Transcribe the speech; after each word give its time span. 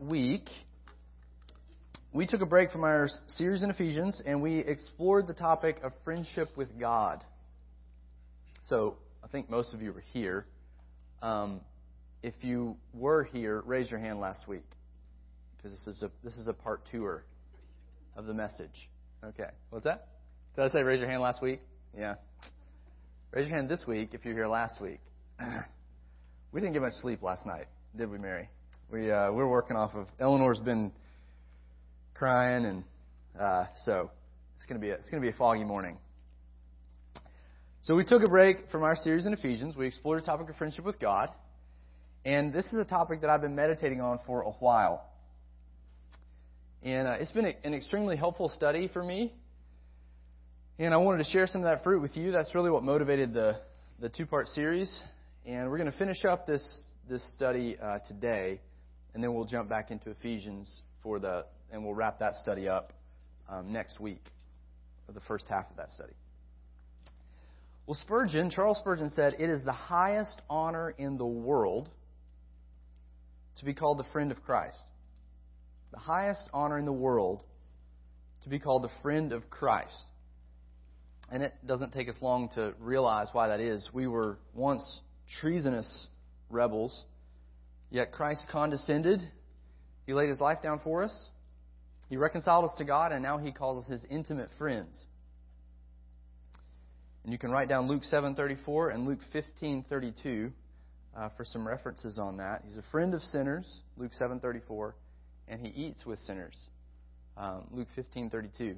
week, 0.00 0.48
we 2.12 2.26
took 2.26 2.40
a 2.40 2.46
break 2.46 2.70
from 2.70 2.84
our 2.84 3.08
series 3.28 3.62
in 3.62 3.70
Ephesians 3.70 4.20
and 4.24 4.42
we 4.42 4.58
explored 4.58 5.26
the 5.26 5.34
topic 5.34 5.80
of 5.82 5.92
friendship 6.04 6.48
with 6.56 6.78
God. 6.78 7.24
So, 8.66 8.96
I 9.22 9.28
think 9.28 9.50
most 9.50 9.74
of 9.74 9.82
you 9.82 9.92
were 9.92 10.04
here. 10.12 10.46
Um, 11.22 11.60
if 12.22 12.34
you 12.40 12.76
were 12.94 13.24
here, 13.24 13.62
raise 13.66 13.90
your 13.90 14.00
hand 14.00 14.20
last 14.20 14.48
week 14.48 14.64
because 15.56 15.72
this 15.72 15.96
is 15.96 16.02
a 16.02 16.10
this 16.24 16.36
is 16.36 16.46
a 16.46 16.52
part 16.52 16.82
tour 16.90 17.24
of 18.16 18.26
the 18.26 18.34
message. 18.34 18.88
Okay, 19.24 19.50
what's 19.70 19.84
that? 19.84 20.08
Did 20.56 20.64
I 20.64 20.68
say 20.68 20.82
raise 20.82 21.00
your 21.00 21.08
hand 21.08 21.22
last 21.22 21.42
week? 21.42 21.60
Yeah. 21.96 22.14
Raise 23.32 23.46
your 23.46 23.56
hand 23.56 23.68
this 23.68 23.84
week 23.86 24.10
if 24.12 24.24
you're 24.24 24.34
here 24.34 24.48
last 24.48 24.80
week. 24.80 25.00
we 26.52 26.60
didn't 26.60 26.72
get 26.72 26.82
much 26.82 26.94
sleep 27.00 27.22
last 27.22 27.46
night, 27.46 27.66
did 27.96 28.10
we, 28.10 28.18
Mary? 28.18 28.48
We 28.92 29.08
uh, 29.12 29.30
we're 29.30 29.46
working 29.46 29.76
off 29.76 29.94
of 29.94 30.08
Eleanor's 30.18 30.58
been 30.58 30.90
crying, 32.12 32.64
and 32.64 32.84
uh, 33.40 33.66
so 33.84 34.10
it's 34.56 34.66
gonna 34.66 34.80
be 34.80 34.90
a, 34.90 34.94
it's 34.94 35.08
gonna 35.10 35.20
be 35.20 35.28
a 35.28 35.34
foggy 35.34 35.62
morning. 35.62 35.96
So 37.82 37.94
we 37.94 38.04
took 38.04 38.24
a 38.24 38.28
break 38.28 38.68
from 38.72 38.82
our 38.82 38.96
series 38.96 39.26
in 39.26 39.32
Ephesians. 39.32 39.76
We 39.76 39.86
explored 39.86 40.20
the 40.20 40.26
topic 40.26 40.48
of 40.48 40.56
friendship 40.56 40.84
with 40.84 40.98
God, 40.98 41.28
and 42.24 42.52
this 42.52 42.66
is 42.66 42.80
a 42.80 42.84
topic 42.84 43.20
that 43.20 43.30
I've 43.30 43.42
been 43.42 43.54
meditating 43.54 44.00
on 44.00 44.18
for 44.26 44.42
a 44.42 44.50
while. 44.50 45.06
And 46.82 47.06
uh, 47.06 47.12
it's 47.20 47.30
been 47.30 47.46
a, 47.46 47.52
an 47.62 47.74
extremely 47.74 48.16
helpful 48.16 48.48
study 48.48 48.88
for 48.88 49.04
me. 49.04 49.32
And 50.80 50.92
I 50.92 50.96
wanted 50.96 51.24
to 51.24 51.30
share 51.30 51.46
some 51.46 51.60
of 51.60 51.66
that 51.66 51.84
fruit 51.84 52.00
with 52.00 52.16
you. 52.16 52.32
That's 52.32 52.56
really 52.56 52.70
what 52.70 52.82
motivated 52.82 53.34
the, 53.34 53.60
the 54.00 54.08
two 54.08 54.26
part 54.26 54.48
series. 54.48 55.00
And 55.46 55.70
we're 55.70 55.78
going 55.78 55.92
to 55.92 55.96
finish 55.96 56.24
up 56.24 56.44
this, 56.46 56.64
this 57.08 57.22
study 57.34 57.76
uh, 57.80 57.98
today, 58.08 58.60
and 59.14 59.22
then 59.22 59.34
we'll 59.34 59.44
jump 59.44 59.68
back 59.68 59.90
into 59.90 60.10
Ephesians 60.10 60.82
for 61.02 61.18
the, 61.18 61.44
and 61.72 61.84
we'll 61.84 61.94
wrap 61.94 62.18
that 62.20 62.34
study 62.36 62.68
up 62.68 62.92
um, 63.48 63.72
next 63.72 64.00
week, 64.00 64.22
or 65.08 65.14
the 65.14 65.20
first 65.20 65.46
half 65.48 65.70
of 65.70 65.76
that 65.76 65.90
study. 65.90 66.12
Well, 67.86 67.98
Spurgeon, 68.00 68.50
Charles 68.50 68.78
Spurgeon 68.78 69.10
said, 69.10 69.34
It 69.38 69.50
is 69.50 69.64
the 69.64 69.72
highest 69.72 70.40
honor 70.48 70.94
in 70.96 71.18
the 71.18 71.26
world 71.26 71.88
to 73.58 73.64
be 73.64 73.74
called 73.74 73.98
the 73.98 74.06
friend 74.12 74.30
of 74.30 74.42
Christ. 74.42 74.78
The 75.92 75.98
highest 75.98 76.48
honor 76.52 76.78
in 76.78 76.84
the 76.84 76.92
world 76.92 77.42
to 78.44 78.48
be 78.48 78.58
called 78.58 78.84
the 78.84 78.90
friend 79.02 79.32
of 79.32 79.50
Christ. 79.50 79.96
And 81.32 81.42
it 81.42 81.52
doesn't 81.66 81.92
take 81.92 82.08
us 82.08 82.16
long 82.20 82.48
to 82.54 82.74
realize 82.80 83.28
why 83.32 83.48
that 83.48 83.60
is. 83.60 83.88
We 83.92 84.06
were 84.06 84.38
once 84.54 85.00
treasonous 85.40 86.06
rebels, 86.48 87.04
yet 87.90 88.12
Christ 88.12 88.46
condescended. 88.50 89.20
He 90.06 90.14
laid 90.14 90.28
his 90.28 90.40
life 90.40 90.62
down 90.62 90.80
for 90.82 91.02
us. 91.02 91.28
He 92.08 92.16
reconciled 92.16 92.64
us 92.64 92.72
to 92.78 92.84
God, 92.84 93.12
and 93.12 93.22
now 93.22 93.38
he 93.38 93.52
calls 93.52 93.84
us 93.84 93.90
his 93.90 94.04
intimate 94.10 94.48
friends. 94.58 95.04
And 97.22 97.32
you 97.32 97.38
can 97.38 97.50
write 97.50 97.68
down 97.68 97.86
Luke 97.86 98.02
7:34 98.02 98.94
and 98.94 99.06
Luke 99.06 99.20
15:32 99.32 100.52
uh, 101.16 101.28
for 101.36 101.44
some 101.44 101.66
references 101.66 102.18
on 102.18 102.38
that. 102.38 102.62
He's 102.66 102.76
a 102.76 102.84
friend 102.90 103.14
of 103.14 103.22
sinners, 103.22 103.80
Luke 103.96 104.12
7:34, 104.18 104.94
and 105.48 105.60
he 105.60 105.68
eats 105.68 106.06
with 106.06 106.18
sinners, 106.20 106.56
um, 107.36 107.66
Luke 107.70 107.88
15:32. 107.96 108.76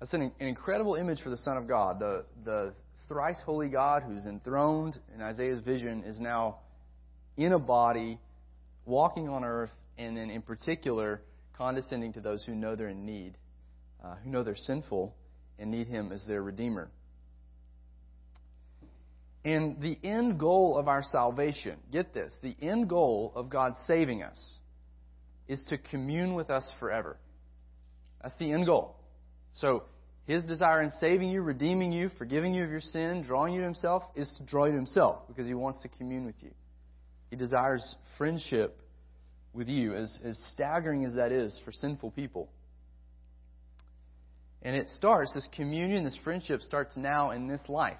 That's 0.00 0.12
an, 0.12 0.22
an 0.38 0.46
incredible 0.46 0.94
image 0.94 1.20
for 1.22 1.30
the 1.30 1.36
Son 1.36 1.56
of 1.56 1.66
God. 1.66 1.98
The, 1.98 2.24
the 2.44 2.74
thrice 3.08 3.40
holy 3.44 3.68
God 3.68 4.02
who's 4.02 4.26
enthroned 4.26 4.98
in 5.14 5.22
Isaiah's 5.22 5.60
vision 5.60 6.04
is 6.04 6.20
now 6.20 6.58
in 7.36 7.52
a 7.52 7.58
body, 7.58 8.18
walking 8.86 9.28
on 9.28 9.44
earth, 9.44 9.72
and 9.98 10.16
then 10.16 10.30
in 10.30 10.42
particular, 10.42 11.20
condescending 11.56 12.12
to 12.14 12.20
those 12.20 12.42
who 12.44 12.54
know 12.54 12.76
they're 12.76 12.88
in 12.88 13.06
need, 13.06 13.36
uh, 14.04 14.14
who 14.22 14.30
know 14.30 14.42
they're 14.42 14.56
sinful, 14.56 15.14
and 15.58 15.70
need 15.70 15.86
Him 15.86 16.12
as 16.12 16.24
their 16.26 16.42
Redeemer. 16.42 16.90
And 19.44 19.80
the 19.80 19.98
end 20.02 20.38
goal 20.38 20.78
of 20.78 20.88
our 20.88 21.02
salvation, 21.02 21.76
get 21.92 22.14
this, 22.14 22.32
the 22.42 22.56
end 22.62 22.88
goal 22.88 23.32
of 23.36 23.50
God 23.50 23.74
saving 23.86 24.22
us 24.22 24.54
is 25.46 25.62
to 25.68 25.76
commune 25.76 26.34
with 26.34 26.50
us 26.50 26.68
forever. 26.80 27.18
That's 28.22 28.34
the 28.38 28.52
end 28.52 28.64
goal. 28.64 28.96
So, 29.54 29.84
His 30.26 30.42
desire 30.44 30.82
in 30.82 30.90
saving 30.98 31.28
you, 31.28 31.42
redeeming 31.42 31.92
you, 31.92 32.10
forgiving 32.16 32.54
you 32.54 32.64
of 32.64 32.70
your 32.70 32.80
sin, 32.80 33.22
drawing 33.22 33.52
you 33.52 33.60
to 33.60 33.66
Himself, 33.66 34.02
is 34.16 34.32
to 34.38 34.44
draw 34.44 34.64
you 34.64 34.72
to 34.72 34.78
Himself 34.78 35.28
because 35.28 35.46
He 35.46 35.54
wants 35.54 35.82
to 35.82 35.88
commune 35.88 36.24
with 36.24 36.36
you. 36.40 36.50
He 37.30 37.36
desires 37.36 37.96
friendship 38.18 38.78
with 39.52 39.68
you, 39.68 39.94
as, 39.94 40.20
as 40.24 40.38
staggering 40.52 41.04
as 41.04 41.14
that 41.14 41.32
is 41.32 41.58
for 41.64 41.72
sinful 41.72 42.10
people. 42.12 42.48
And 44.62 44.74
it 44.74 44.88
starts, 44.90 45.32
this 45.34 45.48
communion, 45.54 46.04
this 46.04 46.18
friendship 46.24 46.62
starts 46.62 46.96
now 46.96 47.30
in 47.30 47.48
this 47.48 47.60
life. 47.68 47.98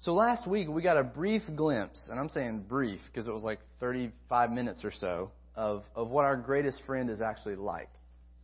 So 0.00 0.14
last 0.14 0.46
week 0.46 0.68
we 0.68 0.80
got 0.80 0.96
a 0.96 1.04
brief 1.04 1.42
glimpse, 1.54 2.08
and 2.10 2.18
I'm 2.18 2.30
saying 2.30 2.64
brief 2.68 3.00
because 3.12 3.28
it 3.28 3.32
was 3.32 3.42
like 3.42 3.58
35 3.80 4.50
minutes 4.50 4.80
or 4.82 4.92
so, 4.92 5.30
of, 5.54 5.82
of 5.94 6.08
what 6.08 6.24
our 6.24 6.36
greatest 6.36 6.80
friend 6.86 7.10
is 7.10 7.20
actually 7.20 7.56
like. 7.56 7.90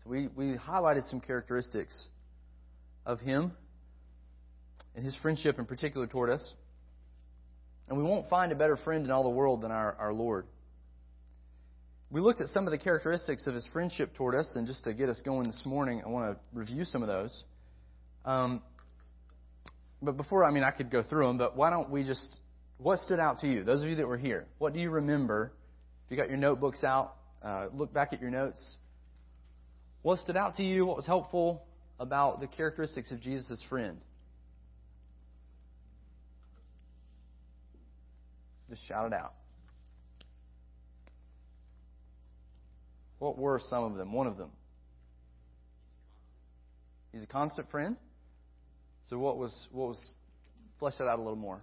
So 0.04 0.10
we, 0.10 0.28
we 0.36 0.56
highlighted 0.56 1.08
some 1.08 1.20
characteristics 1.20 2.08
of 3.06 3.20
him 3.20 3.52
and 4.94 5.04
his 5.04 5.16
friendship 5.22 5.58
in 5.58 5.64
particular 5.64 6.06
toward 6.06 6.28
us. 6.28 6.54
And 7.88 7.96
we 7.96 8.04
won't 8.04 8.28
find 8.28 8.52
a 8.52 8.56
better 8.56 8.76
friend 8.76 9.04
in 9.04 9.10
all 9.10 9.22
the 9.22 9.28
world 9.28 9.62
than 9.62 9.70
our, 9.70 9.94
our 9.98 10.12
Lord. 10.12 10.46
We 12.10 12.20
looked 12.20 12.40
at 12.40 12.48
some 12.48 12.66
of 12.66 12.70
the 12.70 12.78
characteristics 12.78 13.46
of 13.46 13.54
his 13.54 13.66
friendship 13.72 14.14
toward 14.14 14.34
us, 14.34 14.52
and 14.54 14.66
just 14.66 14.84
to 14.84 14.94
get 14.94 15.08
us 15.08 15.20
going 15.24 15.46
this 15.46 15.62
morning, 15.64 16.02
I 16.04 16.08
want 16.08 16.34
to 16.34 16.40
review 16.52 16.84
some 16.84 17.02
of 17.02 17.08
those. 17.08 17.44
Um, 18.24 18.62
but 20.02 20.16
before, 20.16 20.44
I 20.44 20.52
mean, 20.52 20.62
I 20.62 20.70
could 20.70 20.90
go 20.90 21.02
through 21.02 21.26
them, 21.26 21.38
but 21.38 21.56
why 21.56 21.70
don't 21.70 21.90
we 21.90 22.04
just, 22.04 22.38
what 22.78 23.00
stood 23.00 23.18
out 23.18 23.40
to 23.40 23.48
you? 23.48 23.64
Those 23.64 23.82
of 23.82 23.88
you 23.88 23.96
that 23.96 24.06
were 24.06 24.18
here, 24.18 24.46
what 24.58 24.72
do 24.72 24.80
you 24.80 24.90
remember? 24.90 25.52
If 26.04 26.10
you 26.10 26.16
got 26.16 26.28
your 26.28 26.38
notebooks 26.38 26.84
out, 26.84 27.14
uh, 27.42 27.66
look 27.72 27.92
back 27.92 28.12
at 28.12 28.20
your 28.20 28.30
notes. 28.30 28.76
What 30.02 30.20
stood 30.20 30.36
out 30.36 30.56
to 30.56 30.62
you? 30.62 30.86
What 30.86 30.96
was 30.96 31.06
helpful 31.06 31.64
about 31.98 32.40
the 32.40 32.46
characteristics 32.46 33.10
of 33.10 33.20
Jesus' 33.20 33.60
friend? 33.68 33.98
Just 38.68 38.86
shout 38.86 39.06
it 39.06 39.12
out. 39.12 39.34
What 43.18 43.38
were 43.38 43.60
some 43.70 43.84
of 43.84 43.96
them? 43.96 44.12
One 44.12 44.26
of 44.26 44.36
them. 44.36 44.50
He's 47.12 47.24
a 47.24 47.26
constant 47.26 47.70
friend. 47.70 47.96
So 49.08 49.18
what 49.18 49.38
was 49.38 49.68
what 49.72 49.88
was 49.88 50.12
flesh 50.78 50.94
that 50.98 51.04
out 51.04 51.18
a 51.18 51.22
little 51.22 51.36
more? 51.36 51.62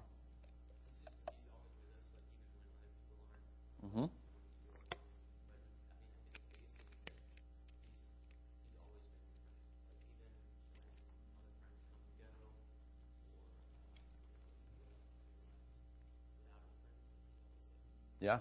Mm-hmm. 3.85 4.05
Yeah. 18.23 18.37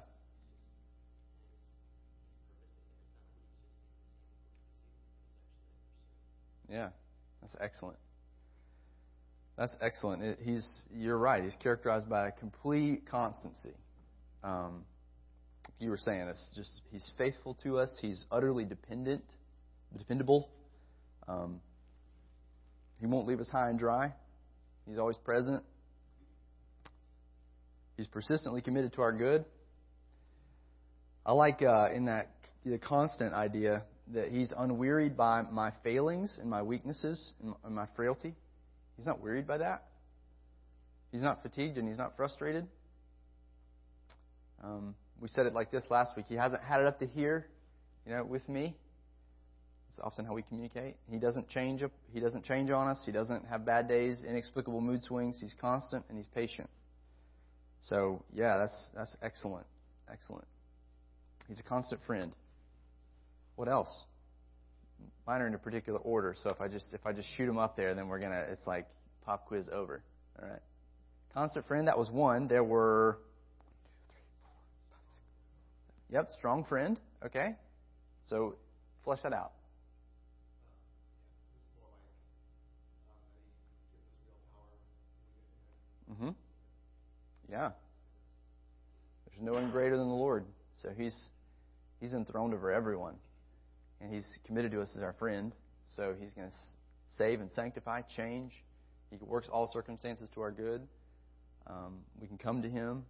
Yeah, 6.71 6.91
that's 7.41 7.57
excellent. 7.61 7.99
That's 9.59 9.75
excellent. 9.81 10.23
It, 10.23 10.39
he's, 10.41 10.65
you're 10.95 11.19
right. 11.19 11.43
He's 11.43 11.57
characterized 11.61 12.09
by 12.09 12.29
a 12.29 12.31
complete 12.31 13.09
constancy. 13.11 13.75
Um, 14.45 14.85
you 15.81 15.91
were 15.91 15.99
saying 15.99 16.29
it's 16.31 16.47
just 16.55 16.81
he's 16.93 17.11
faithful 17.19 17.59
to 17.65 17.81
us. 17.81 17.91
He's 18.01 18.25
utterly 18.31 18.65
dependent, 18.65 19.25
dependable. 19.99 20.49
Um, 21.27 21.61
he 23.01 23.07
won't 23.07 23.27
leave 23.27 23.41
us 23.41 23.49
high 23.51 23.69
and 23.69 23.81
dry. 23.81 24.13
He's 24.89 24.99
always 24.99 25.17
present. 25.19 25.65
He's 27.97 28.07
persistently 28.07 28.63
committed 28.63 28.93
to 28.93 29.03
our 29.03 29.13
good. 29.13 29.45
I 31.25 31.33
like 31.33 31.63
uh, 31.63 31.89
in 31.95 32.07
that 32.07 32.29
the 32.65 32.79
constant 32.79 33.35
idea 33.35 33.83
that 34.13 34.29
he's 34.31 34.53
unwearied 34.57 35.17
by 35.17 35.43
my 35.43 35.73
failings 35.83 36.39
and 36.41 36.51
my 36.51 36.63
weaknesses 36.63 37.33
and 37.65 37.75
my 37.75 37.87
frailty. 37.97 38.35
He's 38.97 39.07
not 39.07 39.21
worried 39.21 39.47
by 39.47 39.59
that. 39.59 39.85
He's 41.13 41.23
not 41.23 41.43
fatigued 41.43 41.79
and 41.79 41.87
he's 41.89 41.99
not 41.99 42.17
frustrated. 42.17 42.67
Um, 44.63 44.95
we 45.21 45.29
said 45.29 45.47
it 45.47 45.55
like 45.55 45.71
this 45.71 45.85
last 45.91 46.17
week. 46.17 46.27
He 46.29 46.35
hasn't 46.35 46.63
had 46.63 46.81
it 46.81 46.87
up 46.87 46.99
to 46.99 47.07
here, 47.07 47.47
you 48.07 48.13
know, 48.13 48.25
with 48.25 48.49
me. 48.49 48.75
It's 49.91 50.01
often 50.03 50.25
how 50.25 50.35
we 50.35 50.43
communicate. 50.43 50.97
He 51.11 51.19
doesn't 51.19 51.49
change. 51.49 51.83
Up, 51.83 51.93
he 52.13 52.21
doesn't 52.21 52.45
change 52.45 52.71
on 52.71 52.89
us. 52.89 53.03
He 53.05 53.13
doesn't 53.13 53.47
have 53.47 53.65
bad 53.65 53.89
days, 53.89 54.23
inexplicable 54.27 54.81
mood 54.81 55.03
swings. 55.03 55.39
He's 55.41 55.55
constant 55.61 56.05
and 56.09 56.17
he's 56.17 56.27
patient. 56.35 56.71
So 57.83 58.25
yeah, 58.33 58.57
that's 58.59 58.89
that's 58.95 59.17
excellent, 59.23 59.67
Excellent. 60.11 60.47
He's 61.49 61.61
a 61.61 61.63
constant 61.63 62.01
friend. 62.07 62.33
What 63.57 63.69
else? 63.69 64.05
Mine 65.27 65.41
are 65.43 65.47
in 65.47 65.55
a 65.55 65.59
particular 65.59 65.99
order, 65.99 66.35
so 66.43 66.51
if 66.51 66.61
I 66.61 66.69
just 66.69 66.93
if 66.93 67.07
I 67.07 67.13
just 67.13 67.29
shoot 67.37 67.47
them 67.47 67.59
up 67.59 67.77
there, 67.77 67.95
then 67.95 68.09
we're 68.09 68.19
gonna 68.19 68.45
it's 68.51 68.67
like 68.67 68.87
pop 69.25 69.47
quiz 69.47 69.69
over. 69.73 70.03
All 70.41 70.49
right. 70.49 70.61
Constant 71.35 71.67
friend, 71.67 71.89
that 71.89 71.99
was 71.99 72.11
one. 72.11 72.49
There 72.49 72.65
were 72.65 73.19
Yep, 76.13 76.31
strong 76.37 76.65
friend. 76.65 77.01
Okay. 77.25 77.57
So 78.25 78.57
flesh 79.03 79.21
that 79.23 79.33
out. 79.33 79.53
Mm-hmm. 86.13 86.31
Yeah. 87.51 87.71
There's 89.27 89.43
no 89.43 89.53
one 89.53 89.71
greater 89.71 89.97
than 89.97 90.09
the 90.09 90.15
Lord. 90.15 90.45
So 90.83 90.91
he's 90.97 91.29
he's 92.01 92.13
enthroned 92.13 92.55
over 92.55 92.73
everyone. 92.73 93.15
And 94.01 94.13
he's 94.13 94.27
committed 94.45 94.73
to 94.73 94.83
us 94.83 94.93
as 94.97 95.03
our 95.03 95.13
friend. 95.13 95.53
So 95.97 96.15
he's 96.19 96.33
going 96.33 96.51
to 96.51 96.57
save 97.17 97.41
and 97.41 97.51
sanctify, 97.53 98.03
change. 98.17 98.53
He 99.11 99.19
works 99.21 99.49
all 99.53 99.69
circumstances 99.73 100.29
to 100.35 100.41
our 100.41 100.51
good. 100.51 100.83
Um, 101.69 101.99
we 102.21 102.27
can 102.27 102.39
come 102.39 102.63
to 102.63 102.69
him, 102.69 103.05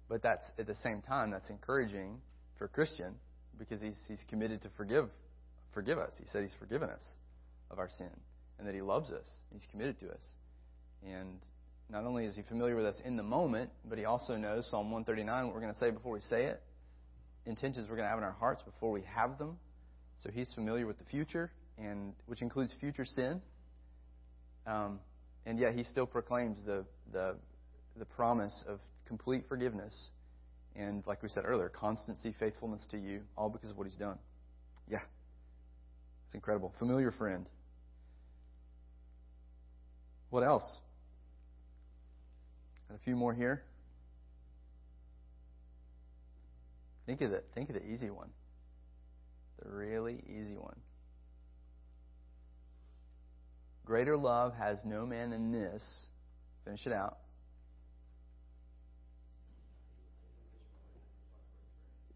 but 0.08 0.22
that's 0.22 0.44
at 0.58 0.66
the 0.66 0.74
same 0.76 1.02
time 1.02 1.30
that's 1.30 1.48
encouraging 1.48 2.20
for 2.58 2.64
a 2.64 2.68
Christian 2.68 3.14
because 3.58 3.80
he's 3.80 3.98
he's 4.08 4.22
committed 4.28 4.62
to 4.62 4.68
forgive 4.76 5.08
forgive 5.72 5.98
us. 5.98 6.12
He 6.18 6.24
said 6.32 6.42
he's 6.42 6.56
forgiven 6.58 6.90
us 6.90 7.02
of 7.70 7.78
our 7.78 7.88
sin 7.96 8.10
and 8.58 8.68
that 8.68 8.74
he 8.74 8.82
loves 8.82 9.10
us. 9.10 9.26
He's 9.52 9.66
committed 9.70 9.98
to 10.00 10.10
us. 10.10 10.22
And 11.04 11.40
not 11.88 12.04
only 12.04 12.26
is 12.26 12.36
he 12.36 12.42
familiar 12.42 12.76
with 12.76 12.86
us 12.86 12.96
in 13.04 13.16
the 13.16 13.22
moment, 13.22 13.70
but 13.88 13.98
he 13.98 14.04
also 14.04 14.36
knows 14.36 14.68
Psalm 14.70 14.90
139 14.90 15.46
what 15.46 15.54
we're 15.54 15.60
going 15.60 15.72
to 15.72 15.78
say 15.78 15.90
before 15.90 16.12
we 16.12 16.20
say 16.20 16.44
it, 16.44 16.62
intentions 17.46 17.88
we're 17.88 17.96
going 17.96 18.06
to 18.06 18.10
have 18.10 18.18
in 18.18 18.24
our 18.24 18.36
hearts 18.38 18.62
before 18.62 18.90
we 18.90 19.02
have 19.14 19.38
them. 19.38 19.56
So 20.22 20.30
he's 20.30 20.52
familiar 20.54 20.86
with 20.86 20.98
the 20.98 21.04
future, 21.04 21.50
and 21.78 22.12
which 22.26 22.42
includes 22.42 22.72
future 22.78 23.06
sin. 23.06 23.40
Um, 24.66 25.00
and 25.46 25.58
yet 25.58 25.74
he 25.74 25.84
still 25.84 26.06
proclaims 26.06 26.62
the, 26.64 26.84
the 27.12 27.36
the 27.98 28.04
promise 28.04 28.64
of 28.66 28.80
complete 29.06 29.44
forgiveness 29.48 30.08
and, 30.76 31.02
like 31.06 31.22
we 31.22 31.28
said 31.28 31.44
earlier, 31.46 31.68
constancy, 31.68 32.34
faithfulness 32.38 32.86
to 32.92 32.96
you, 32.96 33.22
all 33.36 33.50
because 33.50 33.70
of 33.70 33.76
what 33.76 33.86
he's 33.86 33.96
done. 33.96 34.18
Yeah, 34.88 35.00
it's 36.26 36.34
incredible. 36.34 36.72
Familiar 36.78 37.10
friend. 37.10 37.46
What 40.30 40.44
else? 40.44 40.78
Got 42.88 42.96
a 42.96 43.04
few 43.04 43.16
more 43.16 43.34
here. 43.34 43.62
Think 47.06 47.20
of 47.20 47.30
the 47.32 47.42
think 47.54 47.68
of 47.68 47.74
the 47.74 47.84
easy 47.84 48.10
one. 48.10 48.30
The 49.62 49.68
really 49.68 50.22
easy 50.28 50.56
one. 50.56 50.76
Greater 53.90 54.16
love 54.16 54.54
has 54.54 54.78
no 54.84 55.04
man 55.04 55.30
than 55.30 55.50
this. 55.50 55.82
Finish 56.64 56.86
it 56.86 56.92
out. 56.92 57.18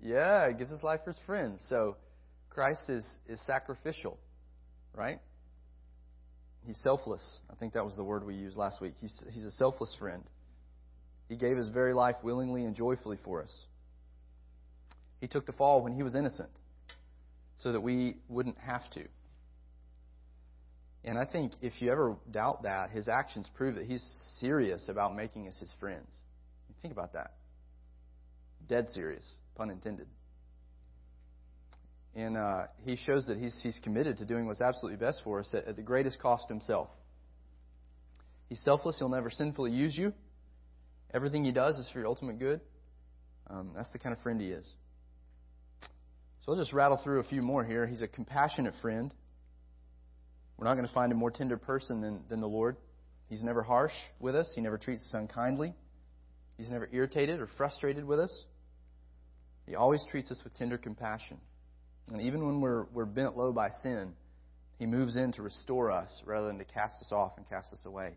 Yeah, 0.00 0.46
he 0.48 0.54
gives 0.54 0.70
his 0.70 0.84
life 0.84 1.00
for 1.02 1.10
his 1.10 1.20
friends. 1.26 1.60
So 1.68 1.96
Christ 2.48 2.82
is, 2.88 3.04
is 3.26 3.40
sacrificial, 3.44 4.20
right? 4.94 5.18
He's 6.64 6.78
selfless. 6.80 7.40
I 7.50 7.56
think 7.56 7.72
that 7.72 7.84
was 7.84 7.96
the 7.96 8.04
word 8.04 8.24
we 8.24 8.36
used 8.36 8.56
last 8.56 8.80
week. 8.80 8.94
He's, 9.00 9.24
he's 9.32 9.44
a 9.44 9.50
selfless 9.50 9.96
friend. 9.98 10.22
He 11.28 11.34
gave 11.34 11.56
his 11.56 11.70
very 11.70 11.92
life 11.92 12.14
willingly 12.22 12.66
and 12.66 12.76
joyfully 12.76 13.18
for 13.24 13.42
us. 13.42 13.52
He 15.20 15.26
took 15.26 15.44
the 15.44 15.52
fall 15.52 15.82
when 15.82 15.92
he 15.92 16.04
was 16.04 16.14
innocent 16.14 16.50
so 17.58 17.72
that 17.72 17.80
we 17.80 18.18
wouldn't 18.28 18.58
have 18.58 18.88
to. 18.92 19.08
And 21.04 21.18
I 21.18 21.26
think 21.26 21.52
if 21.60 21.82
you 21.82 21.92
ever 21.92 22.16
doubt 22.30 22.62
that, 22.62 22.90
his 22.90 23.08
actions 23.08 23.48
prove 23.54 23.74
that 23.74 23.84
he's 23.84 24.02
serious 24.40 24.88
about 24.88 25.14
making 25.14 25.46
us 25.48 25.58
his 25.60 25.72
friends. 25.78 26.10
Think 26.80 26.92
about 26.92 27.12
that. 27.12 27.32
Dead 28.68 28.86
serious, 28.88 29.26
pun 29.54 29.70
intended. 29.70 30.06
And 32.14 32.36
uh, 32.36 32.62
he 32.84 32.96
shows 32.96 33.26
that 33.26 33.38
he's, 33.38 33.58
he's 33.62 33.78
committed 33.82 34.18
to 34.18 34.24
doing 34.24 34.46
what's 34.46 34.60
absolutely 34.60 34.98
best 34.98 35.20
for 35.24 35.40
us 35.40 35.52
at, 35.54 35.66
at 35.66 35.76
the 35.76 35.82
greatest 35.82 36.20
cost 36.20 36.48
himself. 36.48 36.88
He's 38.48 38.60
selfless. 38.60 38.98
He'll 38.98 39.08
never 39.08 39.30
sinfully 39.30 39.72
use 39.72 39.96
you. 39.96 40.12
Everything 41.12 41.44
he 41.44 41.52
does 41.52 41.76
is 41.76 41.88
for 41.90 41.98
your 41.98 42.08
ultimate 42.08 42.38
good. 42.38 42.60
Um, 43.48 43.72
that's 43.76 43.90
the 43.90 43.98
kind 43.98 44.14
of 44.14 44.22
friend 44.22 44.40
he 44.40 44.48
is. 44.48 44.70
So 46.44 46.52
I'll 46.52 46.58
just 46.58 46.72
rattle 46.72 47.00
through 47.02 47.20
a 47.20 47.24
few 47.24 47.42
more 47.42 47.64
here. 47.64 47.86
He's 47.86 48.02
a 48.02 48.08
compassionate 48.08 48.74
friend. 48.80 49.12
We're 50.56 50.66
not 50.66 50.74
going 50.74 50.86
to 50.86 50.94
find 50.94 51.10
a 51.12 51.14
more 51.14 51.30
tender 51.30 51.56
person 51.56 52.00
than, 52.00 52.24
than 52.28 52.40
the 52.40 52.48
Lord. 52.48 52.76
He's 53.28 53.42
never 53.42 53.62
harsh 53.62 53.92
with 54.20 54.36
us. 54.36 54.50
He 54.54 54.60
never 54.60 54.78
treats 54.78 55.02
us 55.02 55.14
unkindly. 55.14 55.74
He's 56.56 56.70
never 56.70 56.88
irritated 56.92 57.40
or 57.40 57.48
frustrated 57.56 58.04
with 58.04 58.20
us. 58.20 58.44
He 59.66 59.74
always 59.74 60.04
treats 60.10 60.30
us 60.30 60.40
with 60.44 60.56
tender 60.56 60.78
compassion. 60.78 61.38
And 62.12 62.20
even 62.20 62.46
when 62.46 62.60
we're, 62.60 62.84
we're 62.92 63.06
bent 63.06 63.36
low 63.36 63.52
by 63.52 63.70
sin, 63.82 64.12
He 64.78 64.86
moves 64.86 65.16
in 65.16 65.32
to 65.32 65.42
restore 65.42 65.90
us 65.90 66.20
rather 66.24 66.46
than 66.46 66.58
to 66.58 66.64
cast 66.64 67.00
us 67.00 67.12
off 67.12 67.32
and 67.36 67.48
cast 67.48 67.72
us 67.72 67.84
away. 67.86 68.12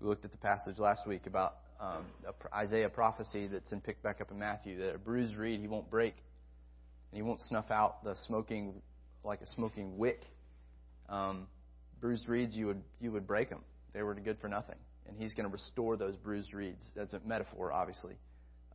We 0.00 0.08
looked 0.08 0.24
at 0.24 0.32
the 0.32 0.38
passage 0.38 0.78
last 0.78 1.06
week 1.06 1.26
about 1.26 1.54
um, 1.80 2.06
Isaiah 2.52 2.88
prophecy 2.88 3.46
that's 3.46 3.70
in 3.72 3.80
picked 3.80 4.02
back 4.02 4.20
up 4.20 4.30
in 4.30 4.38
Matthew 4.38 4.78
that 4.78 4.94
a 4.94 4.98
bruised 4.98 5.36
reed 5.36 5.60
He 5.60 5.68
won't 5.68 5.90
break, 5.90 6.14
and 7.12 7.16
He 7.16 7.22
won't 7.22 7.40
snuff 7.42 7.70
out 7.70 8.04
the 8.04 8.14
smoking 8.26 8.82
like 9.24 9.40
a 9.40 9.46
smoking 9.46 9.96
wick. 9.96 10.22
Um, 11.08 11.46
bruised 12.00 12.28
reeds, 12.28 12.56
you 12.56 12.66
would 12.66 12.82
you 13.00 13.12
would 13.12 13.26
break 13.26 13.50
them; 13.50 13.60
they 13.92 14.02
were 14.02 14.14
good 14.14 14.38
for 14.40 14.48
nothing. 14.48 14.76
And 15.06 15.16
He's 15.16 15.34
going 15.34 15.46
to 15.46 15.52
restore 15.52 15.96
those 15.96 16.16
bruised 16.16 16.52
reeds. 16.52 16.84
That's 16.94 17.14
a 17.14 17.20
metaphor, 17.24 17.72
obviously, 17.72 18.14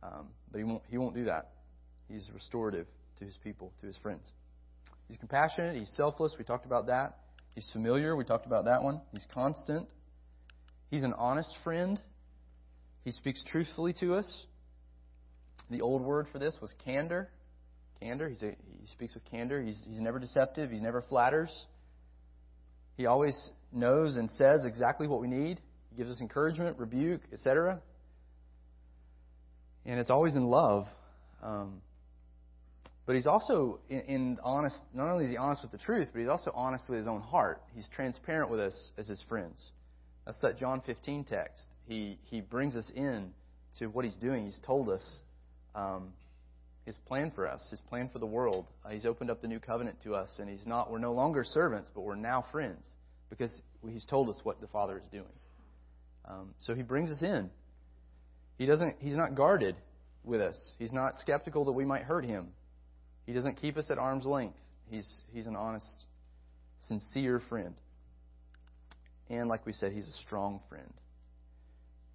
um, 0.02 0.28
but 0.50 0.58
He 0.58 0.64
won't 0.64 0.82
He 0.88 0.98
won't 0.98 1.14
do 1.14 1.24
that. 1.24 1.50
He's 2.08 2.28
restorative 2.34 2.86
to 3.18 3.24
his 3.24 3.36
people, 3.42 3.72
to 3.80 3.86
his 3.86 3.96
friends. 3.98 4.30
He's 5.08 5.16
compassionate. 5.16 5.76
He's 5.76 5.92
selfless. 5.96 6.34
We 6.38 6.44
talked 6.44 6.66
about 6.66 6.86
that. 6.86 7.18
He's 7.54 7.68
familiar. 7.72 8.16
We 8.16 8.24
talked 8.24 8.46
about 8.46 8.64
that 8.64 8.82
one. 8.82 9.00
He's 9.12 9.26
constant. 9.32 9.88
He's 10.90 11.02
an 11.02 11.14
honest 11.14 11.54
friend. 11.62 12.00
He 13.04 13.12
speaks 13.12 13.42
truthfully 13.46 13.94
to 14.00 14.14
us. 14.14 14.46
The 15.70 15.80
old 15.80 16.02
word 16.02 16.26
for 16.32 16.38
this 16.38 16.56
was 16.60 16.74
candor. 16.84 17.30
Candor. 18.00 18.28
He's 18.28 18.42
a, 18.42 18.56
he 18.80 18.86
speaks 18.86 19.14
with 19.14 19.24
candor. 19.26 19.62
He's, 19.62 19.82
he's 19.88 20.00
never 20.00 20.18
deceptive. 20.18 20.70
He 20.70 20.80
never 20.80 21.02
flatters. 21.02 21.50
He 22.96 23.06
always 23.06 23.50
knows 23.72 24.16
and 24.16 24.30
says 24.30 24.64
exactly 24.64 25.06
what 25.06 25.20
we 25.20 25.28
need. 25.28 25.60
He 25.90 25.96
gives 25.96 26.10
us 26.10 26.20
encouragement, 26.20 26.78
rebuke, 26.78 27.22
etc. 27.32 27.80
And 29.84 29.98
it's 29.98 30.10
always 30.10 30.34
in 30.34 30.46
love. 30.46 30.86
Um, 31.42 31.80
but 33.06 33.16
he's 33.16 33.26
also 33.26 33.80
in, 33.88 34.00
in, 34.00 34.38
honest. 34.42 34.78
Not 34.94 35.08
only 35.08 35.24
is 35.24 35.30
he 35.30 35.36
honest 35.36 35.62
with 35.62 35.72
the 35.72 35.78
truth, 35.78 36.08
but 36.12 36.20
he's 36.20 36.28
also 36.28 36.50
honest 36.54 36.88
with 36.88 36.98
his 36.98 37.08
own 37.08 37.20
heart. 37.20 37.62
He's 37.74 37.88
transparent 37.94 38.50
with 38.50 38.60
us 38.60 38.90
as 38.96 39.06
his 39.08 39.20
friends. 39.28 39.72
That's 40.24 40.38
that 40.38 40.58
John 40.58 40.80
15 40.86 41.24
text. 41.24 41.62
He 41.86 42.18
he 42.24 42.40
brings 42.40 42.76
us 42.76 42.90
in 42.94 43.32
to 43.78 43.86
what 43.86 44.04
he's 44.04 44.16
doing. 44.16 44.46
He's 44.46 44.60
told 44.64 44.88
us. 44.88 45.04
Um, 45.74 46.12
his 46.84 46.96
plan 47.06 47.32
for 47.34 47.48
us, 47.48 47.66
his 47.70 47.80
plan 47.80 48.10
for 48.12 48.18
the 48.18 48.26
world. 48.26 48.66
Uh, 48.84 48.90
he's 48.90 49.06
opened 49.06 49.30
up 49.30 49.40
the 49.40 49.48
new 49.48 49.58
covenant 49.58 49.96
to 50.04 50.14
us, 50.14 50.30
and 50.38 50.48
he's 50.48 50.66
not. 50.66 50.90
We're 50.90 50.98
no 50.98 51.12
longer 51.12 51.44
servants, 51.44 51.88
but 51.94 52.02
we're 52.02 52.16
now 52.16 52.44
friends 52.52 52.84
because 53.30 53.50
he's 53.88 54.04
told 54.04 54.28
us 54.28 54.38
what 54.42 54.60
the 54.60 54.66
Father 54.68 54.98
is 54.98 55.08
doing. 55.08 55.24
Um, 56.26 56.54
so 56.58 56.74
he 56.74 56.82
brings 56.82 57.10
us 57.10 57.22
in. 57.22 57.50
He 58.58 58.66
doesn't. 58.66 58.96
He's 59.00 59.16
not 59.16 59.34
guarded 59.34 59.76
with 60.24 60.40
us. 60.40 60.72
He's 60.78 60.92
not 60.92 61.14
skeptical 61.20 61.64
that 61.66 61.72
we 61.72 61.84
might 61.84 62.02
hurt 62.02 62.24
him. 62.24 62.48
He 63.26 63.32
doesn't 63.32 63.56
keep 63.56 63.76
us 63.76 63.90
at 63.90 63.98
arm's 63.98 64.26
length. 64.26 64.58
He's 64.90 65.08
he's 65.32 65.46
an 65.46 65.56
honest, 65.56 66.04
sincere 66.80 67.40
friend. 67.48 67.74
And 69.30 69.48
like 69.48 69.64
we 69.64 69.72
said, 69.72 69.92
he's 69.92 70.06
a 70.06 70.26
strong 70.26 70.60
friend. 70.68 70.92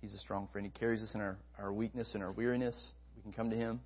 He's 0.02 0.14
a 0.14 0.20
strong 0.20 0.48
friend. 0.52 0.66
He 0.66 0.80
carries 0.80 1.02
us 1.02 1.14
in 1.16 1.22
our, 1.22 1.38
our 1.58 1.74
weakness 1.74 2.12
and 2.14 2.24
our 2.24 2.32
weariness. 2.32 2.80
We 3.16 3.24
can 3.24 3.34
come 3.34 3.50
to 3.50 3.56
him. 3.56 3.82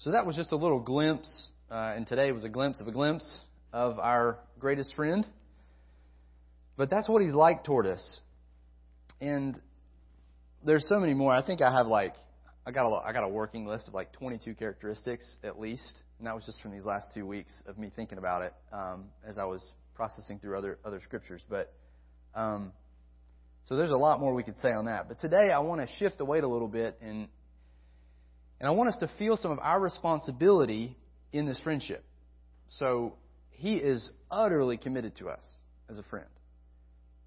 So 0.00 0.12
that 0.12 0.24
was 0.24 0.34
just 0.34 0.50
a 0.52 0.56
little 0.56 0.80
glimpse, 0.80 1.48
uh, 1.70 1.92
and 1.94 2.06
today 2.06 2.32
was 2.32 2.44
a 2.44 2.48
glimpse 2.48 2.80
of 2.80 2.88
a 2.88 2.90
glimpse 2.90 3.40
of 3.70 3.98
our 3.98 4.38
greatest 4.58 4.94
friend. 4.94 5.26
But 6.78 6.88
that's 6.88 7.06
what 7.06 7.20
he's 7.20 7.34
like 7.34 7.64
toward 7.64 7.86
us. 7.86 8.20
And 9.20 9.60
there's 10.64 10.88
so 10.88 10.98
many 10.98 11.12
more. 11.12 11.32
I 11.32 11.44
think 11.44 11.60
I 11.60 11.70
have 11.70 11.86
like 11.86 12.14
I 12.66 12.70
got 12.70 12.88
a 12.88 13.06
I 13.06 13.12
got 13.12 13.24
a 13.24 13.28
working 13.28 13.66
list 13.66 13.88
of 13.88 13.94
like 13.94 14.10
22 14.14 14.54
characteristics 14.54 15.36
at 15.44 15.60
least, 15.60 16.00
and 16.16 16.26
that 16.26 16.34
was 16.34 16.46
just 16.46 16.62
from 16.62 16.72
these 16.72 16.86
last 16.86 17.08
two 17.12 17.26
weeks 17.26 17.62
of 17.66 17.76
me 17.76 17.92
thinking 17.94 18.16
about 18.16 18.40
it 18.40 18.54
um, 18.72 19.04
as 19.28 19.36
I 19.36 19.44
was 19.44 19.62
processing 19.94 20.38
through 20.38 20.56
other 20.56 20.78
other 20.82 21.02
scriptures. 21.04 21.44
But 21.46 21.74
um, 22.34 22.72
so 23.66 23.76
there's 23.76 23.90
a 23.90 23.96
lot 23.96 24.18
more 24.18 24.32
we 24.32 24.44
could 24.44 24.58
say 24.62 24.72
on 24.72 24.86
that. 24.86 25.08
But 25.08 25.20
today 25.20 25.50
I 25.54 25.58
want 25.58 25.82
to 25.82 25.94
shift 25.98 26.16
the 26.16 26.24
weight 26.24 26.42
a 26.42 26.48
little 26.48 26.68
bit 26.68 26.96
and 27.02 27.28
and 28.60 28.68
I 28.68 28.70
want 28.72 28.90
us 28.90 28.96
to 28.98 29.10
feel 29.18 29.36
some 29.36 29.50
of 29.50 29.58
our 29.58 29.80
responsibility 29.80 30.96
in 31.32 31.46
this 31.46 31.58
friendship. 31.60 32.04
So 32.68 33.14
he 33.50 33.76
is 33.76 34.10
utterly 34.30 34.76
committed 34.76 35.16
to 35.16 35.28
us 35.28 35.44
as 35.88 35.98
a 35.98 36.02
friend. 36.04 36.26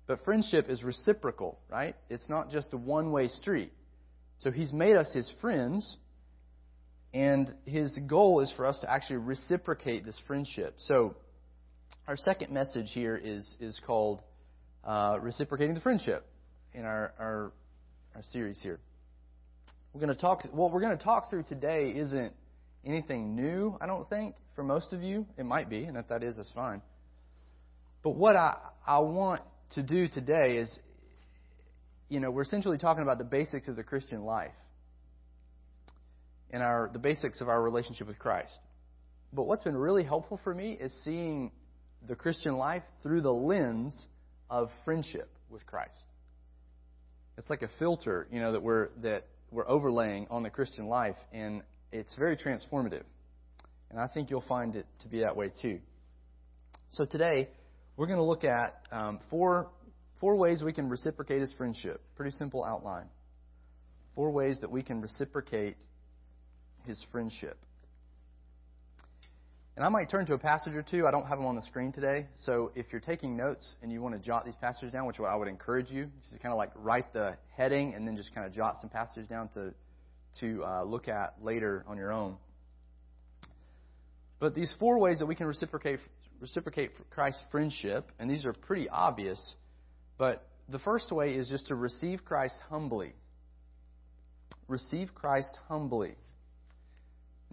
But 0.06 0.24
friendship 0.24 0.70
is 0.70 0.84
reciprocal, 0.84 1.58
right? 1.70 1.96
It's 2.10 2.30
not 2.30 2.52
just 2.52 2.72
a 2.74 2.78
one 2.78 3.12
way 3.12 3.28
street. 3.28 3.72
So 4.40 4.52
he's 4.52 4.74
made 4.74 4.96
us 4.96 5.12
his 5.14 5.32
friends, 5.42 5.98
and 7.14 7.54
his 7.66 7.98
goal 8.08 8.42
is 8.42 8.52
for 8.56 8.66
us 8.66 8.80
to 8.82 8.92
actually 8.92 9.18
reciprocate 9.18 10.06
this 10.06 10.20
friendship. 10.28 10.76
So 10.80 11.16
our 12.08 12.18
second 12.18 12.52
message 12.52 12.92
here 12.92 13.16
is, 13.16 13.56
is 13.60 13.80
called 13.86 14.22
uh, 14.84 15.18
Reciprocating 15.22 15.76
the 15.76 15.82
Friendship 15.82 16.26
in 16.74 16.84
our, 16.84 17.14
our, 17.18 17.52
our 18.16 18.24
series 18.24 18.60
here. 18.62 18.80
We're 19.94 20.02
going 20.02 20.16
to 20.16 20.20
talk, 20.20 20.44
what 20.52 20.72
we're 20.72 20.82
going 20.82 20.98
to 20.98 21.04
talk 21.04 21.30
through 21.30 21.44
today 21.44 21.94
isn't 21.96 22.34
anything 22.84 23.36
new, 23.36 23.78
I 23.80 23.86
don't 23.86 24.10
think, 24.10 24.36
for 24.56 24.64
most 24.64 24.92
of 24.92 25.04
you. 25.04 25.28
It 25.38 25.46
might 25.46 25.70
be, 25.70 25.84
and 25.84 25.98
if 25.98 26.08
that 26.08 26.24
is, 26.24 26.40
it's 26.40 26.50
fine. 26.56 26.82
But 28.02 28.12
what 28.12 28.36
I, 28.36 28.56
I 28.88 29.00
want 29.00 29.42
to 29.76 29.84
do 29.84 30.08
today 30.08 30.58
is, 30.58 30.80
you 32.10 32.20
know, 32.20 32.32
we're 32.32 32.42
essentially 32.42 32.80
talking 32.80 33.04
about 33.04 33.20
the 33.20 33.24
basics 33.24 33.68
of 33.68 33.76
the 33.76 33.84
Christian 33.84 34.24
life 34.24 34.52
and 36.50 36.62
our 36.62 36.90
the 36.92 37.00
basics 37.00 37.40
of 37.42 37.48
our 37.48 37.62
relationship 37.62 38.08
with 38.08 38.20
Christ. 38.20 38.52
But 39.32 39.44
what's 39.44 39.64
been 39.64 39.78
really 39.78 40.04
helpful 40.04 40.40
for 40.44 40.54
me 40.54 40.78
is 40.80 40.94
seeing 41.04 41.52
the 42.08 42.16
Christian 42.16 42.58
life 42.58 42.84
through 43.02 43.22
the 43.22 43.32
lens 43.34 44.06
of 44.50 44.70
friendship 44.86 45.30
with 45.50 45.66
Christ. 45.66 45.92
It's 47.38 47.50
like 47.50 47.62
a 47.62 47.70
filter, 47.80 48.28
you 48.32 48.40
know, 48.40 48.52
that 48.52 48.62
we're 48.62 48.90
that 49.02 49.26
we're 49.54 49.70
overlaying 49.70 50.28
on 50.32 50.44
the 50.44 50.50
Christian 50.50 50.88
life, 50.88 51.16
and 51.32 51.62
it's 51.92 52.14
very 52.16 52.36
transformative. 52.36 53.04
And 53.92 54.00
I 54.00 54.08
think 54.08 54.32
you'll 54.32 54.44
find 54.48 54.76
it 54.76 54.88
to 55.04 55.08
be 55.08 55.20
that 55.20 55.38
way 55.38 55.52
too. 55.62 55.80
So 56.90 57.06
today, 57.06 57.48
we're 57.96 58.08
going 58.08 58.18
to 58.18 58.26
look 58.26 58.44
at 58.44 58.82
um, 58.92 59.20
four, 59.30 59.70
four 60.20 60.36
ways 60.36 60.64
we 60.64 60.74
can 60.74 60.90
reciprocate 60.90 61.42
his 61.42 61.54
friendship. 61.54 62.02
Pretty 62.16 62.36
simple 62.38 62.64
outline. 62.64 63.06
Four 64.16 64.32
ways 64.32 64.58
that 64.62 64.72
we 64.72 64.82
can 64.82 65.02
reciprocate 65.02 65.78
his 66.86 67.04
friendship. 67.12 67.58
And 69.76 69.84
I 69.84 69.90
might 69.90 70.10
turn 70.10 70.26
to 70.28 70.34
a 70.34 70.38
passage 70.38 70.76
or 70.76 70.84
two. 70.84 71.08
I 71.08 71.12
don't 71.12 71.26
have 71.26 71.40
them 71.40 71.48
on 71.48 71.56
the 71.56 71.64
screen 71.64 71.92
today. 71.92 72.28
So 72.36 72.72
if 72.76 72.88
you're 72.92 73.02
taking 73.02 73.36
notes 73.36 73.74
and 73.82 73.92
you 73.92 74.02
want 74.02 74.14
to 74.14 74.22
jot 74.22 74.46
these 74.46 74.56
passages 74.56 74.92
down, 74.92 75.08
which 75.08 75.20
I 75.20 75.36
would 75.36 75.48
encourage 75.48 75.90
you, 75.90 76.10
just 76.22 76.40
kind 76.44 76.54
of 76.54 76.58
like 76.58 76.70
write 76.76 77.12
the 77.12 77.38
heading 77.58 77.96
and 77.96 78.08
then 78.08 78.16
just 78.16 78.36
kind 78.36 78.46
of 78.46 78.54
jot 78.54 78.76
some 78.82 78.92
passages 78.92 79.28
down 79.28 79.50
to, 79.56 79.74
to 80.42 80.64
uh, 80.64 80.84
look 80.84 81.08
at 81.08 81.36
later 81.42 81.84
on 81.88 81.98
your 81.98 82.12
own. 82.12 82.38
But 84.40 84.54
these 84.54 84.72
four 84.80 85.00
ways 85.00 85.20
that 85.20 85.26
we 85.26 85.36
can 85.36 85.48
reciprocate 85.48 86.00
reciprocate 86.44 86.92
Christ's 87.10 87.42
friendship, 87.52 88.12
and 88.20 88.30
these 88.30 88.44
are 88.44 88.52
pretty 88.52 88.90
obvious, 88.90 89.56
but 90.18 90.46
the 90.68 90.80
first 90.80 91.10
way 91.10 91.36
is 91.36 91.48
just 91.48 91.68
to 91.68 91.76
receive 91.76 92.26
Christ 92.26 92.56
humbly. 92.70 93.14
Receive 94.68 95.16
Christ 95.16 95.58
humbly. 95.70 96.16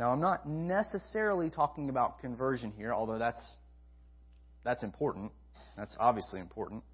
Now, 0.00 0.12
I'm 0.12 0.20
not 0.20 0.48
necessarily 0.48 1.50
talking 1.50 1.90
about 1.90 2.20
conversion 2.20 2.72
here, 2.74 2.94
although 2.94 3.18
that's, 3.18 3.56
that's 4.64 4.82
important. 4.82 5.30
That's 5.76 5.94
obviously 6.00 6.40
important. 6.40 6.84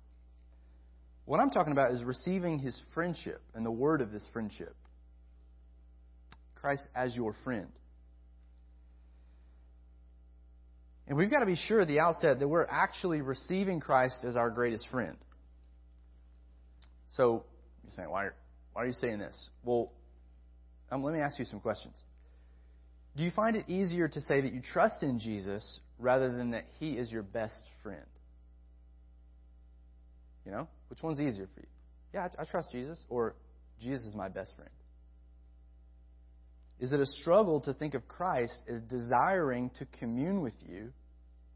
What 1.24 1.38
I'm 1.38 1.50
talking 1.50 1.72
about 1.72 1.92
is 1.92 2.02
receiving 2.02 2.58
his 2.58 2.76
friendship 2.94 3.40
and 3.54 3.64
the 3.64 3.70
word 3.70 4.00
of 4.00 4.10
this 4.10 4.28
friendship. 4.32 4.74
Christ 6.56 6.82
as 6.96 7.14
your 7.14 7.36
friend. 7.44 7.68
And 11.06 11.16
we've 11.16 11.30
got 11.30 11.38
to 11.38 11.46
be 11.46 11.54
sure 11.54 11.82
at 11.82 11.86
the 11.86 12.00
outset 12.00 12.40
that 12.40 12.48
we're 12.48 12.66
actually 12.68 13.20
receiving 13.20 13.78
Christ 13.78 14.24
as 14.26 14.34
our 14.34 14.50
greatest 14.50 14.88
friend. 14.90 15.16
So, 17.12 17.44
you're 17.84 17.92
saying, 17.94 18.10
why 18.10 18.24
are, 18.24 18.34
why 18.72 18.82
are 18.82 18.86
you 18.88 18.94
saying 18.94 19.20
this? 19.20 19.48
Well, 19.62 19.92
um, 20.90 21.04
let 21.04 21.14
me 21.14 21.20
ask 21.20 21.38
you 21.38 21.44
some 21.44 21.60
questions. 21.60 21.94
Do 23.16 23.22
you 23.22 23.30
find 23.30 23.56
it 23.56 23.68
easier 23.68 24.08
to 24.08 24.20
say 24.20 24.42
that 24.42 24.52
you 24.52 24.60
trust 24.60 25.02
in 25.02 25.18
Jesus 25.18 25.80
rather 25.98 26.30
than 26.30 26.50
that 26.50 26.64
He 26.78 26.92
is 26.92 27.10
your 27.10 27.22
best 27.22 27.62
friend? 27.82 28.04
You 30.44 30.52
know? 30.52 30.68
Which 30.88 31.02
one's 31.02 31.20
easier 31.20 31.48
for 31.54 31.60
you? 31.60 31.66
Yeah, 32.12 32.28
I, 32.38 32.42
I 32.42 32.44
trust 32.44 32.70
Jesus, 32.72 33.02
or 33.08 33.34
Jesus 33.80 34.06
is 34.06 34.14
my 34.14 34.28
best 34.28 34.54
friend. 34.54 34.70
Is 36.78 36.92
it 36.92 37.00
a 37.00 37.06
struggle 37.06 37.60
to 37.62 37.72
think 37.72 37.94
of 37.94 38.06
Christ 38.06 38.60
as 38.68 38.80
desiring 38.82 39.70
to 39.78 39.86
commune 39.98 40.42
with 40.42 40.54
you 40.68 40.92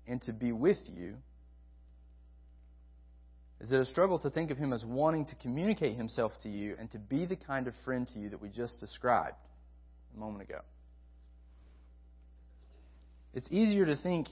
and 0.06 0.20
to 0.22 0.32
be 0.32 0.52
with 0.52 0.78
you? 0.86 1.16
Is 3.60 3.70
it 3.70 3.78
a 3.78 3.84
struggle 3.84 4.18
to 4.20 4.30
think 4.30 4.50
of 4.50 4.56
him 4.56 4.72
as 4.72 4.82
wanting 4.86 5.26
to 5.26 5.34
communicate 5.34 5.94
himself 5.94 6.32
to 6.42 6.48
you 6.48 6.74
and 6.78 6.90
to 6.92 6.98
be 6.98 7.26
the 7.26 7.36
kind 7.36 7.68
of 7.68 7.74
friend 7.84 8.08
to 8.14 8.18
you 8.18 8.30
that 8.30 8.40
we 8.40 8.48
just 8.48 8.80
described 8.80 9.36
a 10.16 10.18
moment 10.18 10.42
ago? 10.42 10.60
It's 13.34 13.48
easier 13.50 13.86
to 13.86 13.96
think, 13.96 14.28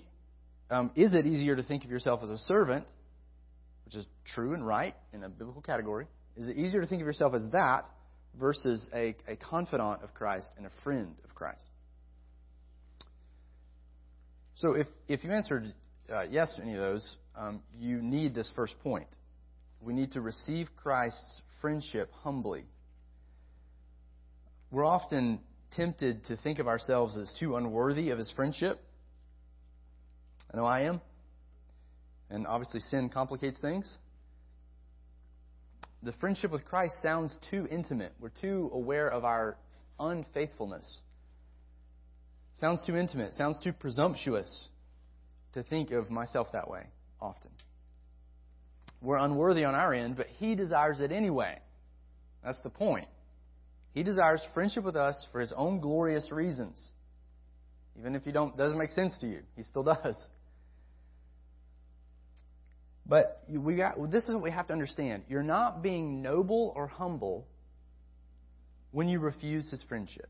um, 0.70 0.90
is 0.96 1.14
it 1.14 1.26
easier 1.26 1.56
to 1.56 1.62
think 1.62 1.84
of 1.84 1.90
yourself 1.90 2.20
as 2.22 2.30
a 2.30 2.38
servant, 2.38 2.84
which 3.84 3.94
is 3.94 4.06
true 4.34 4.54
and 4.54 4.66
right 4.66 4.94
in 5.12 5.22
a 5.24 5.28
biblical 5.28 5.62
category? 5.62 6.06
Is 6.36 6.48
it 6.48 6.56
easier 6.56 6.80
to 6.80 6.86
think 6.86 7.00
of 7.00 7.06
yourself 7.06 7.34
as 7.34 7.42
that 7.52 7.84
versus 8.38 8.88
a, 8.94 9.14
a 9.26 9.36
confidant 9.36 10.02
of 10.02 10.14
Christ 10.14 10.50
and 10.56 10.66
a 10.66 10.70
friend 10.84 11.14
of 11.24 11.34
Christ. 11.34 11.62
So 14.56 14.72
if, 14.72 14.86
if 15.06 15.24
you 15.24 15.32
answered 15.32 15.72
uh, 16.12 16.22
yes 16.22 16.54
to 16.56 16.62
any 16.62 16.74
of 16.74 16.80
those, 16.80 17.16
um, 17.36 17.62
you 17.78 18.00
need 18.02 18.34
this 18.34 18.50
first 18.56 18.78
point. 18.82 19.06
We 19.80 19.94
need 19.94 20.12
to 20.12 20.20
receive 20.20 20.68
Christ's 20.76 21.42
friendship 21.60 22.10
humbly. 22.22 22.64
We're 24.70 24.84
often 24.84 25.40
tempted 25.76 26.24
to 26.24 26.36
think 26.36 26.58
of 26.58 26.66
ourselves 26.66 27.16
as 27.16 27.32
too 27.38 27.56
unworthy 27.56 28.10
of 28.10 28.18
his 28.18 28.32
friendship. 28.34 28.80
I 30.52 30.56
know 30.56 30.64
I 30.64 30.82
am. 30.82 31.00
And 32.30 32.46
obviously, 32.46 32.80
sin 32.80 33.08
complicates 33.08 33.60
things 33.60 33.98
the 36.02 36.12
friendship 36.12 36.50
with 36.50 36.64
Christ 36.64 36.94
sounds 37.02 37.36
too 37.50 37.66
intimate. 37.70 38.12
We're 38.20 38.28
too 38.28 38.70
aware 38.72 39.08
of 39.08 39.24
our 39.24 39.56
unfaithfulness. 39.98 40.98
Sounds 42.60 42.80
too 42.86 42.96
intimate. 42.96 43.34
Sounds 43.34 43.58
too 43.62 43.72
presumptuous 43.72 44.68
to 45.54 45.62
think 45.62 45.90
of 45.90 46.10
myself 46.10 46.48
that 46.52 46.70
way 46.70 46.84
often. 47.20 47.50
We're 49.00 49.18
unworthy 49.18 49.64
on 49.64 49.74
our 49.74 49.92
end, 49.92 50.16
but 50.16 50.26
He 50.38 50.54
desires 50.54 51.00
it 51.00 51.12
anyway. 51.12 51.58
That's 52.44 52.60
the 52.60 52.70
point. 52.70 53.08
He 53.92 54.02
desires 54.02 54.42
friendship 54.54 54.84
with 54.84 54.96
us 54.96 55.20
for 55.32 55.40
His 55.40 55.52
own 55.56 55.80
glorious 55.80 56.30
reasons. 56.30 56.80
Even 57.98 58.14
if 58.14 58.24
don't 58.30 58.56
doesn't 58.56 58.78
make 58.78 58.90
sense 58.90 59.16
to 59.20 59.26
you, 59.26 59.40
He 59.56 59.64
still 59.64 59.82
does. 60.04 60.28
But 63.08 63.42
we 63.48 63.76
got, 63.76 64.10
this 64.10 64.24
is 64.24 64.30
what 64.30 64.42
we 64.42 64.50
have 64.50 64.66
to 64.66 64.72
understand. 64.74 65.22
You're 65.28 65.42
not 65.42 65.82
being 65.82 66.20
noble 66.20 66.72
or 66.76 66.86
humble 66.86 67.46
when 68.90 69.08
you 69.08 69.18
refuse 69.18 69.70
his 69.70 69.82
friendship. 69.88 70.28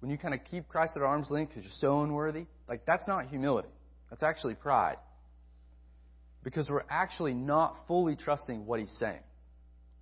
when 0.00 0.10
you 0.10 0.18
kind 0.18 0.34
of 0.34 0.40
keep 0.50 0.68
Christ 0.68 0.92
at 0.96 1.02
arm's 1.02 1.30
length 1.30 1.50
because 1.50 1.64
you're 1.64 1.72
so 1.80 2.02
unworthy, 2.02 2.46
like 2.68 2.84
that's 2.86 3.06
not 3.08 3.26
humility. 3.26 3.68
That's 4.10 4.22
actually 4.22 4.54
pride. 4.54 4.98
Because 6.44 6.68
we're 6.68 6.84
actually 6.88 7.34
not 7.34 7.76
fully 7.88 8.14
trusting 8.14 8.66
what 8.66 8.78
he's 8.78 8.94
saying, 9.00 9.22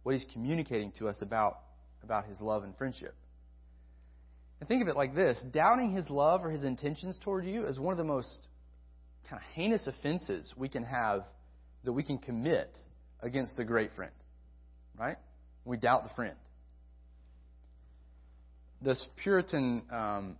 what 0.02 0.14
he's 0.14 0.26
communicating 0.32 0.92
to 0.98 1.08
us 1.08 1.22
about, 1.22 1.60
about 2.02 2.26
his 2.26 2.40
love 2.40 2.64
and 2.64 2.76
friendship. 2.76 3.14
And 4.60 4.68
think 4.68 4.82
of 4.82 4.88
it 4.88 4.96
like 4.96 5.14
this 5.14 5.42
doubting 5.52 5.92
his 5.92 6.10
love 6.10 6.44
or 6.44 6.50
his 6.50 6.64
intentions 6.64 7.18
toward 7.22 7.46
you 7.46 7.66
is 7.66 7.78
one 7.78 7.92
of 7.92 7.98
the 7.98 8.04
most 8.04 8.40
kind 9.30 9.40
of 9.40 9.48
heinous 9.54 9.86
offenses 9.86 10.52
we 10.56 10.68
can 10.68 10.84
have 10.84 11.24
that 11.84 11.92
we 11.92 12.02
can 12.02 12.18
commit 12.18 12.76
against 13.20 13.56
the 13.56 13.64
great 13.64 13.94
friend. 13.94 14.12
Right? 14.98 15.16
We 15.64 15.76
doubt 15.76 16.08
the 16.08 16.14
friend. 16.14 16.36
This 18.80 19.04
Puritan 19.16 19.82
um, 19.90 20.36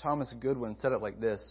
Thomas 0.00 0.32
Goodwin 0.40 0.76
said 0.80 0.92
it 0.92 1.02
like 1.02 1.20
this. 1.20 1.42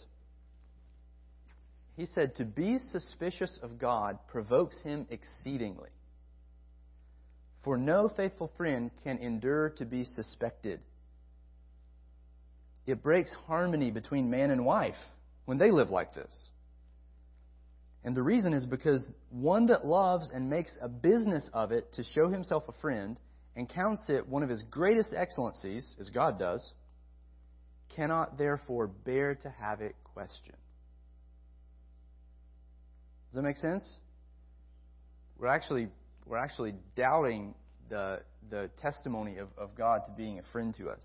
He 1.96 2.06
said, 2.06 2.36
To 2.36 2.44
be 2.44 2.78
suspicious 2.90 3.58
of 3.62 3.78
God 3.78 4.18
provokes 4.28 4.80
him 4.82 5.06
exceedingly. 5.10 5.90
For 7.62 7.76
no 7.76 8.10
faithful 8.14 8.50
friend 8.56 8.90
can 9.04 9.18
endure 9.18 9.70
to 9.70 9.84
be 9.84 10.04
suspected. 10.04 10.80
It 12.86 13.02
breaks 13.02 13.32
harmony 13.46 13.90
between 13.90 14.30
man 14.30 14.50
and 14.50 14.66
wife 14.66 14.96
when 15.46 15.58
they 15.58 15.70
live 15.70 15.90
like 15.90 16.14
this. 16.14 16.48
And 18.04 18.14
the 18.14 18.22
reason 18.22 18.52
is 18.52 18.66
because 18.66 19.04
one 19.30 19.66
that 19.66 19.86
loves 19.86 20.30
and 20.32 20.50
makes 20.50 20.70
a 20.80 20.88
business 20.88 21.48
of 21.54 21.72
it 21.72 21.90
to 21.94 22.04
show 22.04 22.28
himself 22.28 22.64
a 22.68 22.80
friend 22.80 23.18
and 23.56 23.68
counts 23.68 24.10
it 24.10 24.28
one 24.28 24.42
of 24.42 24.50
his 24.50 24.62
greatest 24.70 25.14
excellencies, 25.16 25.96
as 25.98 26.10
God 26.10 26.38
does, 26.38 26.72
cannot 27.96 28.36
therefore 28.36 28.88
bear 28.88 29.34
to 29.36 29.48
have 29.48 29.80
it 29.80 29.94
questioned. 30.12 30.58
Does 33.30 33.36
that 33.36 33.42
make 33.42 33.56
sense? 33.56 33.84
We're 35.38 35.48
actually 35.48 35.88
we're 36.26 36.38
actually 36.38 36.74
doubting 36.94 37.54
the 37.88 38.20
the 38.50 38.70
testimony 38.82 39.38
of, 39.38 39.48
of 39.56 39.74
God 39.74 40.02
to 40.06 40.12
being 40.12 40.38
a 40.38 40.42
friend 40.52 40.74
to 40.78 40.90
us 40.90 41.02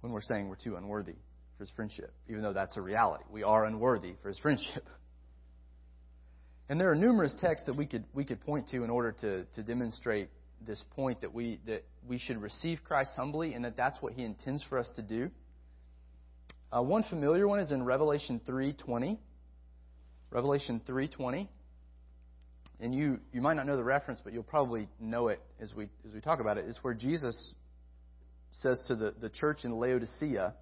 when 0.00 0.12
we're 0.12 0.22
saying 0.22 0.48
we're 0.48 0.56
too 0.56 0.76
unworthy 0.76 1.16
for 1.56 1.64
his 1.64 1.70
friendship, 1.74 2.12
even 2.28 2.42
though 2.42 2.52
that's 2.52 2.76
a 2.76 2.80
reality. 2.80 3.24
We 3.30 3.42
are 3.42 3.64
unworthy 3.64 4.14
for 4.22 4.28
his 4.28 4.38
friendship. 4.38 4.84
And 6.72 6.80
there 6.80 6.90
are 6.90 6.94
numerous 6.94 7.34
texts 7.38 7.66
that 7.66 7.76
we 7.76 7.84
could 7.84 8.04
we 8.14 8.24
could 8.24 8.40
point 8.40 8.66
to 8.70 8.82
in 8.82 8.88
order 8.88 9.12
to, 9.20 9.44
to 9.44 9.62
demonstrate 9.62 10.30
this 10.66 10.82
point 10.96 11.20
that 11.20 11.34
we 11.34 11.60
that 11.66 11.84
we 12.08 12.16
should 12.16 12.40
receive 12.40 12.78
Christ 12.82 13.10
humbly 13.14 13.52
and 13.52 13.62
that 13.66 13.76
that's 13.76 14.00
what 14.00 14.14
He 14.14 14.24
intends 14.24 14.64
for 14.70 14.78
us 14.78 14.88
to 14.96 15.02
do. 15.02 15.30
Uh, 16.74 16.80
one 16.80 17.02
familiar 17.02 17.46
one 17.46 17.60
is 17.60 17.70
in 17.70 17.82
Revelation 17.82 18.40
three 18.46 18.72
twenty. 18.72 19.20
Revelation 20.30 20.80
three 20.86 21.08
twenty. 21.08 21.50
And 22.80 22.94
you, 22.94 23.20
you 23.34 23.42
might 23.42 23.58
not 23.58 23.66
know 23.66 23.76
the 23.76 23.84
reference, 23.84 24.22
but 24.24 24.32
you'll 24.32 24.42
probably 24.42 24.88
know 24.98 25.28
it 25.28 25.42
as 25.60 25.74
we 25.74 25.90
as 26.08 26.14
we 26.14 26.22
talk 26.22 26.40
about 26.40 26.56
it. 26.56 26.64
It's 26.66 26.82
where 26.82 26.94
Jesus 26.94 27.52
says 28.52 28.82
to 28.88 28.96
the, 28.96 29.14
the 29.20 29.28
church 29.28 29.58
in 29.64 29.78
Laodicea 29.78 30.54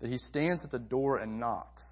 that 0.00 0.10
he 0.10 0.18
stands 0.18 0.64
at 0.64 0.72
the 0.72 0.80
door 0.80 1.18
and 1.18 1.38
knocks. 1.38 1.84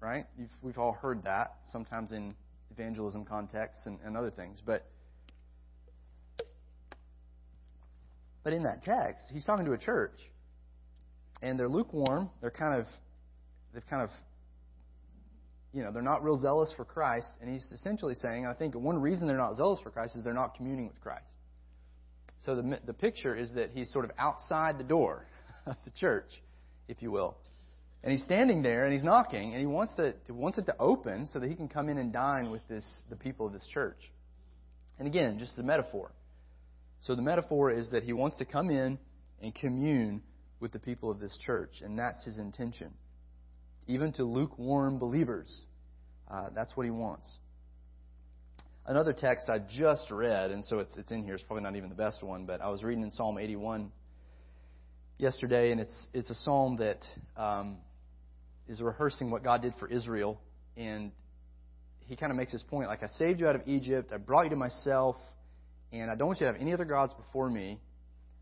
Right? 0.00 0.24
You've, 0.38 0.48
we've 0.62 0.78
all 0.78 0.92
heard 0.92 1.24
that, 1.24 1.56
sometimes 1.70 2.12
in 2.12 2.34
evangelism 2.70 3.24
contexts 3.24 3.86
and, 3.86 3.98
and 4.04 4.16
other 4.16 4.30
things. 4.30 4.60
But 4.64 4.86
but 8.44 8.52
in 8.52 8.62
that 8.62 8.82
text, 8.82 9.24
he's 9.32 9.44
talking 9.44 9.66
to 9.66 9.72
a 9.72 9.78
church, 9.78 10.18
and 11.42 11.58
they're 11.58 11.68
lukewarm. 11.68 12.30
They're 12.40 12.50
kind 12.50 12.80
of 12.80 12.86
they've 13.74 13.86
kind 13.88 14.02
of 14.02 14.10
you 15.72 15.82
know 15.82 15.90
they're 15.92 16.02
not 16.02 16.22
real 16.22 16.36
zealous 16.36 16.72
for 16.76 16.84
Christ, 16.84 17.28
and 17.40 17.52
he's 17.52 17.64
essentially 17.72 18.14
saying, 18.14 18.46
I 18.46 18.54
think 18.54 18.74
one 18.74 19.00
reason 19.00 19.26
they're 19.26 19.36
not 19.36 19.56
zealous 19.56 19.80
for 19.82 19.90
Christ 19.90 20.16
is 20.16 20.22
they're 20.22 20.32
not 20.32 20.54
communing 20.54 20.86
with 20.86 21.00
Christ. 21.00 21.26
So 22.44 22.54
the 22.54 22.78
the 22.86 22.94
picture 22.94 23.34
is 23.34 23.50
that 23.52 23.70
he's 23.72 23.92
sort 23.92 24.04
of 24.04 24.12
outside 24.18 24.78
the 24.78 24.84
door 24.84 25.26
of 25.66 25.76
the 25.84 25.90
church, 25.90 26.30
if 26.88 27.02
you 27.02 27.10
will. 27.10 27.36
And 28.06 28.12
he's 28.12 28.22
standing 28.22 28.62
there 28.62 28.84
and 28.84 28.92
he's 28.92 29.02
knocking 29.02 29.50
and 29.50 29.58
he 29.58 29.66
wants 29.66 29.92
to 29.94 30.14
he 30.26 30.32
wants 30.32 30.58
it 30.58 30.66
to 30.66 30.76
open 30.78 31.26
so 31.26 31.40
that 31.40 31.48
he 31.48 31.56
can 31.56 31.66
come 31.66 31.88
in 31.88 31.98
and 31.98 32.12
dine 32.12 32.52
with 32.52 32.60
this 32.68 32.84
the 33.10 33.16
people 33.16 33.48
of 33.48 33.52
this 33.52 33.66
church. 33.74 33.98
And 35.00 35.08
again, 35.08 35.40
just 35.40 35.58
a 35.58 35.64
metaphor. 35.64 36.12
So 37.00 37.16
the 37.16 37.22
metaphor 37.22 37.72
is 37.72 37.90
that 37.90 38.04
he 38.04 38.12
wants 38.12 38.36
to 38.36 38.44
come 38.44 38.70
in 38.70 39.00
and 39.42 39.52
commune 39.52 40.22
with 40.60 40.70
the 40.70 40.78
people 40.78 41.10
of 41.10 41.18
this 41.18 41.36
church, 41.44 41.80
and 41.82 41.98
that's 41.98 42.24
his 42.24 42.38
intention. 42.38 42.92
Even 43.88 44.12
to 44.12 44.24
lukewarm 44.24 45.00
believers, 45.00 45.62
uh, 46.30 46.50
that's 46.54 46.76
what 46.76 46.84
he 46.84 46.90
wants. 46.90 47.28
Another 48.86 49.12
text 49.12 49.48
I 49.48 49.58
just 49.58 50.12
read, 50.12 50.52
and 50.52 50.64
so 50.64 50.78
it's, 50.78 50.96
it's 50.96 51.10
in 51.10 51.24
here. 51.24 51.34
It's 51.34 51.42
probably 51.42 51.64
not 51.64 51.74
even 51.74 51.88
the 51.88 51.96
best 51.96 52.22
one, 52.22 52.46
but 52.46 52.60
I 52.60 52.68
was 52.68 52.84
reading 52.84 53.02
in 53.02 53.10
Psalm 53.10 53.36
81 53.36 53.90
yesterday, 55.18 55.72
and 55.72 55.80
it's 55.80 56.06
it's 56.14 56.30
a 56.30 56.36
psalm 56.36 56.76
that 56.76 57.04
um, 57.36 57.78
is 58.68 58.80
rehearsing 58.80 59.30
what 59.30 59.42
God 59.42 59.62
did 59.62 59.74
for 59.78 59.88
Israel, 59.88 60.40
and 60.76 61.12
he 62.06 62.16
kind 62.16 62.30
of 62.30 62.36
makes 62.36 62.52
this 62.52 62.62
point 62.62 62.88
like, 62.88 63.02
I 63.02 63.08
saved 63.08 63.40
you 63.40 63.48
out 63.48 63.56
of 63.56 63.62
Egypt, 63.66 64.12
I 64.12 64.16
brought 64.18 64.44
you 64.44 64.50
to 64.50 64.56
myself, 64.56 65.16
and 65.92 66.10
I 66.10 66.14
don't 66.14 66.28
want 66.28 66.40
you 66.40 66.46
to 66.46 66.52
have 66.52 66.60
any 66.60 66.72
other 66.72 66.84
gods 66.84 67.12
before 67.14 67.50
me. 67.50 67.80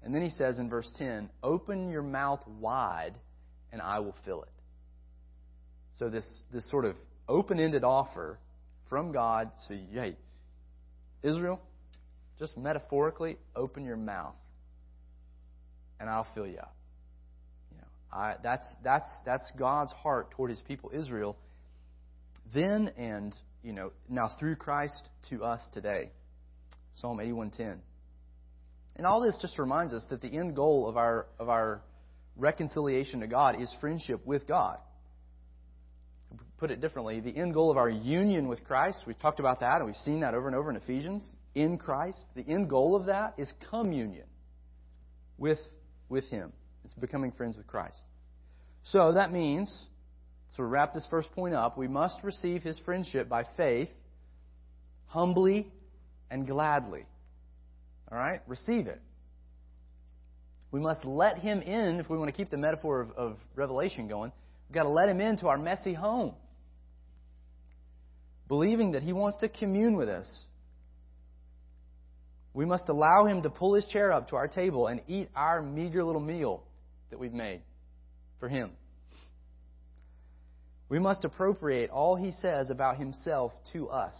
And 0.02 0.14
then 0.14 0.22
he 0.22 0.30
says 0.30 0.58
in 0.58 0.68
verse 0.68 0.92
10, 0.98 1.30
Open 1.42 1.90
your 1.90 2.02
mouth 2.02 2.40
wide, 2.60 3.14
and 3.72 3.80
I 3.80 4.00
will 4.00 4.14
fill 4.24 4.42
it. 4.42 4.50
So 5.94 6.10
this, 6.10 6.26
this 6.52 6.68
sort 6.70 6.84
of 6.84 6.96
open 7.28 7.58
ended 7.58 7.84
offer 7.84 8.38
from 8.88 9.12
God 9.12 9.50
so, 9.66 9.74
hey, 9.92 10.16
Israel, 11.22 11.60
just 12.38 12.56
metaphorically, 12.58 13.38
open 13.56 13.84
your 13.84 13.96
mouth, 13.96 14.34
and 15.98 16.10
I'll 16.10 16.26
fill 16.34 16.46
you 16.46 16.58
up. 16.58 16.74
I, 18.14 18.34
that's, 18.42 18.66
that's, 18.84 19.08
that's 19.26 19.50
God's 19.58 19.92
heart 19.92 20.30
toward 20.30 20.50
his 20.50 20.60
people 20.60 20.90
Israel 20.94 21.36
then 22.52 22.90
and 22.96 23.34
you 23.62 23.72
know 23.72 23.92
now 24.08 24.30
through 24.38 24.56
Christ 24.56 25.08
to 25.30 25.44
us 25.44 25.60
today. 25.72 26.10
Psalm 26.96 27.18
81:10. 27.18 27.78
And 28.96 29.06
all 29.06 29.20
this 29.20 29.36
just 29.42 29.58
reminds 29.58 29.92
us 29.92 30.04
that 30.10 30.22
the 30.22 30.28
end 30.28 30.54
goal 30.54 30.88
of 30.88 30.96
our 30.96 31.26
of 31.38 31.48
our 31.48 31.82
reconciliation 32.36 33.20
to 33.20 33.26
God 33.26 33.60
is 33.60 33.74
friendship 33.80 34.24
with 34.24 34.46
God. 34.46 34.78
Put 36.58 36.70
it 36.70 36.80
differently, 36.80 37.20
the 37.20 37.36
end 37.36 37.52
goal 37.52 37.70
of 37.70 37.76
our 37.76 37.90
union 37.90 38.48
with 38.48 38.64
Christ, 38.64 39.02
we've 39.06 39.18
talked 39.18 39.40
about 39.40 39.60
that 39.60 39.76
and 39.76 39.86
we've 39.86 39.96
seen 39.96 40.20
that 40.20 40.34
over 40.34 40.46
and 40.46 40.56
over 40.56 40.70
in 40.70 40.76
Ephesians, 40.76 41.28
in 41.54 41.76
Christ, 41.78 42.18
the 42.36 42.46
end 42.46 42.70
goal 42.70 42.96
of 42.96 43.06
that 43.06 43.34
is 43.38 43.52
communion 43.70 44.26
with 45.36 45.58
with 46.08 46.24
him. 46.26 46.52
It's 46.84 46.94
becoming 46.94 47.32
friends 47.32 47.56
with 47.56 47.66
Christ. 47.66 47.98
So 48.84 49.12
that 49.12 49.32
means, 49.32 49.86
to 50.56 50.64
wrap 50.64 50.92
this 50.92 51.06
first 51.10 51.32
point 51.32 51.54
up, 51.54 51.78
we 51.78 51.88
must 51.88 52.22
receive 52.22 52.62
his 52.62 52.78
friendship 52.80 53.28
by 53.28 53.44
faith, 53.56 53.88
humbly 55.06 55.72
and 56.30 56.46
gladly. 56.46 57.06
All 58.12 58.18
right? 58.18 58.40
Receive 58.46 58.86
it. 58.86 59.00
We 60.70 60.80
must 60.80 61.04
let 61.04 61.38
him 61.38 61.62
in, 61.62 62.00
if 62.00 62.10
we 62.10 62.18
want 62.18 62.28
to 62.28 62.36
keep 62.36 62.50
the 62.50 62.56
metaphor 62.56 63.00
of, 63.00 63.10
of 63.12 63.36
Revelation 63.54 64.08
going, 64.08 64.32
we've 64.68 64.74
got 64.74 64.82
to 64.82 64.88
let 64.88 65.08
him 65.08 65.20
into 65.20 65.46
our 65.48 65.56
messy 65.56 65.94
home. 65.94 66.34
Believing 68.48 68.92
that 68.92 69.02
he 69.02 69.12
wants 69.12 69.38
to 69.38 69.48
commune 69.48 69.96
with 69.96 70.08
us. 70.08 70.28
We 72.52 72.66
must 72.66 72.88
allow 72.88 73.24
him 73.26 73.42
to 73.42 73.50
pull 73.50 73.74
his 73.74 73.86
chair 73.86 74.12
up 74.12 74.28
to 74.28 74.36
our 74.36 74.48
table 74.48 74.88
and 74.88 75.00
eat 75.08 75.28
our 75.34 75.62
meager 75.62 76.04
little 76.04 76.20
meal 76.20 76.62
that 77.14 77.20
we've 77.20 77.32
made 77.32 77.60
for 78.40 78.48
him. 78.48 78.72
We 80.88 80.98
must 80.98 81.24
appropriate 81.24 81.90
all 81.90 82.16
he 82.16 82.32
says 82.32 82.70
about 82.70 82.96
himself 82.98 83.52
to 83.72 83.88
us 83.88 84.14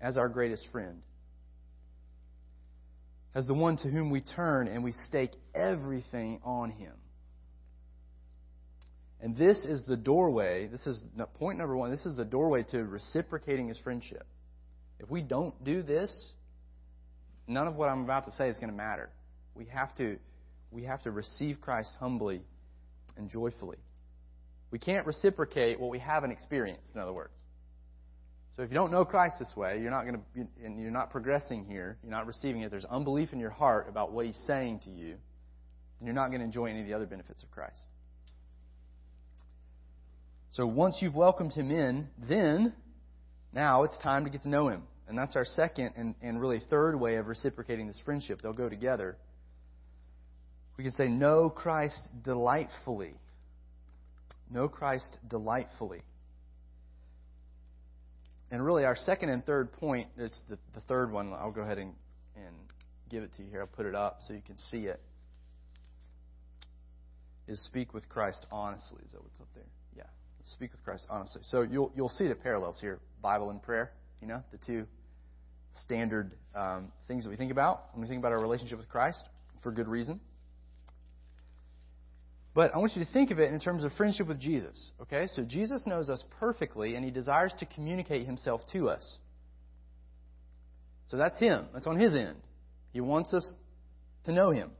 as 0.00 0.16
our 0.16 0.30
greatest 0.30 0.66
friend, 0.72 1.02
as 3.34 3.46
the 3.46 3.52
one 3.52 3.76
to 3.76 3.88
whom 3.88 4.08
we 4.08 4.22
turn 4.22 4.66
and 4.66 4.82
we 4.82 4.92
stake 5.08 5.32
everything 5.54 6.40
on 6.42 6.70
him. 6.70 6.94
And 9.20 9.36
this 9.36 9.58
is 9.58 9.84
the 9.86 9.96
doorway, 9.96 10.68
this 10.68 10.86
is 10.86 11.02
point 11.34 11.58
number 11.58 11.76
one, 11.76 11.90
this 11.90 12.06
is 12.06 12.16
the 12.16 12.24
doorway 12.24 12.62
to 12.70 12.82
reciprocating 12.82 13.68
his 13.68 13.78
friendship. 13.80 14.26
If 15.00 15.10
we 15.10 15.20
don't 15.20 15.62
do 15.64 15.82
this, 15.82 16.10
none 17.46 17.66
of 17.66 17.74
what 17.74 17.90
I'm 17.90 18.04
about 18.04 18.24
to 18.24 18.32
say 18.32 18.48
is 18.48 18.56
going 18.56 18.70
to 18.70 18.76
matter. 18.76 19.10
We 19.54 19.66
have 19.66 19.94
to 19.96 20.18
we 20.70 20.84
have 20.84 21.02
to 21.02 21.10
receive 21.10 21.60
Christ 21.60 21.90
humbly 21.98 22.42
and 23.16 23.30
joyfully. 23.30 23.78
We 24.70 24.78
can't 24.78 25.06
reciprocate 25.06 25.80
what 25.80 25.90
we 25.90 25.98
haven't 25.98 26.30
experienced, 26.30 26.90
in 26.94 27.00
other 27.00 27.12
words. 27.12 27.32
So 28.56 28.62
if 28.64 28.70
you 28.70 28.74
don't 28.74 28.90
know 28.90 29.04
Christ 29.04 29.36
this 29.38 29.52
way, 29.56 29.78
you're 29.80 29.90
not 29.90 30.04
going 30.04 30.16
to, 30.16 30.46
and 30.64 30.80
you're 30.80 30.90
not 30.90 31.10
progressing 31.10 31.64
here, 31.64 31.96
you're 32.02 32.10
not 32.10 32.26
receiving 32.26 32.62
it. 32.62 32.70
There's 32.70 32.84
unbelief 32.84 33.32
in 33.32 33.38
your 33.38 33.50
heart 33.50 33.86
about 33.88 34.12
what 34.12 34.26
He's 34.26 34.38
saying 34.46 34.80
to 34.84 34.90
you. 34.90 35.14
then 35.98 36.06
you're 36.06 36.14
not 36.14 36.28
going 36.28 36.40
to 36.40 36.44
enjoy 36.44 36.66
any 36.66 36.80
of 36.80 36.86
the 36.86 36.94
other 36.94 37.06
benefits 37.06 37.42
of 37.42 37.50
Christ. 37.50 37.78
So 40.50 40.66
once 40.66 40.96
you've 41.00 41.14
welcomed 41.14 41.52
him 41.52 41.70
in, 41.70 42.08
then 42.28 42.72
now 43.52 43.84
it's 43.84 43.96
time 43.98 44.24
to 44.24 44.30
get 44.30 44.42
to 44.42 44.48
know 44.48 44.68
him. 44.68 44.82
And 45.06 45.16
that's 45.16 45.36
our 45.36 45.44
second 45.44 45.92
and, 45.96 46.14
and 46.20 46.40
really 46.40 46.60
third 46.68 46.98
way 46.98 47.14
of 47.14 47.28
reciprocating 47.28 47.86
this 47.86 48.00
friendship. 48.04 48.40
They'll 48.42 48.52
go 48.52 48.68
together. 48.68 49.16
We 50.78 50.84
can 50.84 50.92
say, 50.92 51.08
Know 51.08 51.50
Christ 51.50 52.00
delightfully. 52.22 53.14
Know 54.50 54.68
Christ 54.68 55.18
delightfully. 55.28 56.02
And 58.50 58.64
really, 58.64 58.84
our 58.84 58.96
second 58.96 59.28
and 59.28 59.44
third 59.44 59.72
point 59.72 60.08
is 60.16 60.34
the, 60.48 60.56
the 60.74 60.80
third 60.82 61.12
one. 61.12 61.32
I'll 61.34 61.50
go 61.50 61.60
ahead 61.60 61.78
and, 61.78 61.92
and 62.34 62.54
give 63.10 63.22
it 63.22 63.30
to 63.36 63.42
you 63.42 63.50
here. 63.50 63.60
I'll 63.60 63.66
put 63.66 63.84
it 63.84 63.94
up 63.94 64.20
so 64.26 64.32
you 64.32 64.40
can 64.40 64.56
see 64.56 64.86
it. 64.86 65.00
Is 67.46 67.62
speak 67.64 67.92
with 67.92 68.08
Christ 68.08 68.46
honestly. 68.50 69.02
Is 69.04 69.12
that 69.12 69.22
what's 69.22 69.40
up 69.40 69.48
there? 69.54 69.64
Yeah. 69.96 70.04
Speak 70.52 70.72
with 70.72 70.82
Christ 70.84 71.06
honestly. 71.10 71.42
So 71.44 71.62
you'll, 71.62 71.92
you'll 71.96 72.08
see 72.08 72.28
the 72.28 72.34
parallels 72.34 72.78
here 72.80 73.00
Bible 73.20 73.50
and 73.50 73.62
prayer, 73.62 73.92
you 74.22 74.28
know, 74.28 74.42
the 74.52 74.58
two 74.64 74.86
standard 75.82 76.32
um, 76.54 76.92
things 77.06 77.24
that 77.24 77.30
we 77.30 77.36
think 77.36 77.52
about 77.52 77.86
when 77.92 78.02
we 78.02 78.08
think 78.08 78.20
about 78.20 78.32
our 78.32 78.40
relationship 78.40 78.78
with 78.78 78.88
Christ 78.88 79.24
for 79.62 79.72
good 79.72 79.88
reason. 79.88 80.20
But 82.58 82.74
I 82.74 82.78
want 82.78 82.96
you 82.96 83.04
to 83.04 83.12
think 83.12 83.30
of 83.30 83.38
it 83.38 83.52
in 83.52 83.60
terms 83.60 83.84
of 83.84 83.92
friendship 83.92 84.26
with 84.26 84.40
Jesus. 84.40 84.90
Okay? 85.02 85.28
So 85.28 85.44
Jesus 85.44 85.86
knows 85.86 86.10
us 86.10 86.20
perfectly, 86.40 86.96
and 86.96 87.04
he 87.04 87.12
desires 87.12 87.54
to 87.60 87.66
communicate 87.66 88.26
himself 88.26 88.62
to 88.72 88.88
us. 88.88 89.18
So 91.06 91.18
that's 91.18 91.38
him. 91.38 91.68
That's 91.72 91.86
on 91.86 91.96
his 92.00 92.16
end. 92.16 92.34
He 92.92 93.00
wants 93.00 93.32
us 93.32 93.54
to 94.24 94.32
know 94.32 94.50
him. 94.50 94.72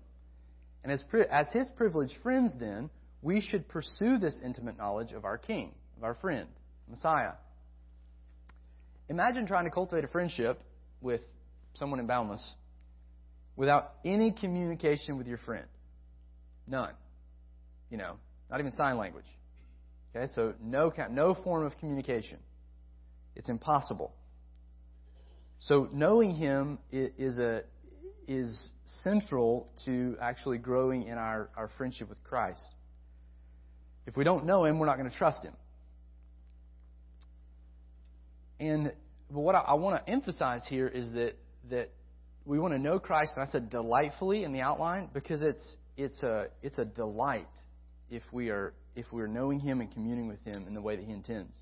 And 0.82 0.90
as, 0.90 1.04
as 1.30 1.46
his 1.52 1.68
privileged 1.76 2.14
friends, 2.20 2.50
then, 2.58 2.90
we 3.22 3.40
should 3.40 3.68
pursue 3.68 4.18
this 4.18 4.40
intimate 4.44 4.76
knowledge 4.76 5.12
of 5.12 5.24
our 5.24 5.38
King, 5.38 5.72
of 5.98 6.02
our 6.02 6.14
friend, 6.14 6.48
Messiah. 6.90 7.34
Imagine 9.08 9.46
trying 9.46 9.66
to 9.66 9.70
cultivate 9.70 10.02
a 10.02 10.08
friendship 10.08 10.60
with 11.00 11.20
someone 11.74 12.00
in 12.00 12.08
Boundless 12.08 12.44
without 13.54 13.92
any 14.04 14.32
communication 14.32 15.16
with 15.16 15.28
your 15.28 15.38
friend. 15.38 15.66
None. 16.66 16.94
You 17.90 17.98
know, 17.98 18.16
not 18.50 18.60
even 18.60 18.72
sign 18.72 18.96
language. 18.96 19.26
Okay, 20.14 20.30
so 20.34 20.54
no, 20.62 20.92
no 21.10 21.34
form 21.34 21.64
of 21.64 21.76
communication. 21.78 22.38
It's 23.36 23.48
impossible. 23.48 24.12
So 25.60 25.88
knowing 25.92 26.34
Him 26.34 26.78
is 26.90 27.38
a 27.38 27.62
is 28.26 28.70
central 29.02 29.70
to 29.86 30.16
actually 30.20 30.58
growing 30.58 31.04
in 31.04 31.16
our, 31.16 31.48
our 31.56 31.70
friendship 31.78 32.10
with 32.10 32.22
Christ. 32.24 32.60
If 34.06 34.16
we 34.16 34.24
don't 34.24 34.44
know 34.44 34.64
Him, 34.64 34.78
we're 34.78 34.86
not 34.86 34.98
going 34.98 35.10
to 35.10 35.16
trust 35.16 35.44
Him. 35.44 35.54
And 38.60 38.92
but 39.30 39.40
what 39.40 39.54
I, 39.54 39.60
I 39.60 39.74
want 39.74 40.04
to 40.04 40.12
emphasize 40.12 40.62
here 40.68 40.88
is 40.88 41.10
that 41.12 41.34
that 41.70 41.90
we 42.44 42.58
want 42.58 42.72
to 42.72 42.78
know 42.78 42.98
Christ, 42.98 43.32
and 43.36 43.46
I 43.46 43.50
said 43.50 43.70
delightfully 43.70 44.44
in 44.44 44.52
the 44.52 44.60
outline 44.60 45.08
because 45.12 45.42
it's 45.42 45.76
it's 45.96 46.22
a 46.22 46.46
it's 46.62 46.78
a 46.78 46.84
delight 46.84 47.46
if 48.10 48.22
we 48.32 48.50
are 48.50 48.74
if 48.94 49.12
we 49.12 49.22
are 49.22 49.28
knowing 49.28 49.60
Him 49.60 49.80
and 49.80 49.90
communing 49.90 50.28
with 50.28 50.42
Him 50.44 50.66
in 50.66 50.74
the 50.74 50.82
way 50.82 50.96
that 50.96 51.04
He 51.04 51.12
intends. 51.12 51.52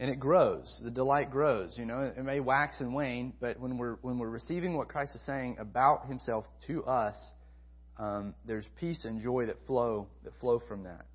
And 0.00 0.10
it 0.10 0.18
grows. 0.18 0.80
The 0.82 0.90
delight 0.90 1.30
grows. 1.30 1.76
You 1.78 1.84
know, 1.84 2.12
it 2.16 2.24
may 2.24 2.40
wax 2.40 2.80
and 2.80 2.94
wane, 2.94 3.34
but 3.40 3.60
when 3.60 3.78
we're 3.78 3.96
when 4.02 4.18
we're 4.18 4.30
receiving 4.30 4.76
what 4.76 4.88
Christ 4.88 5.14
is 5.14 5.22
saying 5.26 5.56
about 5.60 6.06
Himself 6.06 6.44
to 6.66 6.84
us, 6.84 7.16
um, 7.98 8.34
there's 8.46 8.66
peace 8.80 9.04
and 9.04 9.22
joy 9.22 9.46
that 9.46 9.56
flow 9.66 10.08
that 10.24 10.32
flow 10.40 10.60
from 10.66 10.84
that. 10.84 11.06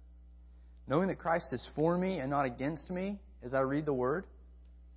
Knowing 0.87 1.09
that 1.09 1.19
Christ 1.19 1.47
is 1.51 1.67
for 1.75 1.97
me 1.97 2.19
and 2.19 2.29
not 2.29 2.45
against 2.45 2.89
me 2.89 3.19
as 3.43 3.53
I 3.53 3.59
read 3.59 3.85
the 3.85 3.93
Word, 3.93 4.25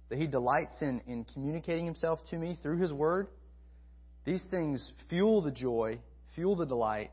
that 0.09 0.19
He 0.19 0.27
delights 0.27 0.81
in, 0.83 1.01
in 1.07 1.25
communicating 1.25 1.85
Himself 1.85 2.21
to 2.31 2.37
me 2.37 2.57
through 2.63 2.79
His 2.79 2.93
Word, 2.93 3.27
these 4.25 4.45
things 4.51 4.93
fuel 5.09 5.43
the 5.43 5.51
joy, 5.51 5.99
fuel 6.37 6.55
the 6.55 6.67
delight, 6.67 7.11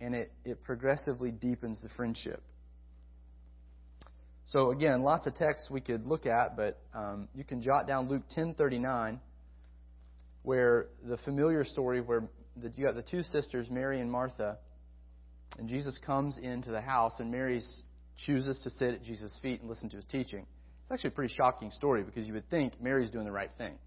and 0.00 0.14
it, 0.14 0.32
it 0.44 0.62
progressively 0.62 1.30
deepens 1.30 1.80
the 1.82 1.88
friendship. 1.90 2.42
So 4.46 4.70
again, 4.70 5.02
lots 5.02 5.26
of 5.26 5.34
texts 5.34 5.68
we 5.70 5.80
could 5.80 6.06
look 6.06 6.26
at, 6.26 6.56
but 6.56 6.78
um, 6.94 7.28
you 7.34 7.44
can 7.44 7.62
jot 7.62 7.86
down 7.86 8.08
Luke 8.08 8.24
10:39, 8.36 9.18
where 10.42 10.86
the 11.02 11.16
familiar 11.18 11.64
story 11.64 12.00
where 12.00 12.28
the, 12.56 12.70
you 12.76 12.84
got 12.84 12.94
the 12.94 13.02
two 13.02 13.22
sisters, 13.22 13.68
Mary 13.70 14.00
and 14.00 14.10
Martha, 14.10 14.58
and 15.58 15.68
Jesus 15.68 15.98
comes 16.04 16.38
into 16.38 16.70
the 16.70 16.80
house, 16.80 17.18
and 17.20 17.30
Mary 17.30 17.62
chooses 18.26 18.60
to 18.62 18.70
sit 18.70 18.94
at 18.94 19.02
Jesus' 19.02 19.36
feet 19.40 19.60
and 19.60 19.68
listen 19.68 19.88
to 19.90 19.96
his 19.96 20.06
teaching. 20.06 20.46
It's 20.82 20.92
actually 20.92 21.08
a 21.08 21.12
pretty 21.12 21.34
shocking 21.34 21.70
story 21.70 22.02
because 22.02 22.26
you 22.26 22.34
would 22.34 22.48
think 22.50 22.80
Mary's 22.80 23.10
doing 23.10 23.24
the 23.24 23.32
right 23.32 23.50
thing, 23.56 23.78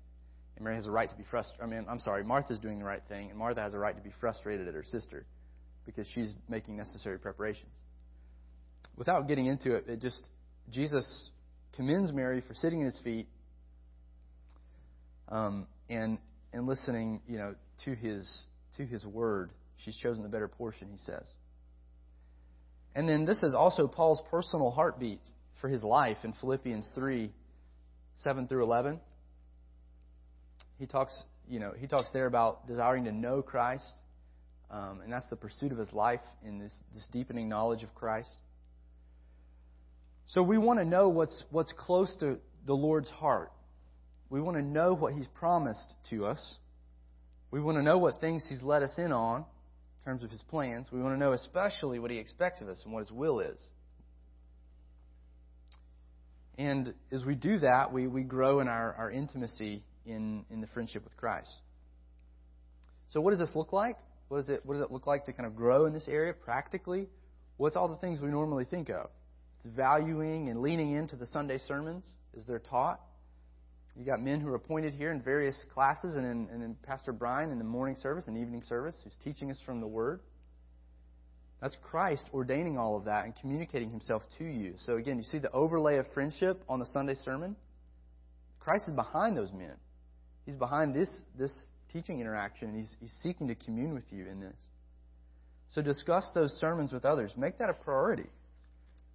and 0.56 0.64
Mary 0.64 0.76
has 0.76 0.88
a 0.88 0.92
right 0.92 1.08
to 1.08 1.16
be 1.16 1.24
frustrated. 1.30 1.64
I 1.64 1.68
mean, 1.68 1.86
I'm 1.88 2.00
sorry, 2.00 2.24
Martha's 2.24 2.58
doing 2.58 2.80
the 2.80 2.86
right 2.86 3.04
thing, 3.08 3.30
and 3.30 3.38
Martha 3.38 3.62
has 3.62 3.76
a 3.76 3.80
right 3.80 3.96
to 3.96 4.02
be 4.02 4.12
frustrated 4.20 4.68
at 4.68 4.74
her 4.74 4.84
sister 4.84 5.26
because 5.88 6.06
she's 6.14 6.36
making 6.48 6.78
necessary 6.78 7.18
preparations. 7.18 7.74
Without 8.96 9.28
getting 9.28 9.48
into 9.48 9.74
it, 9.74 9.86
it 9.88 10.02
just 10.02 10.22
Jesus 10.70 11.32
commends 11.76 12.14
Mary 12.14 12.44
for 12.48 12.54
sitting 12.54 12.82
at 12.82 12.86
his 12.86 13.00
feet 13.04 13.28
um, 15.30 15.66
and 15.90 16.20
and 16.54 16.68
listening, 16.68 17.22
you 17.28 17.38
know, 17.38 17.56
to 17.86 17.96
his 17.96 18.46
to 18.76 18.86
his 18.86 19.04
word. 19.06 19.50
She's 19.78 19.96
chosen 19.98 20.24
the 20.24 20.30
better 20.30 20.48
portion, 20.48 20.90
he 20.92 20.98
says. 20.98 21.32
And 22.96 23.08
then 23.08 23.26
this 23.26 23.42
is 23.44 23.54
also 23.56 23.88
Paul's 23.88 24.22
personal 24.30 24.72
heartbeat 24.72 25.22
for 25.62 25.70
his 25.70 25.84
life 25.84 26.18
in 26.24 26.34
Philippians 26.34 26.86
three, 26.94 27.32
seven 28.24 28.48
through 28.48 28.64
eleven. 28.64 29.00
He 30.80 30.86
talks, 30.86 31.20
you 31.48 31.60
know, 31.60 31.74
he 31.78 31.88
talks 31.88 32.10
there 32.14 32.26
about 32.26 32.68
desiring 32.68 33.06
to 33.06 33.12
know 33.12 33.42
Christ 33.42 34.00
um, 34.70 35.02
and 35.04 35.12
that's 35.12 35.28
the 35.30 35.36
pursuit 35.36 35.72
of 35.72 35.78
his 35.78 35.92
life 35.94 36.22
in 36.46 36.60
this, 36.60 36.74
this 36.94 37.08
deepening 37.12 37.48
knowledge 37.48 37.84
of 37.84 37.94
Christ. 37.96 38.30
So 40.28 40.44
we 40.44 40.58
want 40.58 40.80
to 40.80 40.86
know 40.86 41.08
what's, 41.08 41.44
what's 41.52 41.72
close 41.78 42.14
to 42.20 42.38
the 42.66 42.74
Lord's 42.74 43.10
heart. 43.10 43.52
We 44.30 44.42
want 44.42 44.58
to 44.58 44.64
know 44.64 44.94
what 44.94 45.14
he's 45.14 45.28
promised 45.28 45.94
to 46.10 46.26
us. 46.26 46.56
We 47.50 47.62
want 47.62 47.78
to 47.78 47.84
know 47.84 47.98
what 47.98 48.20
things 48.20 48.44
he's 48.50 48.62
let 48.62 48.84
us 48.84 48.92
in 48.98 49.14
on 49.14 49.38
in 49.38 50.06
terms 50.06 50.24
of 50.24 50.30
his 50.30 50.44
plans. 50.50 50.88
We 50.92 51.02
want 51.02 51.16
to 51.16 51.20
know 51.20 51.32
especially 51.32 52.00
what 52.00 52.12
he 52.12 52.18
expects 52.18 52.62
of 52.62 52.68
us 52.68 52.82
and 52.84 52.94
what 52.94 53.08
his 53.08 53.12
will 53.12 53.40
is. 53.40 53.58
And 56.58 56.94
as 57.12 57.24
we 57.24 57.36
do 57.36 57.60
that, 57.60 57.94
we, 57.94 58.08
we 58.08 58.24
grow 58.24 58.60
in 58.60 58.68
our, 58.68 58.94
our 58.96 59.12
intimacy 59.12 59.84
in, 60.06 60.44
in 60.50 60.60
the 60.60 60.68
friendship 60.68 61.04
with 61.04 61.16
Christ. 61.16 61.54
So, 63.12 63.22
what 63.22 63.30
does 63.30 63.40
this 63.40 63.56
look 63.56 63.72
like? 63.72 63.96
What 64.30 64.40
does 64.40 64.50
it 64.50 64.66
what 64.66 64.76
does 64.76 64.84
it 64.84 64.92
look 64.92 65.08
like 65.08 65.26
to 65.26 65.34
kind 65.34 65.48
of 65.48 65.56
grow 65.56 65.86
in 65.86 65.94
this 65.94 66.08
area 66.08 66.34
practically? 66.34 67.08
What's 67.58 67.76
all 67.76 67.88
the 67.88 67.96
things 67.98 68.22
we 68.22 68.30
normally 68.30 68.66
think 68.66 68.90
of? 68.90 69.10
It's 69.58 69.76
valuing 69.76 70.50
and 70.50 70.62
leaning 70.62 70.92
into 70.92 71.16
the 71.16 71.26
Sunday 71.26 71.58
sermons 71.58 72.06
as 72.36 72.46
they're 72.46 72.60
taught. 72.60 73.02
You 73.96 74.06
got 74.06 74.22
men 74.22 74.40
who 74.40 74.50
are 74.50 74.56
appointed 74.56 74.94
here 74.94 75.12
in 75.12 75.22
various 75.22 75.66
classes, 75.74 76.14
and 76.14 76.26
in, 76.26 76.62
and 76.62 76.82
Pastor 76.84 77.12
Brian 77.12 77.52
in 77.52 77.58
the 77.58 77.64
morning 77.64 77.96
service 77.96 78.28
and 78.28 78.38
evening 78.38 78.62
service, 78.70 78.96
who's 79.04 79.16
teaching 79.24 79.50
us 79.50 79.60
from 79.66 79.82
the 79.82 79.88
Word. 79.88 80.20
That's 81.62 81.76
Christ 81.82 82.30
ordaining 82.32 82.78
all 82.78 82.96
of 82.96 83.06
that 83.06 83.26
and 83.26 83.34
communicating 83.42 83.90
Himself 83.90 84.22
to 84.38 84.44
you. 84.44 84.76
So 84.78 84.98
again, 84.98 85.18
you 85.18 85.24
see 85.24 85.40
the 85.40 85.52
overlay 85.52 85.98
of 85.98 86.06
friendship 86.14 86.62
on 86.70 86.80
the 86.80 86.86
Sunday 86.94 87.16
sermon. 87.16 87.56
Christ 88.60 88.84
is 88.88 88.94
behind 88.94 89.36
those 89.36 89.52
men. 89.52 89.74
He's 90.46 90.56
behind 90.56 90.94
this 90.94 91.10
this 91.38 91.52
teaching 91.92 92.20
interaction, 92.20 92.70
and 92.70 92.78
he's, 92.78 92.96
he's 93.00 93.14
seeking 93.24 93.48
to 93.48 93.56
commune 93.56 93.94
with 93.94 94.06
you 94.12 94.28
in 94.28 94.40
this. 94.40 94.56
So 95.70 95.82
discuss 95.82 96.30
those 96.34 96.52
sermons 96.54 96.92
with 96.92 97.06
others. 97.06 97.34
Make 97.36 97.58
that 97.60 97.70
a 97.70 97.74
priority. 97.74 98.30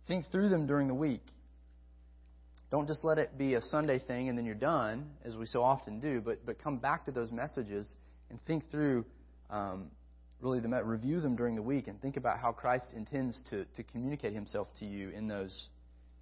Think 0.07 0.27
through 0.31 0.49
them 0.49 0.67
during 0.67 0.89
the 0.89 0.95
week. 0.95 1.25
Don't 2.71 2.87
just 2.87 3.05
let 3.05 3.19
it 3.19 3.37
be 3.37 3.55
a 3.55 3.61
Sunday 3.61 3.99
thing 3.99 4.29
and 4.29 4.37
then 4.37 4.45
you're 4.45 4.55
done, 4.55 5.11
as 5.25 5.37
we 5.37 5.47
so 5.47 5.63
often 5.63 6.01
do, 6.01 6.21
but, 6.21 6.45
but 6.45 6.63
come 6.63 6.79
back 6.79 7.05
to 7.05 7.11
those 7.11 7.31
messages 7.31 7.93
and 8.31 8.43
think 8.47 8.71
through, 8.71 9.05
um, 9.51 9.91
really, 10.41 10.59
the, 10.59 10.69
review 10.83 11.21
them 11.21 11.37
during 11.37 11.55
the 11.55 11.63
week 11.63 11.87
and 11.87 12.01
think 12.01 12.17
about 12.17 12.39
how 12.39 12.51
Christ 12.51 12.87
intends 12.97 13.41
to, 13.51 13.67
to 13.77 13.83
communicate 13.83 14.33
himself 14.33 14.69
to 14.81 14.87
you 14.87 15.11
in 15.11 15.29
those, 15.29 15.69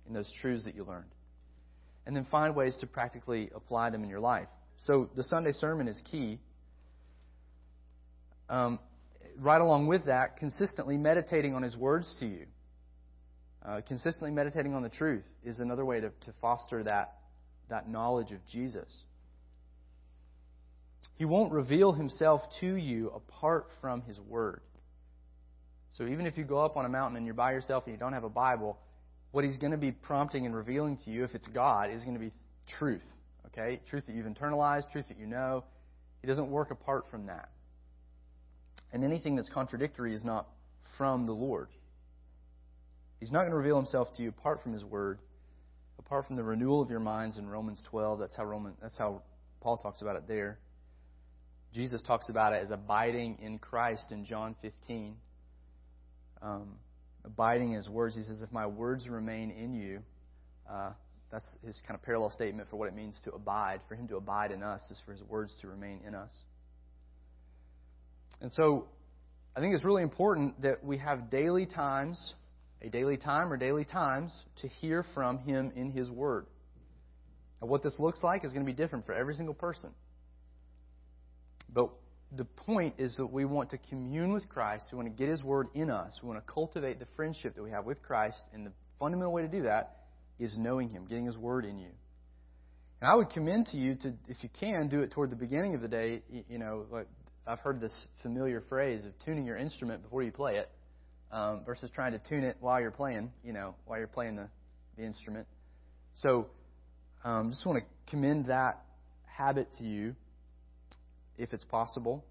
in 0.08 0.12
those 0.12 0.30
truths 0.40 0.64
that 0.64 0.74
you 0.74 0.84
learned. 0.84 1.10
And 2.06 2.16
then 2.16 2.26
find 2.30 2.56
ways 2.56 2.76
to 2.80 2.86
practically 2.86 3.50
apply 3.54 3.90
them 3.90 4.02
in 4.02 4.10
your 4.10 4.20
life. 4.20 4.48
So 4.80 5.10
the 5.14 5.24
Sunday 5.24 5.52
sermon 5.52 5.88
is 5.88 6.00
key. 6.10 6.38
Um, 8.48 8.78
right 9.38 9.60
along 9.60 9.86
with 9.86 10.06
that, 10.06 10.36
consistently 10.38 10.96
meditating 10.96 11.54
on 11.54 11.62
His 11.62 11.76
words 11.76 12.14
to 12.20 12.26
you. 12.26 12.46
Uh, 13.64 13.82
consistently 13.86 14.30
meditating 14.30 14.74
on 14.74 14.82
the 14.82 14.88
truth 14.88 15.24
is 15.44 15.58
another 15.58 15.84
way 15.84 16.00
to, 16.00 16.08
to 16.24 16.32
foster 16.40 16.82
that, 16.82 17.18
that 17.68 17.88
knowledge 17.88 18.32
of 18.32 18.38
Jesus. 18.50 18.90
He 21.16 21.26
won't 21.26 21.52
reveal 21.52 21.92
himself 21.92 22.40
to 22.60 22.74
you 22.74 23.10
apart 23.10 23.66
from 23.82 24.00
his 24.02 24.18
word. 24.18 24.62
So 25.92 26.04
even 26.06 26.24
if 26.24 26.38
you 26.38 26.44
go 26.44 26.64
up 26.64 26.78
on 26.78 26.86
a 26.86 26.88
mountain 26.88 27.18
and 27.18 27.26
you're 27.26 27.34
by 27.34 27.52
yourself 27.52 27.84
and 27.84 27.94
you 27.94 27.98
don't 27.98 28.14
have 28.14 28.24
a 28.24 28.30
Bible, 28.30 28.78
what 29.32 29.44
he's 29.44 29.58
going 29.58 29.72
to 29.72 29.78
be 29.78 29.92
prompting 29.92 30.46
and 30.46 30.54
revealing 30.54 30.96
to 31.04 31.10
you, 31.10 31.24
if 31.24 31.34
it's 31.34 31.46
God, 31.48 31.90
is 31.90 32.02
going 32.02 32.14
to 32.14 32.20
be 32.20 32.32
truth. 32.78 33.04
Okay? 33.46 33.80
Truth 33.88 34.06
that 34.06 34.14
you've 34.14 34.26
internalized, 34.26 34.90
truth 34.92 35.06
that 35.08 35.18
you 35.18 35.26
know. 35.26 35.64
He 36.20 36.26
doesn't 36.26 36.50
work 36.50 36.70
apart 36.70 37.04
from 37.10 37.26
that. 37.26 37.50
And 38.92 39.04
anything 39.04 39.36
that's 39.36 39.48
contradictory 39.48 40.14
is 40.14 40.24
not 40.24 40.46
from 40.98 41.26
the 41.26 41.32
Lord. 41.32 41.68
He's 43.20 43.32
not 43.32 43.40
going 43.40 43.50
to 43.50 43.56
reveal 43.56 43.76
himself 43.76 44.08
to 44.16 44.22
you 44.22 44.30
apart 44.30 44.62
from 44.62 44.72
his 44.72 44.84
word, 44.84 45.18
apart 45.98 46.26
from 46.26 46.36
the 46.36 46.42
renewal 46.42 46.82
of 46.82 46.90
your 46.90 47.00
minds 47.00 47.38
in 47.38 47.48
Romans 47.48 47.84
12. 47.90 48.18
That's 48.18 48.36
how 48.36 48.44
Roman 48.44 48.74
that's 48.80 48.96
how 48.96 49.22
Paul 49.60 49.76
talks 49.76 50.00
about 50.02 50.16
it 50.16 50.26
there. 50.26 50.58
Jesus 51.72 52.02
talks 52.02 52.28
about 52.28 52.52
it 52.52 52.62
as 52.64 52.70
abiding 52.70 53.38
in 53.42 53.58
Christ 53.58 54.10
in 54.10 54.24
John 54.24 54.56
15. 54.62 55.16
Um, 56.42 56.76
abiding 57.24 57.72
in 57.72 57.76
his 57.76 57.88
words. 57.88 58.16
He 58.16 58.22
says, 58.22 58.42
If 58.42 58.50
my 58.50 58.66
words 58.66 59.08
remain 59.08 59.50
in 59.50 59.74
you, 59.74 60.00
uh, 60.68 60.92
that's 61.30 61.46
his 61.64 61.80
kind 61.86 61.98
of 61.98 62.02
parallel 62.02 62.30
statement 62.30 62.68
for 62.68 62.76
what 62.76 62.88
it 62.88 62.94
means 62.94 63.20
to 63.24 63.32
abide. 63.32 63.80
For 63.88 63.94
him 63.94 64.08
to 64.08 64.16
abide 64.16 64.50
in 64.50 64.62
us 64.62 64.82
is 64.90 65.00
for 65.04 65.12
his 65.12 65.22
words 65.22 65.54
to 65.60 65.68
remain 65.68 66.00
in 66.06 66.14
us. 66.14 66.30
And 68.40 68.52
so 68.52 68.86
I 69.56 69.60
think 69.60 69.74
it's 69.74 69.84
really 69.84 70.02
important 70.02 70.62
that 70.62 70.84
we 70.84 70.98
have 70.98 71.30
daily 71.30 71.66
times, 71.66 72.34
a 72.82 72.88
daily 72.88 73.16
time 73.16 73.52
or 73.52 73.56
daily 73.56 73.84
times, 73.84 74.32
to 74.62 74.68
hear 74.68 75.04
from 75.14 75.38
him 75.38 75.72
in 75.76 75.90
his 75.90 76.10
word. 76.10 76.46
Now, 77.60 77.68
what 77.68 77.82
this 77.82 77.94
looks 77.98 78.22
like 78.22 78.44
is 78.44 78.52
going 78.52 78.64
to 78.64 78.72
be 78.72 78.76
different 78.76 79.06
for 79.06 79.12
every 79.12 79.34
single 79.34 79.54
person. 79.54 79.90
But 81.72 81.90
the 82.36 82.44
point 82.44 82.94
is 82.98 83.16
that 83.16 83.26
we 83.26 83.44
want 83.44 83.70
to 83.70 83.78
commune 83.78 84.32
with 84.32 84.48
Christ. 84.48 84.86
We 84.92 84.96
want 84.96 85.08
to 85.08 85.14
get 85.14 85.28
His 85.28 85.42
Word 85.42 85.68
in 85.74 85.90
us. 85.90 86.18
We 86.22 86.28
want 86.28 86.44
to 86.44 86.52
cultivate 86.52 86.98
the 86.98 87.06
friendship 87.16 87.54
that 87.56 87.62
we 87.62 87.70
have 87.70 87.84
with 87.84 88.02
Christ. 88.02 88.42
And 88.54 88.66
the 88.66 88.72
fundamental 88.98 89.32
way 89.32 89.42
to 89.42 89.48
do 89.48 89.62
that 89.62 89.99
is 90.40 90.56
knowing 90.58 90.88
Him, 90.88 91.04
getting 91.06 91.26
His 91.26 91.36
Word 91.36 91.64
in 91.64 91.78
you. 91.78 91.90
And 93.00 93.10
I 93.10 93.14
would 93.14 93.30
commend 93.30 93.66
to 93.68 93.76
you 93.76 93.94
to, 93.96 94.14
if 94.28 94.38
you 94.42 94.48
can, 94.58 94.88
do 94.88 95.00
it 95.02 95.12
toward 95.12 95.30
the 95.30 95.36
beginning 95.36 95.74
of 95.74 95.80
the 95.80 95.88
day. 95.88 96.22
You 96.48 96.58
know, 96.58 96.86
like 96.90 97.06
I've 97.46 97.60
heard 97.60 97.80
this 97.80 97.94
familiar 98.22 98.62
phrase 98.68 99.04
of 99.04 99.12
tuning 99.24 99.46
your 99.46 99.56
instrument 99.56 100.02
before 100.02 100.22
you 100.22 100.32
play 100.32 100.56
it, 100.56 100.70
um, 101.30 101.62
versus 101.64 101.90
trying 101.94 102.12
to 102.12 102.20
tune 102.28 102.42
it 102.42 102.56
while 102.60 102.80
you're 102.80 102.90
playing. 102.90 103.30
You 103.44 103.52
know, 103.52 103.74
while 103.86 103.98
you're 103.98 104.08
playing 104.08 104.36
the, 104.36 104.48
the 104.96 105.04
instrument. 105.04 105.46
So, 106.14 106.48
um, 107.24 107.50
just 107.50 107.64
want 107.64 107.82
to 107.82 108.10
commend 108.10 108.46
that 108.46 108.82
habit 109.24 109.68
to 109.78 109.84
you 109.84 110.14
if 111.38 111.52
it's 111.52 111.64
possible. 111.64 112.24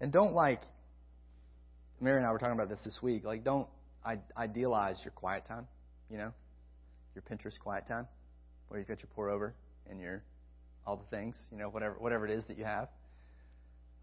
And 0.00 0.12
don't 0.12 0.32
like, 0.32 0.62
Mary 2.00 2.18
and 2.18 2.26
I 2.26 2.30
were 2.30 2.38
talking 2.38 2.54
about 2.54 2.68
this 2.68 2.80
this 2.84 2.98
week, 3.02 3.24
like 3.24 3.44
don't 3.44 3.68
idealize 4.36 4.98
your 5.04 5.12
quiet 5.12 5.46
time, 5.46 5.66
you 6.10 6.18
know, 6.18 6.32
your 7.14 7.22
Pinterest 7.22 7.58
quiet 7.58 7.86
time, 7.86 8.06
where 8.68 8.78
you've 8.78 8.88
got 8.88 9.00
your 9.00 9.08
pour 9.14 9.30
over 9.30 9.54
and 9.88 10.00
your 10.00 10.22
all 10.86 10.96
the 10.96 11.16
things, 11.16 11.36
you 11.50 11.58
know, 11.58 11.68
whatever 11.68 11.94
whatever 11.98 12.26
it 12.26 12.32
is 12.32 12.44
that 12.46 12.58
you 12.58 12.64
have. 12.64 12.88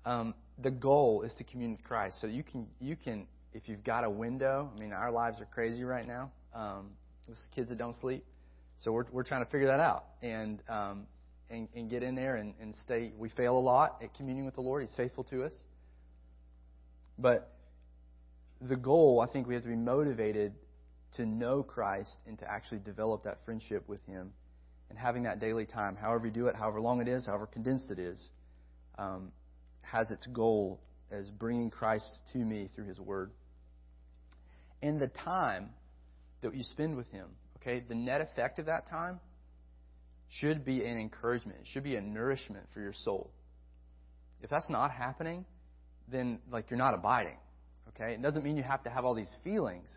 Um, 0.05 0.33
the 0.61 0.71
goal 0.71 1.23
is 1.23 1.33
to 1.35 1.43
commune 1.43 1.71
with 1.71 1.83
Christ. 1.83 2.21
So 2.21 2.27
you 2.27 2.43
can 2.43 2.67
you 2.79 2.95
can 2.95 3.27
if 3.53 3.67
you've 3.67 3.83
got 3.83 4.03
a 4.03 4.09
window. 4.09 4.71
I 4.75 4.79
mean, 4.79 4.93
our 4.93 5.11
lives 5.11 5.41
are 5.41 5.45
crazy 5.45 5.83
right 5.83 6.07
now 6.07 6.31
um, 6.53 6.91
with 7.27 7.37
kids 7.53 7.69
that 7.69 7.77
don't 7.77 7.95
sleep. 7.95 8.23
So 8.79 8.91
we're 8.91 9.05
we're 9.11 9.23
trying 9.23 9.43
to 9.43 9.51
figure 9.51 9.67
that 9.67 9.79
out. 9.79 10.05
And 10.21 10.61
um, 10.69 11.07
and, 11.49 11.67
and 11.75 11.89
get 11.89 12.03
in 12.03 12.15
there 12.15 12.35
and, 12.35 12.53
and 12.61 12.75
stay. 12.83 13.11
We 13.17 13.29
fail 13.29 13.57
a 13.57 13.59
lot 13.59 14.01
at 14.01 14.13
communing 14.15 14.45
with 14.45 14.55
the 14.55 14.61
Lord. 14.61 14.83
He's 14.83 14.95
faithful 14.95 15.23
to 15.25 15.43
us. 15.43 15.53
But 17.17 17.53
the 18.61 18.75
goal, 18.75 19.21
I 19.27 19.31
think 19.31 19.47
we 19.47 19.53
have 19.53 19.63
to 19.63 19.69
be 19.69 19.75
motivated 19.75 20.53
to 21.17 21.25
know 21.25 21.63
Christ 21.63 22.17
and 22.25 22.39
to 22.39 22.49
actually 22.49 22.79
develop 22.79 23.23
that 23.23 23.39
friendship 23.45 23.87
with 23.87 24.03
Him 24.05 24.31
and 24.89 24.97
having 24.97 25.23
that 25.23 25.39
daily 25.39 25.65
time, 25.65 25.95
however 25.95 26.27
you 26.27 26.33
do 26.33 26.47
it, 26.47 26.55
however 26.55 26.79
long 26.79 27.01
it 27.01 27.07
is, 27.07 27.25
however 27.25 27.45
condensed 27.45 27.91
it 27.91 27.99
is, 27.99 28.29
um, 28.97 29.31
has 29.81 30.09
its 30.11 30.25
goal 30.27 30.79
as 31.11 31.29
bringing 31.29 31.69
Christ 31.69 32.19
to 32.33 32.37
me 32.37 32.69
through 32.75 32.85
His 32.85 32.99
Word. 32.99 33.31
And 34.81 34.99
the 34.99 35.07
time 35.07 35.69
that 36.41 36.55
you 36.55 36.63
spend 36.63 36.95
with 36.95 37.09
Him, 37.11 37.27
okay, 37.57 37.83
the 37.87 37.95
net 37.95 38.21
effect 38.21 38.59
of 38.59 38.67
that 38.67 38.89
time 38.89 39.19
should 40.29 40.65
be 40.65 40.83
an 40.83 40.97
encouragement. 40.97 41.59
It 41.61 41.67
should 41.71 41.83
be 41.83 41.95
a 41.95 42.01
nourishment 42.01 42.65
for 42.73 42.81
your 42.81 42.93
soul. 42.93 43.31
If 44.41 44.49
that's 44.49 44.69
not 44.69 44.91
happening, 44.91 45.45
then 46.07 46.39
like 46.51 46.69
you're 46.69 46.77
not 46.77 46.93
abiding. 46.93 47.37
Okay? 47.89 48.13
It 48.13 48.21
doesn't 48.21 48.43
mean 48.43 48.57
you 48.57 48.63
have 48.63 48.83
to 48.83 48.89
have 48.89 49.05
all 49.05 49.15
these 49.15 49.33
feelings, 49.43 49.87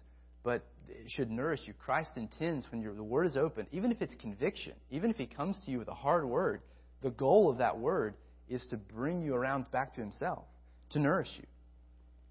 but 0.42 0.64
it 0.88 1.10
should 1.10 1.30
nourish 1.30 1.60
you. 1.66 1.74
Christ 1.74 2.12
intends 2.16 2.66
when 2.70 2.82
the 2.82 3.02
word 3.02 3.26
is 3.26 3.36
open, 3.36 3.66
even 3.72 3.92
if 3.92 4.02
it's 4.02 4.14
conviction, 4.16 4.74
even 4.90 5.10
if 5.10 5.16
he 5.16 5.26
comes 5.26 5.60
to 5.64 5.70
you 5.70 5.78
with 5.78 5.88
a 5.88 5.94
hard 5.94 6.24
word, 6.24 6.62
the 7.02 7.10
goal 7.10 7.50
of 7.50 7.58
that 7.58 7.78
word 7.78 8.14
is 8.48 8.64
to 8.70 8.76
bring 8.76 9.22
you 9.22 9.34
around 9.34 9.70
back 9.70 9.94
to 9.94 10.00
himself, 10.00 10.44
to 10.90 10.98
nourish 10.98 11.30
you. 11.36 11.46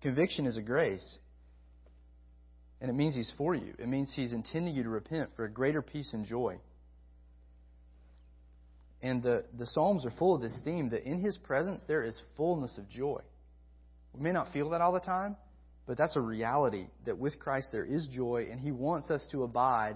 Conviction 0.02 0.46
is 0.46 0.58
a 0.58 0.62
grace. 0.62 1.18
And 2.82 2.90
it 2.90 2.94
means 2.94 3.16
he's 3.16 3.34
for 3.38 3.56
you. 3.56 3.74
It 3.78 3.88
means 3.88 4.14
he's 4.16 4.32
intending 4.32 4.74
you 4.74 4.84
to 4.84 4.90
repent 4.90 5.32
for 5.36 5.46
a 5.46 5.50
greater 5.50 5.82
peace 5.82 6.14
and 6.14 6.26
joy. 6.26 6.58
And 9.02 9.24
the, 9.24 9.46
the 9.58 9.66
Psalms 9.66 10.06
are 10.06 10.12
full 10.18 10.36
of 10.36 10.42
this 10.42 10.60
theme 10.64 10.90
that 10.90 11.04
in 11.04 11.20
His 11.20 11.38
presence 11.38 11.82
there 11.88 12.04
is 12.04 12.22
fullness 12.36 12.78
of 12.78 12.90
joy. 12.90 13.22
We 14.14 14.22
may 14.22 14.32
not 14.32 14.52
feel 14.52 14.70
that 14.72 14.82
all 14.82 14.92
the 14.92 15.00
time, 15.00 15.36
but 15.90 15.98
that's 15.98 16.16
a 16.16 16.22
reality 16.22 16.86
that 17.08 17.18
with 17.18 17.40
Christ 17.40 17.70
there 17.72 17.84
is 17.84 18.08
joy, 18.16 18.50
and 18.52 18.60
He 18.60 18.72
wants 18.72 19.10
us 19.10 19.28
to 19.32 19.42
abide 19.42 19.96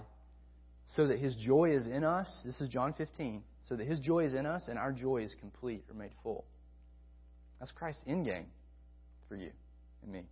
so 0.88 1.06
that 1.06 1.20
His 1.20 1.36
joy 1.36 1.70
is 1.70 1.86
in 1.86 2.02
us. 2.02 2.42
This 2.44 2.60
is 2.60 2.68
John 2.68 2.94
15. 2.94 3.44
So 3.68 3.76
that 3.76 3.86
His 3.86 4.00
joy 4.00 4.24
is 4.24 4.34
in 4.34 4.44
us 4.44 4.66
and 4.66 4.76
our 4.76 4.90
joy 4.90 5.18
is 5.18 5.36
complete 5.38 5.84
or 5.88 5.94
made 5.94 6.10
full. 6.24 6.46
That's 7.60 7.70
Christ's 7.70 8.02
end 8.08 8.24
game 8.24 8.46
for 9.28 9.36
you 9.36 9.52
and 10.02 10.10
me 10.10 10.22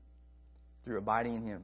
through 0.85 0.98
abiding 0.98 1.37
in 1.37 1.46
Him. 1.46 1.62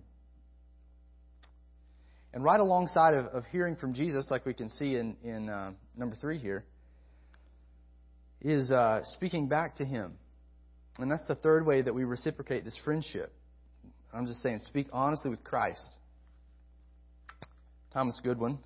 And 2.32 2.44
right 2.44 2.60
alongside 2.60 3.14
of, 3.14 3.26
of 3.26 3.46
hearing 3.50 3.74
from 3.74 3.94
Jesus, 3.94 4.28
like 4.30 4.46
we 4.46 4.54
can 4.54 4.70
see 4.70 4.94
in, 4.94 5.16
in 5.24 5.48
uh, 5.48 5.72
number 5.96 6.14
three 6.14 6.38
here, 6.38 6.64
is 8.42 8.70
uh, 8.70 9.00
speaking 9.16 9.48
back 9.48 9.74
to 9.78 9.84
Him. 9.84 10.12
And 10.98 11.10
that's 11.10 11.26
the 11.26 11.34
third 11.34 11.66
way 11.66 11.82
that 11.82 11.92
we 11.92 12.04
reciprocate 12.04 12.64
this 12.64 12.76
friendship. 12.84 13.32
I'm 14.12 14.26
just 14.26 14.42
saying, 14.42 14.60
speak 14.62 14.88
honestly 14.92 15.30
with 15.30 15.44
Christ. 15.44 15.96
Thomas 17.92 18.18
Goodwin, 18.22 18.58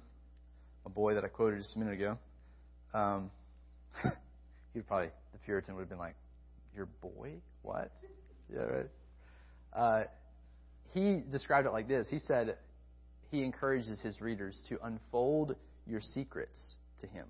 a 0.86 0.88
boy 0.88 1.14
that 1.14 1.24
I 1.24 1.28
quoted 1.28 1.58
just 1.58 1.76
a 1.76 1.78
minute 1.78 1.94
ago, 1.94 2.18
um, 2.94 3.30
he'd 4.74 4.86
probably, 4.86 5.10
the 5.32 5.38
Puritan 5.38 5.74
would 5.74 5.82
have 5.82 5.88
been 5.88 5.98
like, 5.98 6.16
Your 6.74 6.86
boy? 6.86 7.34
What? 7.62 7.92
Yeah, 8.52 8.60
right. 8.62 8.90
Uh, 9.74 10.04
he 10.92 11.22
described 11.30 11.66
it 11.66 11.70
like 11.70 11.88
this. 11.88 12.08
He 12.10 12.18
said 12.18 12.56
he 13.30 13.42
encourages 13.42 14.00
his 14.00 14.20
readers 14.20 14.62
to 14.68 14.78
unfold 14.84 15.56
your 15.86 16.00
secrets 16.00 16.76
to 17.00 17.06
him 17.06 17.26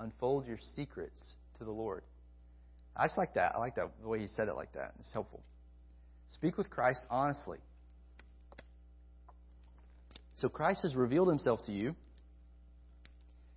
unfold 0.00 0.46
your 0.46 0.58
secrets 0.74 1.34
to 1.58 1.64
the 1.64 1.70
Lord. 1.70 2.02
I 2.96 3.04
just 3.04 3.18
like 3.18 3.34
that. 3.34 3.54
I 3.54 3.58
like 3.58 3.76
that 3.76 3.90
the 4.02 4.08
way 4.08 4.18
he 4.18 4.26
said 4.28 4.48
it 4.48 4.56
like 4.56 4.72
that. 4.72 4.92
It's 4.98 5.12
helpful. 5.12 5.42
Speak 6.30 6.56
with 6.56 6.70
Christ 6.70 7.00
honestly. 7.10 7.58
So 10.36 10.48
Christ 10.48 10.82
has 10.82 10.96
revealed 10.96 11.28
himself 11.28 11.64
to 11.66 11.72
you, 11.72 11.94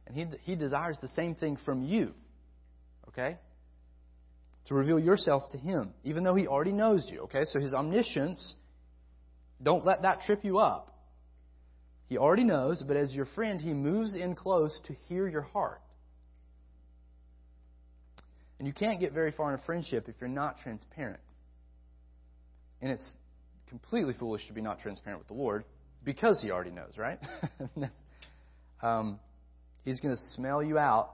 and 0.05 0.15
he, 0.15 0.25
he 0.43 0.55
desires 0.55 0.97
the 1.01 1.07
same 1.09 1.35
thing 1.35 1.57
from 1.63 1.81
you. 1.81 2.13
Okay? 3.07 3.37
To 4.67 4.75
reveal 4.75 4.99
yourself 4.99 5.49
to 5.51 5.57
him, 5.57 5.93
even 6.03 6.23
though 6.23 6.35
he 6.35 6.47
already 6.47 6.73
knows 6.73 7.05
you. 7.09 7.21
Okay? 7.21 7.43
So 7.51 7.59
his 7.59 7.73
omniscience, 7.73 8.55
don't 9.61 9.85
let 9.85 10.01
that 10.01 10.21
trip 10.25 10.43
you 10.43 10.59
up. 10.59 10.89
He 12.07 12.17
already 12.17 12.43
knows, 12.43 12.83
but 12.85 12.97
as 12.97 13.13
your 13.13 13.25
friend, 13.27 13.61
he 13.61 13.73
moves 13.73 14.13
in 14.13 14.35
close 14.35 14.77
to 14.85 14.93
hear 15.07 15.27
your 15.27 15.41
heart. 15.41 15.81
And 18.59 18.67
you 18.67 18.73
can't 18.73 18.99
get 18.99 19.13
very 19.13 19.31
far 19.31 19.53
in 19.53 19.59
a 19.59 19.63
friendship 19.63 20.09
if 20.09 20.15
you're 20.19 20.29
not 20.29 20.57
transparent. 20.61 21.19
And 22.83 22.91
it's 22.91 23.13
completely 23.69 24.13
foolish 24.13 24.45
to 24.47 24.53
be 24.53 24.59
not 24.59 24.81
transparent 24.81 25.21
with 25.21 25.29
the 25.29 25.41
Lord 25.41 25.63
because 26.03 26.39
He 26.41 26.51
already 26.51 26.71
knows, 26.71 26.97
right? 26.97 27.17
um, 28.83 29.21
he's 29.85 30.01
going 30.01 30.13
to 30.13 30.21
smell 30.35 30.61
you 30.61 30.77
out 30.77 31.13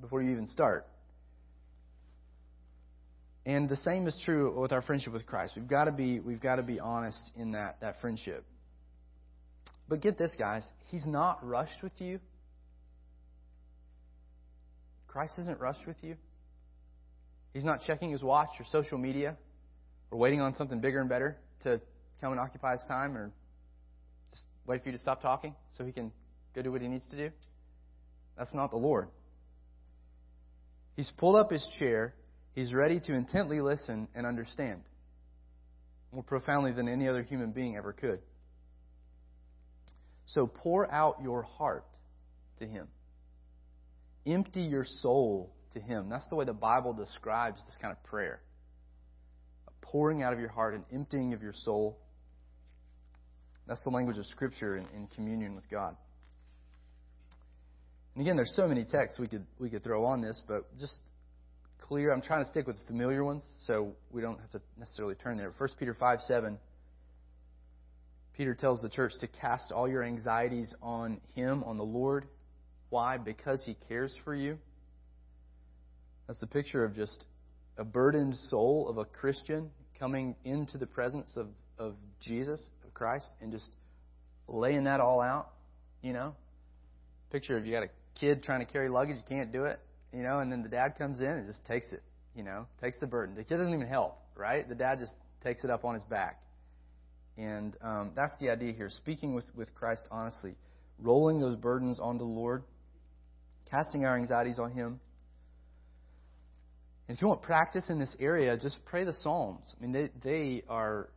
before 0.00 0.22
you 0.22 0.32
even 0.32 0.48
start. 0.48 0.88
And 3.46 3.68
the 3.68 3.76
same 3.76 4.08
is 4.08 4.20
true 4.24 4.60
with 4.60 4.72
our 4.72 4.82
friendship 4.82 5.12
with 5.12 5.24
Christ. 5.24 5.52
We've 5.54 5.68
got 5.68 5.84
to 5.84 5.92
be 5.92 6.18
we've 6.18 6.40
got 6.40 6.56
to 6.56 6.64
be 6.64 6.80
honest 6.80 7.30
in 7.36 7.52
that 7.52 7.76
that 7.80 8.00
friendship. 8.00 8.44
But 9.88 10.00
get 10.00 10.18
this, 10.18 10.34
guys, 10.36 10.68
He's 10.86 11.06
not 11.06 11.46
rushed 11.46 11.80
with 11.80 11.92
you. 11.98 12.18
Christ 15.06 15.34
isn't 15.38 15.60
rushed 15.60 15.86
with 15.86 15.98
you. 16.02 16.16
He's 17.52 17.64
not 17.64 17.82
checking 17.86 18.10
his 18.10 18.22
watch 18.22 18.48
or 18.58 18.64
social 18.72 18.98
media 18.98 19.36
or 20.10 20.18
waiting 20.18 20.40
on 20.40 20.54
something 20.54 20.80
bigger 20.80 21.00
and 21.00 21.08
better 21.08 21.36
to 21.62 21.80
come 22.20 22.32
and 22.32 22.40
occupy 22.40 22.72
his 22.72 22.84
time 22.88 23.16
or 23.16 23.32
just 24.30 24.42
wait 24.66 24.82
for 24.82 24.88
you 24.88 24.92
to 24.92 24.98
stop 25.00 25.20
talking 25.22 25.54
so 25.76 25.84
he 25.84 25.92
can 25.92 26.12
go 26.54 26.62
do 26.62 26.70
what 26.70 26.80
he 26.80 26.88
needs 26.88 27.06
to 27.10 27.16
do. 27.16 27.30
That's 28.36 28.54
not 28.54 28.70
the 28.70 28.76
Lord. 28.76 29.08
He's 30.96 31.10
pulled 31.18 31.36
up 31.36 31.50
his 31.50 31.66
chair. 31.78 32.14
He's 32.54 32.72
ready 32.72 33.00
to 33.00 33.14
intently 33.14 33.60
listen 33.60 34.08
and 34.14 34.26
understand 34.26 34.82
more 36.12 36.22
profoundly 36.22 36.72
than 36.72 36.88
any 36.88 37.08
other 37.08 37.22
human 37.22 37.50
being 37.52 37.76
ever 37.76 37.92
could. 37.92 38.20
So 40.26 40.46
pour 40.46 40.90
out 40.90 41.18
your 41.22 41.42
heart 41.42 41.84
to 42.60 42.66
him. 42.66 42.88
Empty 44.26 44.62
your 44.62 44.84
soul 44.84 45.52
to 45.74 45.80
him. 45.80 46.08
That's 46.08 46.26
the 46.28 46.36
way 46.36 46.44
the 46.44 46.52
Bible 46.52 46.92
describes 46.92 47.60
this 47.66 47.76
kind 47.82 47.92
of 47.92 48.02
prayer. 48.04 48.40
Pouring 49.94 50.24
out 50.24 50.32
of 50.32 50.40
your 50.40 50.48
heart, 50.48 50.74
an 50.74 50.84
emptying 50.92 51.34
of 51.34 51.40
your 51.40 51.52
soul. 51.54 51.96
That's 53.68 53.84
the 53.84 53.90
language 53.90 54.18
of 54.18 54.26
Scripture 54.26 54.76
in, 54.76 54.86
in 54.92 55.06
communion 55.14 55.54
with 55.54 55.70
God. 55.70 55.96
And 58.16 58.22
again, 58.22 58.34
there's 58.34 58.56
so 58.56 58.66
many 58.66 58.84
texts 58.84 59.20
we 59.20 59.28
could 59.28 59.46
we 59.60 59.70
could 59.70 59.84
throw 59.84 60.04
on 60.04 60.20
this, 60.20 60.42
but 60.48 60.64
just 60.80 60.98
clear. 61.80 62.12
I'm 62.12 62.22
trying 62.22 62.42
to 62.42 62.50
stick 62.50 62.66
with 62.66 62.76
the 62.76 62.84
familiar 62.86 63.22
ones, 63.22 63.44
so 63.68 63.92
we 64.10 64.20
don't 64.20 64.40
have 64.40 64.50
to 64.50 64.60
necessarily 64.76 65.14
turn 65.14 65.38
there. 65.38 65.52
1 65.56 65.68
Peter 65.78 65.94
5 65.94 66.20
7. 66.22 66.58
Peter 68.36 68.52
tells 68.52 68.82
the 68.82 68.88
church 68.88 69.12
to 69.20 69.28
cast 69.28 69.70
all 69.70 69.88
your 69.88 70.02
anxieties 70.02 70.74
on 70.82 71.20
Him, 71.36 71.62
on 71.62 71.76
the 71.76 71.84
Lord. 71.84 72.26
Why? 72.90 73.16
Because 73.16 73.62
He 73.64 73.76
cares 73.86 74.12
for 74.24 74.34
you. 74.34 74.58
That's 76.26 76.40
the 76.40 76.48
picture 76.48 76.84
of 76.84 76.96
just 76.96 77.26
a 77.78 77.84
burdened 77.84 78.34
soul 78.34 78.88
of 78.90 78.98
a 78.98 79.04
Christian 79.04 79.70
coming 79.98 80.34
into 80.44 80.78
the 80.78 80.86
presence 80.86 81.36
of, 81.36 81.48
of 81.78 81.94
Jesus, 82.20 82.68
of 82.84 82.94
Christ, 82.94 83.26
and 83.40 83.52
just 83.52 83.70
laying 84.48 84.84
that 84.84 85.00
all 85.00 85.20
out, 85.20 85.50
you 86.02 86.12
know? 86.12 86.34
Picture 87.30 87.56
of 87.56 87.66
you 87.66 87.72
got 87.72 87.82
a 87.82 87.90
kid 88.18 88.42
trying 88.42 88.64
to 88.64 88.70
carry 88.70 88.88
luggage, 88.88 89.16
you 89.16 89.36
can't 89.36 89.52
do 89.52 89.64
it, 89.64 89.80
you 90.12 90.22
know, 90.22 90.38
and 90.38 90.50
then 90.50 90.62
the 90.62 90.68
dad 90.68 90.96
comes 90.96 91.20
in 91.20 91.26
and 91.26 91.46
just 91.46 91.64
takes 91.64 91.92
it, 91.92 92.02
you 92.34 92.42
know, 92.42 92.66
takes 92.80 92.96
the 92.98 93.06
burden. 93.06 93.34
The 93.34 93.44
kid 93.44 93.56
doesn't 93.56 93.72
even 93.72 93.86
help, 93.86 94.18
right? 94.36 94.68
The 94.68 94.74
dad 94.74 94.98
just 94.98 95.14
takes 95.42 95.64
it 95.64 95.70
up 95.70 95.84
on 95.84 95.94
his 95.94 96.04
back. 96.04 96.40
And 97.36 97.76
um, 97.82 98.12
that's 98.14 98.32
the 98.40 98.50
idea 98.50 98.72
here. 98.72 98.88
Speaking 98.88 99.34
with, 99.34 99.46
with 99.56 99.74
Christ 99.74 100.02
honestly, 100.10 100.54
rolling 100.98 101.40
those 101.40 101.56
burdens 101.56 101.98
on 102.00 102.18
the 102.18 102.24
Lord, 102.24 102.62
casting 103.70 104.04
our 104.04 104.16
anxieties 104.16 104.58
on 104.58 104.70
Him. 104.72 105.00
And 107.06 107.16
if 107.16 107.20
you 107.20 107.28
want 107.28 107.42
practice 107.42 107.90
in 107.90 107.98
this 107.98 108.14
area, 108.18 108.56
just 108.56 108.84
pray 108.86 109.04
the 109.04 109.12
Psalms. 109.12 109.74
I 109.76 109.82
mean, 109.82 109.92
they, 109.92 110.10
they 110.22 110.62
are 110.68 111.10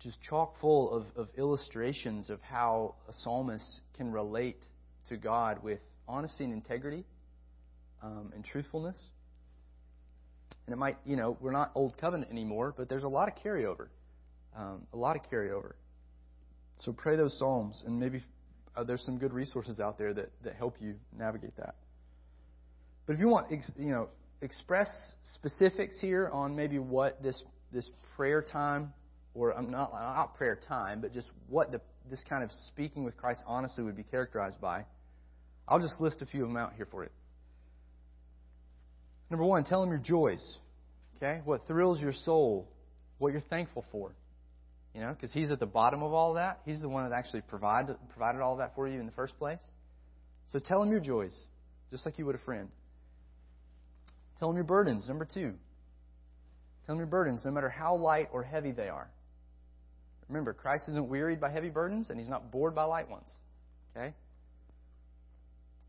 just 0.00 0.20
chock 0.22 0.54
full 0.60 0.92
of, 0.92 1.06
of 1.16 1.28
illustrations 1.36 2.30
of 2.30 2.40
how 2.42 2.94
a 3.08 3.12
psalmist 3.12 3.80
can 3.96 4.10
relate 4.10 4.58
to 5.08 5.16
God 5.16 5.62
with 5.62 5.78
honesty 6.08 6.44
and 6.44 6.52
integrity 6.52 7.04
um, 8.02 8.32
and 8.34 8.44
truthfulness. 8.44 8.98
And 10.66 10.74
it 10.74 10.78
might, 10.78 10.96
you 11.04 11.16
know, 11.16 11.36
we're 11.40 11.52
not 11.52 11.70
old 11.74 11.98
covenant 11.98 12.30
anymore, 12.30 12.74
but 12.76 12.88
there's 12.88 13.04
a 13.04 13.08
lot 13.08 13.28
of 13.28 13.34
carryover. 13.42 13.88
Um, 14.56 14.86
a 14.92 14.96
lot 14.96 15.16
of 15.16 15.22
carryover. 15.30 15.72
So 16.78 16.92
pray 16.92 17.16
those 17.16 17.38
psalms, 17.38 17.82
and 17.86 18.00
maybe 18.00 18.22
uh, 18.76 18.84
there's 18.84 19.02
some 19.04 19.18
good 19.18 19.32
resources 19.32 19.80
out 19.80 19.98
there 19.98 20.14
that, 20.14 20.30
that 20.44 20.54
help 20.56 20.76
you 20.80 20.94
navigate 21.16 21.56
that. 21.56 21.74
But 23.06 23.14
if 23.14 23.20
you 23.20 23.28
want, 23.28 23.50
you 23.50 23.90
know, 23.90 24.08
express 24.42 24.88
specifics 25.34 25.98
here 26.00 26.28
on 26.32 26.56
maybe 26.56 26.78
what 26.78 27.22
this 27.22 27.42
this 27.72 27.88
prayer 28.16 28.42
time, 28.42 28.92
or 29.34 29.52
I'm 29.52 29.70
not 29.70 29.92
not 29.92 30.34
prayer 30.34 30.58
time, 30.68 31.00
but 31.00 31.12
just 31.12 31.30
what 31.48 31.72
the 31.72 31.80
this 32.10 32.22
kind 32.28 32.42
of 32.42 32.50
speaking 32.68 33.04
with 33.04 33.16
Christ 33.16 33.40
honestly 33.46 33.84
would 33.84 33.96
be 33.96 34.02
characterized 34.02 34.60
by. 34.60 34.84
I'll 35.68 35.80
just 35.80 36.00
list 36.00 36.20
a 36.22 36.26
few 36.26 36.42
of 36.42 36.48
them 36.48 36.56
out 36.56 36.72
here 36.76 36.86
for 36.90 37.04
you. 37.04 37.10
Number 39.30 39.44
one, 39.44 39.64
tell 39.64 39.82
him 39.82 39.90
your 39.90 39.98
joys. 39.98 40.58
Okay? 41.16 41.40
What 41.44 41.66
thrills 41.66 42.00
your 42.00 42.12
soul, 42.12 42.68
what 43.18 43.32
you're 43.32 43.40
thankful 43.42 43.84
for. 43.92 44.12
You 44.94 45.02
know, 45.02 45.12
because 45.12 45.32
he's 45.32 45.52
at 45.52 45.60
the 45.60 45.66
bottom 45.66 46.02
of 46.02 46.12
all 46.12 46.30
of 46.30 46.34
that. 46.36 46.60
He's 46.64 46.80
the 46.80 46.88
one 46.88 47.08
that 47.08 47.14
actually 47.14 47.42
provided, 47.42 47.96
provided 48.08 48.40
all 48.40 48.56
that 48.56 48.74
for 48.74 48.88
you 48.88 48.98
in 48.98 49.06
the 49.06 49.12
first 49.12 49.38
place. 49.38 49.60
So 50.48 50.58
tell 50.58 50.82
him 50.82 50.90
your 50.90 50.98
joys, 50.98 51.44
just 51.92 52.04
like 52.04 52.18
you 52.18 52.26
would 52.26 52.34
a 52.34 52.38
friend. 52.38 52.68
Tell 54.40 54.50
him 54.50 54.56
your 54.56 54.64
burdens. 54.64 55.06
Number 55.06 55.24
two, 55.24 55.54
tell 56.84 56.94
him 56.94 56.98
your 56.98 57.06
burdens, 57.06 57.42
no 57.44 57.52
matter 57.52 57.68
how 57.68 57.94
light 57.94 58.28
or 58.32 58.42
heavy 58.42 58.72
they 58.72 58.88
are. 58.88 59.08
Remember, 60.28 60.52
Christ 60.52 60.88
isn't 60.88 61.08
wearied 61.08 61.40
by 61.40 61.50
heavy 61.50 61.68
burdens, 61.68 62.10
and 62.10 62.18
he's 62.18 62.28
not 62.28 62.50
bored 62.50 62.74
by 62.74 62.84
light 62.84 63.08
ones. 63.08 63.28
Okay? 63.94 64.14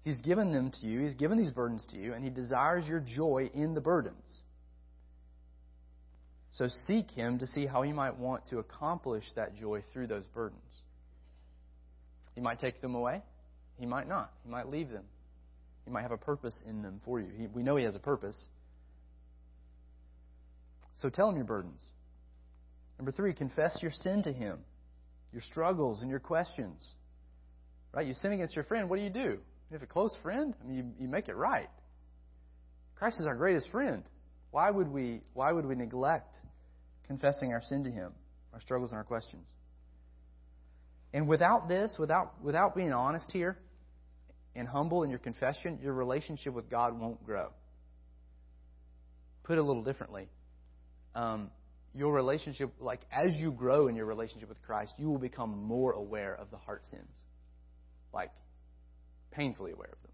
He's 0.04 0.20
given 0.20 0.52
them 0.52 0.72
to 0.82 0.88
you. 0.88 1.02
He's 1.02 1.14
given 1.14 1.38
these 1.38 1.52
burdens 1.52 1.86
to 1.92 1.98
you, 1.98 2.14
and 2.14 2.24
He 2.24 2.30
desires 2.30 2.88
your 2.88 3.00
joy 3.00 3.50
in 3.54 3.74
the 3.74 3.82
burdens. 3.82 4.42
So 6.54 6.68
seek 6.88 7.12
Him 7.12 7.40
to 7.40 7.48
see 7.48 7.66
how 7.68 7.84
He 7.84 7.94
might 7.94 8.18
want 8.18 8.48
to 8.50 8.58
accomplish 8.60 9.24
that 9.36 9.56
joy 9.56 9.84
through 9.94 10.08
those 10.08 10.26
burdens. 10.34 10.60
He 12.34 12.42
might 12.42 12.60
take 12.60 12.82
them 12.82 12.96
away. 12.96 13.22
He 13.78 13.86
might 13.86 14.08
not. 14.08 14.32
He 14.44 14.50
might 14.50 14.68
leave 14.68 14.90
them. 14.90 15.04
He 15.86 15.92
might 15.92 16.02
have 16.02 16.12
a 16.12 16.18
purpose 16.18 16.62
in 16.68 16.82
them 16.82 17.02
for 17.04 17.20
you. 17.20 17.28
He, 17.36 17.48
we 17.48 17.64
know 17.64 17.76
He 17.76 17.84
has 17.86 17.96
a 17.96 18.00
purpose. 18.00 18.40
So 20.96 21.10
tell 21.10 21.30
Him 21.30 21.36
your 21.36 21.46
burdens. 21.46 21.84
Number 22.98 23.12
three, 23.12 23.34
confess 23.34 23.78
your 23.82 23.92
sin 23.92 24.22
to 24.24 24.32
Him, 24.32 24.60
your 25.32 25.42
struggles 25.42 26.02
and 26.02 26.10
your 26.10 26.20
questions. 26.20 26.88
Right? 27.94 28.06
You 28.06 28.14
sin 28.14 28.32
against 28.32 28.56
your 28.56 28.64
friend, 28.66 28.90
what 28.90 28.98
do 28.98 29.04
you 29.04 29.10
do? 29.10 29.40
You 29.72 29.74
have 29.74 29.82
a 29.82 29.88
close 29.88 30.14
friend, 30.22 30.54
I 30.62 30.68
mean, 30.68 30.76
you, 30.78 31.06
you 31.06 31.08
make 31.08 31.28
it 31.28 31.36
right. 31.36 31.70
Christ 32.96 33.20
is 33.20 33.26
our 33.26 33.36
greatest 33.36 33.70
friend. 33.72 34.04
Why 34.52 34.70
would 34.70 34.90
we 34.90 35.22
why 35.34 35.52
would 35.52 35.66
we 35.66 35.76
neglect 35.76 36.36
confessing 37.08 37.52
our 37.54 37.64
sin 37.64 37.84
to 37.86 37.90
him, 37.90 38.12
our 38.54 38.62
struggles 38.62 38.92
and 38.92 38.98
our 38.98 39.04
questions? 39.04 39.48
And 41.14 41.28
without 41.28 41.68
this, 41.68 41.96
without 41.98 42.34
without 42.44 42.76
being 42.76 42.94
honest 42.94 43.32
here 43.32 43.58
and 44.56 44.68
humble 44.68 45.04
in 45.04 45.10
your 45.10 45.20
confession, 45.20 45.80
your 45.82 45.94
relationship 45.94 46.54
with 46.54 46.70
God 46.70 47.00
won't 47.00 47.24
grow. 47.26 47.50
Put 49.44 49.58
it 49.58 49.62
a 49.62 49.64
little 49.64 49.84
differently. 49.84 50.28
Um, 51.16 51.50
your 51.94 52.14
relationship, 52.14 52.72
like 52.80 53.02
as 53.12 53.34
you 53.36 53.52
grow 53.52 53.88
in 53.88 53.96
your 53.96 54.06
relationship 54.06 54.50
with 54.50 54.62
Christ, 54.62 54.94
you 54.98 55.10
will 55.10 55.18
become 55.18 55.64
more 55.64 55.92
aware 55.92 56.34
of 56.34 56.52
the 56.52 56.58
heart 56.58 56.84
sins. 56.90 57.14
Like 58.14 58.32
painfully 59.32 59.72
aware 59.72 59.90
of 59.92 60.02
them. 60.02 60.12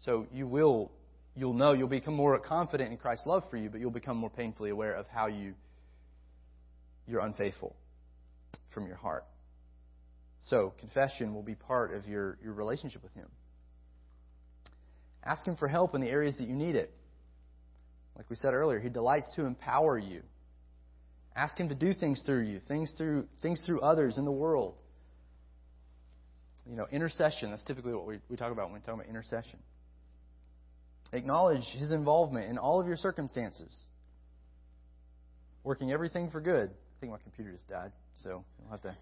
So 0.00 0.26
you 0.32 0.46
will 0.46 0.92
you'll 1.34 1.54
know 1.54 1.72
you'll 1.72 1.88
become 1.88 2.14
more 2.14 2.38
confident 2.40 2.90
in 2.90 2.98
Christ's 2.98 3.26
love 3.26 3.44
for 3.50 3.56
you, 3.56 3.70
but 3.70 3.80
you'll 3.80 3.90
become 3.90 4.16
more 4.16 4.30
painfully 4.30 4.70
aware 4.70 4.92
of 4.92 5.06
how 5.08 5.26
you 5.26 5.54
you're 7.06 7.20
unfaithful 7.20 7.74
from 8.70 8.86
your 8.86 8.96
heart. 8.96 9.24
So 10.42 10.72
confession 10.78 11.34
will 11.34 11.42
be 11.42 11.54
part 11.54 11.94
of 11.94 12.06
your, 12.06 12.38
your 12.42 12.52
relationship 12.52 13.02
with 13.02 13.12
Him. 13.14 13.28
Ask 15.28 15.46
Him 15.46 15.56
for 15.56 15.68
help 15.68 15.94
in 15.94 16.00
the 16.00 16.08
areas 16.08 16.36
that 16.38 16.48
you 16.48 16.54
need 16.54 16.74
it. 16.74 16.92
Like 18.16 18.30
we 18.30 18.36
said 18.36 18.54
earlier, 18.54 18.80
He 18.80 18.88
delights 18.88 19.28
to 19.36 19.44
empower 19.44 19.98
you. 19.98 20.22
Ask 21.36 21.58
Him 21.58 21.68
to 21.68 21.74
do 21.74 21.92
things 21.94 22.22
through 22.24 22.44
you, 22.44 22.60
things 22.66 22.92
through 22.96 23.26
things 23.42 23.60
through 23.64 23.80
others 23.80 24.18
in 24.18 24.24
the 24.24 24.32
world 24.32 24.74
you 26.68 26.76
know, 26.76 26.86
intercession. 26.92 27.50
That's 27.50 27.62
typically 27.64 27.94
what 27.94 28.06
we, 28.06 28.18
we 28.28 28.36
talk 28.36 28.52
about 28.52 28.66
when 28.66 28.74
we 28.74 28.80
talk 28.80 28.94
about 28.94 29.06
intercession. 29.06 29.58
Acknowledge 31.12 31.64
his 31.72 31.90
involvement 31.90 32.50
in 32.50 32.58
all 32.58 32.80
of 32.80 32.86
your 32.86 32.96
circumstances, 32.96 33.74
working 35.64 35.90
everything 35.90 36.30
for 36.30 36.40
good. 36.40 36.68
I 36.68 37.00
think 37.00 37.12
my 37.12 37.18
computer 37.18 37.52
just 37.52 37.68
died, 37.68 37.92
so 38.18 38.44
you'll 38.60 38.70
have 38.70 38.82
to 38.82 38.94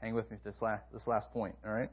hang 0.00 0.14
with 0.14 0.28
me 0.30 0.38
this 0.44 0.56
last 0.60 0.82
this 0.92 1.06
last 1.06 1.30
point. 1.30 1.54
All 1.64 1.72
right. 1.72 1.90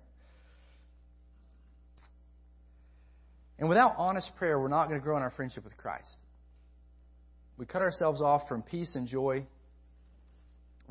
And 3.62 3.70
without 3.70 3.96
honest 3.98 4.30
prayer, 4.36 4.60
we're 4.60 4.68
not 4.68 4.90
going 4.90 5.00
to 5.00 5.04
grow 5.04 5.16
in 5.16 5.24
our 5.24 5.32
friendship 5.32 5.64
with 5.64 5.78
Christ. 5.78 6.10
We 7.58 7.66
cut 7.66 7.82
ourselves 7.82 8.22
off 8.22 8.50
from 8.50 8.62
peace 8.64 8.96
and 8.96 9.08
joy 9.08 9.46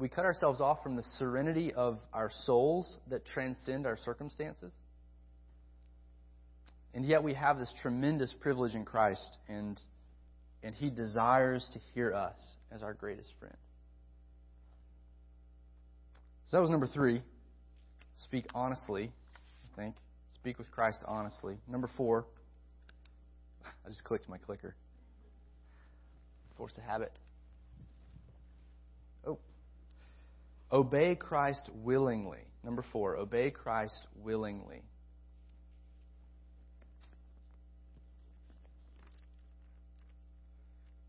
we 0.00 0.08
cut 0.08 0.24
ourselves 0.24 0.60
off 0.60 0.82
from 0.82 0.96
the 0.96 1.02
serenity 1.18 1.72
of 1.74 1.98
our 2.12 2.30
souls 2.46 2.96
that 3.10 3.26
transcend 3.26 3.86
our 3.86 3.98
circumstances. 3.98 4.72
And 6.94 7.04
yet 7.04 7.22
we 7.22 7.34
have 7.34 7.58
this 7.58 7.72
tremendous 7.82 8.34
privilege 8.40 8.74
in 8.74 8.84
Christ, 8.84 9.36
and, 9.46 9.80
and 10.62 10.74
He 10.74 10.90
desires 10.90 11.68
to 11.74 11.78
hear 11.94 12.14
us 12.14 12.40
as 12.72 12.82
our 12.82 12.94
greatest 12.94 13.30
friend. 13.38 13.56
So 16.46 16.56
that 16.56 16.62
was 16.62 16.70
number 16.70 16.88
three. 16.88 17.22
Speak 18.24 18.46
honestly, 18.54 19.12
I 19.72 19.76
think. 19.80 19.94
Speak 20.34 20.58
with 20.58 20.70
Christ 20.70 21.04
honestly. 21.06 21.58
Number 21.68 21.88
four. 21.96 22.24
I 23.84 23.88
just 23.88 24.04
clicked 24.04 24.28
my 24.28 24.38
clicker. 24.38 24.74
force 26.56 26.78
a 26.78 26.80
habit. 26.80 27.12
Oh. 29.26 29.38
Obey 30.72 31.14
Christ 31.14 31.70
willingly. 31.74 32.40
Number 32.62 32.84
four, 32.92 33.16
obey 33.16 33.50
Christ 33.50 34.06
willingly. 34.14 34.82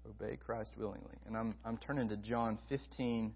Obey 0.09 0.37
Christ 0.37 0.73
willingly. 0.77 1.15
And 1.25 1.35
I'm, 1.35 1.55
I'm 1.65 1.77
turning 1.77 2.09
to 2.09 2.17
John 2.17 2.57
15, 2.69 3.33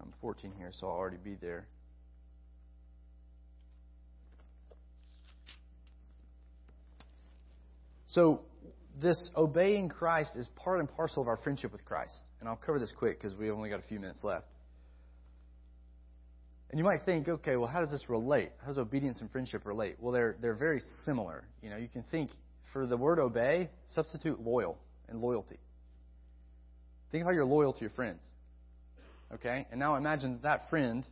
um, 0.00 0.12
14 0.20 0.52
here, 0.56 0.70
so 0.72 0.88
I'll 0.88 0.94
already 0.94 1.18
be 1.22 1.34
there. 1.34 1.66
So, 8.08 8.40
this 9.00 9.30
obeying 9.36 9.88
Christ 9.88 10.36
is 10.36 10.48
part 10.56 10.80
and 10.80 10.88
parcel 10.88 11.22
of 11.22 11.28
our 11.28 11.36
friendship 11.36 11.72
with 11.72 11.84
Christ. 11.84 12.16
And 12.40 12.48
I'll 12.48 12.56
cover 12.56 12.80
this 12.80 12.92
quick 12.96 13.18
because 13.20 13.36
we've 13.36 13.52
only 13.52 13.70
got 13.70 13.78
a 13.78 13.84
few 13.88 14.00
minutes 14.00 14.24
left. 14.24 14.46
And 16.70 16.78
you 16.78 16.84
might 16.84 17.04
think, 17.04 17.28
okay, 17.28 17.56
well, 17.56 17.68
how 17.68 17.80
does 17.80 17.90
this 17.90 18.10
relate? 18.10 18.50
How 18.60 18.68
does 18.68 18.78
obedience 18.78 19.20
and 19.20 19.30
friendship 19.30 19.64
relate? 19.64 19.96
Well, 19.98 20.12
they're, 20.12 20.36
they're 20.40 20.54
very 20.54 20.80
similar. 21.04 21.44
You 21.62 21.70
know, 21.70 21.76
you 21.76 21.88
can 21.88 22.02
think 22.10 22.30
for 22.72 22.86
the 22.86 22.96
word 22.96 23.18
obey, 23.18 23.70
substitute 23.86 24.40
loyal 24.40 24.78
and 25.08 25.20
loyalty. 25.20 25.58
Think 27.10 27.24
how 27.24 27.30
you're 27.30 27.46
loyal 27.46 27.72
to 27.72 27.80
your 27.80 27.90
friends. 27.90 28.20
Okay? 29.32 29.66
And 29.70 29.80
now 29.80 29.94
imagine 29.94 30.32
that, 30.32 30.42
that 30.42 30.70
friend 30.70 31.06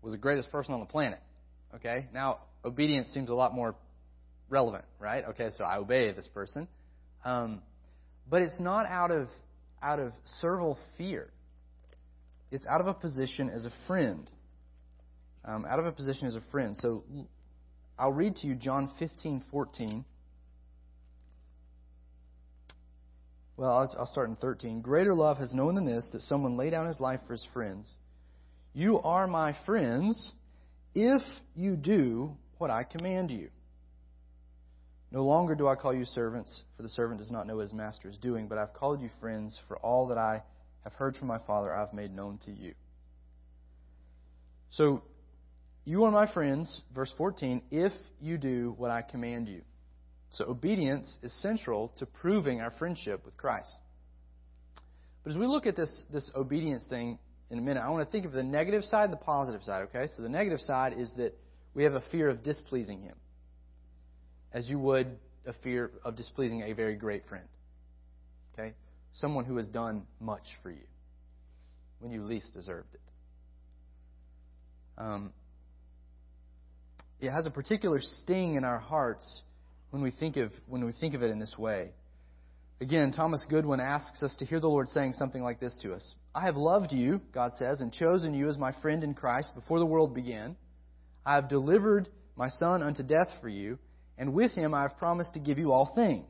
was 0.00 0.12
the 0.12 0.18
greatest 0.18 0.50
person 0.50 0.72
on 0.72 0.80
the 0.80 0.86
planet. 0.86 1.20
Okay? 1.74 2.06
Now, 2.14 2.38
obedience 2.64 3.10
seems 3.12 3.28
a 3.28 3.34
lot 3.34 3.54
more 3.54 3.74
relevant, 4.48 4.84
right? 4.98 5.24
Okay, 5.30 5.50
so 5.56 5.64
I 5.64 5.78
obey 5.78 6.12
this 6.12 6.28
person. 6.28 6.68
Um, 7.24 7.62
but 8.28 8.42
it's 8.42 8.60
not 8.60 8.86
out 8.86 9.10
of 9.10 9.28
out 9.82 10.00
of 10.00 10.12
servile 10.40 10.78
fear. 10.96 11.30
It's 12.50 12.66
out 12.66 12.80
of 12.80 12.86
a 12.86 12.94
position 12.94 13.50
as 13.50 13.64
a 13.64 13.72
friend. 13.86 14.30
Um, 15.44 15.64
out 15.68 15.78
of 15.78 15.86
a 15.86 15.92
position 15.92 16.26
as 16.26 16.34
a 16.34 16.42
friend. 16.50 16.76
So 16.76 17.04
I'll 17.98 18.12
read 18.12 18.36
to 18.36 18.46
you 18.46 18.54
John 18.54 18.90
15, 18.98 19.44
14. 19.50 20.04
Well, 23.56 23.70
I'll, 23.70 23.94
I'll 24.00 24.06
start 24.06 24.28
in 24.28 24.36
13. 24.36 24.80
Greater 24.80 25.14
love 25.14 25.38
has 25.38 25.52
known 25.54 25.76
than 25.76 25.86
this, 25.86 26.04
that 26.12 26.22
someone 26.22 26.56
lay 26.56 26.70
down 26.70 26.86
his 26.86 27.00
life 27.00 27.20
for 27.26 27.32
his 27.32 27.46
friends. 27.52 27.94
You 28.74 29.00
are 29.00 29.26
my 29.26 29.56
friends 29.64 30.32
if 30.94 31.22
you 31.54 31.76
do 31.76 32.36
what 32.58 32.70
I 32.70 32.84
command 32.84 33.30
you. 33.30 33.48
No 35.12 35.24
longer 35.24 35.54
do 35.54 35.68
I 35.68 35.76
call 35.76 35.94
you 35.94 36.04
servants, 36.04 36.62
for 36.76 36.82
the 36.82 36.88
servant 36.88 37.20
does 37.20 37.30
not 37.30 37.46
know 37.46 37.56
what 37.56 37.62
his 37.62 37.72
master 37.72 38.08
is 38.08 38.18
doing, 38.18 38.48
but 38.48 38.58
I've 38.58 38.72
called 38.74 39.00
you 39.00 39.08
friends, 39.20 39.58
for 39.68 39.76
all 39.78 40.08
that 40.08 40.18
I 40.18 40.42
have 40.82 40.92
heard 40.94 41.16
from 41.16 41.28
my 41.28 41.38
Father 41.38 41.72
I 41.72 41.80
have 41.80 41.92
made 41.92 42.14
known 42.14 42.38
to 42.44 42.50
you. 42.50 42.74
So, 44.70 45.02
you 45.84 46.04
are 46.04 46.10
my 46.10 46.30
friends, 46.32 46.82
verse 46.92 47.12
14, 47.16 47.62
if 47.70 47.92
you 48.20 48.36
do 48.36 48.74
what 48.76 48.90
I 48.90 49.02
command 49.02 49.48
you. 49.48 49.62
So, 50.32 50.44
obedience 50.46 51.16
is 51.22 51.32
central 51.40 51.92
to 51.98 52.06
proving 52.06 52.60
our 52.60 52.72
friendship 52.72 53.24
with 53.24 53.36
Christ. 53.36 53.70
But 55.22 55.30
as 55.30 55.38
we 55.38 55.46
look 55.46 55.66
at 55.66 55.76
this, 55.76 56.02
this 56.12 56.30
obedience 56.34 56.84
thing 56.84 57.20
in 57.50 57.58
a 57.58 57.62
minute, 57.62 57.80
I 57.80 57.88
want 57.90 58.06
to 58.06 58.10
think 58.10 58.26
of 58.26 58.32
the 58.32 58.42
negative 58.42 58.82
side 58.84 59.04
and 59.04 59.12
the 59.12 59.18
positive 59.18 59.62
side, 59.62 59.84
okay? 59.84 60.08
So, 60.16 60.22
the 60.22 60.28
negative 60.28 60.60
side 60.60 60.94
is 60.98 61.12
that 61.16 61.38
we 61.74 61.84
have 61.84 61.94
a 61.94 62.02
fear 62.10 62.28
of 62.28 62.42
displeasing 62.42 63.02
Him 63.02 63.14
as 64.56 64.70
you 64.70 64.78
would 64.78 65.06
a 65.46 65.52
fear 65.62 65.90
of 66.02 66.16
displeasing 66.16 66.62
a 66.62 66.72
very 66.72 66.96
great 66.96 67.28
friend. 67.28 67.44
Okay? 68.54 68.72
Someone 69.12 69.44
who 69.44 69.58
has 69.58 69.68
done 69.68 70.04
much 70.18 70.46
for 70.62 70.70
you 70.70 70.86
when 72.00 72.10
you 72.10 72.24
least 72.24 72.54
deserved 72.54 72.94
it. 72.94 73.00
Um, 74.96 75.32
it 77.20 77.30
has 77.30 77.44
a 77.44 77.50
particular 77.50 78.00
sting 78.00 78.54
in 78.54 78.64
our 78.64 78.78
hearts 78.78 79.42
when 79.90 80.02
we 80.02 80.10
think 80.10 80.38
of 80.38 80.52
when 80.66 80.84
we 80.86 80.92
think 80.92 81.12
of 81.12 81.22
it 81.22 81.30
in 81.30 81.38
this 81.38 81.54
way. 81.58 81.90
Again, 82.80 83.12
Thomas 83.12 83.44
Goodwin 83.50 83.80
asks 83.80 84.22
us 84.22 84.34
to 84.38 84.46
hear 84.46 84.60
the 84.60 84.68
Lord 84.68 84.88
saying 84.88 85.14
something 85.14 85.42
like 85.42 85.60
this 85.60 85.78
to 85.82 85.92
us. 85.92 86.14
I 86.34 86.42
have 86.42 86.56
loved 86.56 86.92
you, 86.92 87.20
God 87.32 87.52
says, 87.58 87.80
and 87.80 87.92
chosen 87.92 88.32
you 88.32 88.48
as 88.48 88.56
my 88.56 88.72
friend 88.80 89.04
in 89.04 89.12
Christ 89.12 89.54
before 89.54 89.78
the 89.78 89.86
world 89.86 90.14
began. 90.14 90.56
I 91.26 91.34
have 91.34 91.48
delivered 91.48 92.08
my 92.36 92.48
son 92.48 92.82
unto 92.82 93.02
death 93.02 93.28
for 93.42 93.48
you 93.48 93.78
and 94.18 94.32
with 94.34 94.52
him 94.52 94.74
I 94.74 94.82
have 94.82 94.96
promised 94.98 95.34
to 95.34 95.40
give 95.40 95.58
you 95.58 95.72
all 95.72 95.92
things 95.94 96.26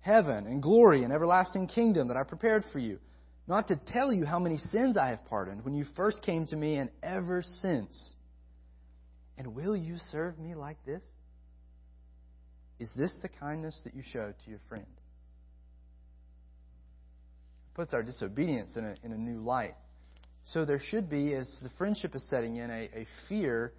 heaven 0.00 0.46
and 0.46 0.62
glory 0.62 1.04
and 1.04 1.12
everlasting 1.12 1.66
kingdom 1.66 2.08
that 2.08 2.16
I 2.16 2.22
prepared 2.24 2.64
for 2.72 2.78
you. 2.78 2.98
Not 3.46 3.68
to 3.68 3.76
tell 3.76 4.12
you 4.12 4.24
how 4.24 4.38
many 4.38 4.58
sins 4.70 4.96
I 4.96 5.08
have 5.08 5.24
pardoned 5.26 5.64
when 5.64 5.74
you 5.74 5.84
first 5.96 6.22
came 6.22 6.46
to 6.46 6.56
me 6.56 6.76
and 6.76 6.90
ever 7.02 7.42
since. 7.42 8.10
And 9.36 9.54
will 9.54 9.76
you 9.76 9.96
serve 10.10 10.38
me 10.38 10.54
like 10.54 10.76
this? 10.86 11.02
Is 12.78 12.90
this 12.96 13.12
the 13.22 13.28
kindness 13.28 13.78
that 13.84 13.94
you 13.94 14.02
show 14.12 14.32
to 14.44 14.50
your 14.50 14.60
friend? 14.68 14.86
Puts 17.74 17.92
our 17.92 18.02
disobedience 18.02 18.76
in 18.76 18.84
a, 18.84 18.94
in 19.02 19.12
a 19.12 19.18
new 19.18 19.40
light. 19.40 19.74
So 20.52 20.64
there 20.64 20.80
should 20.80 21.10
be, 21.10 21.34
as 21.34 21.60
the 21.62 21.70
friendship 21.76 22.14
is 22.14 22.26
setting 22.30 22.56
in, 22.56 22.70
a, 22.70 22.88
a 22.94 23.06
fear 23.28 23.72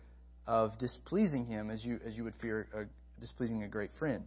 of 0.47 0.77
displeasing 0.77 1.45
him 1.45 1.69
as 1.69 1.84
you, 1.84 1.99
as 2.05 2.15
you 2.15 2.23
would 2.23 2.36
fear 2.41 2.67
a, 2.73 2.84
displeasing 3.22 3.63
a 3.63 3.67
great 3.67 3.91
friend. 3.97 4.26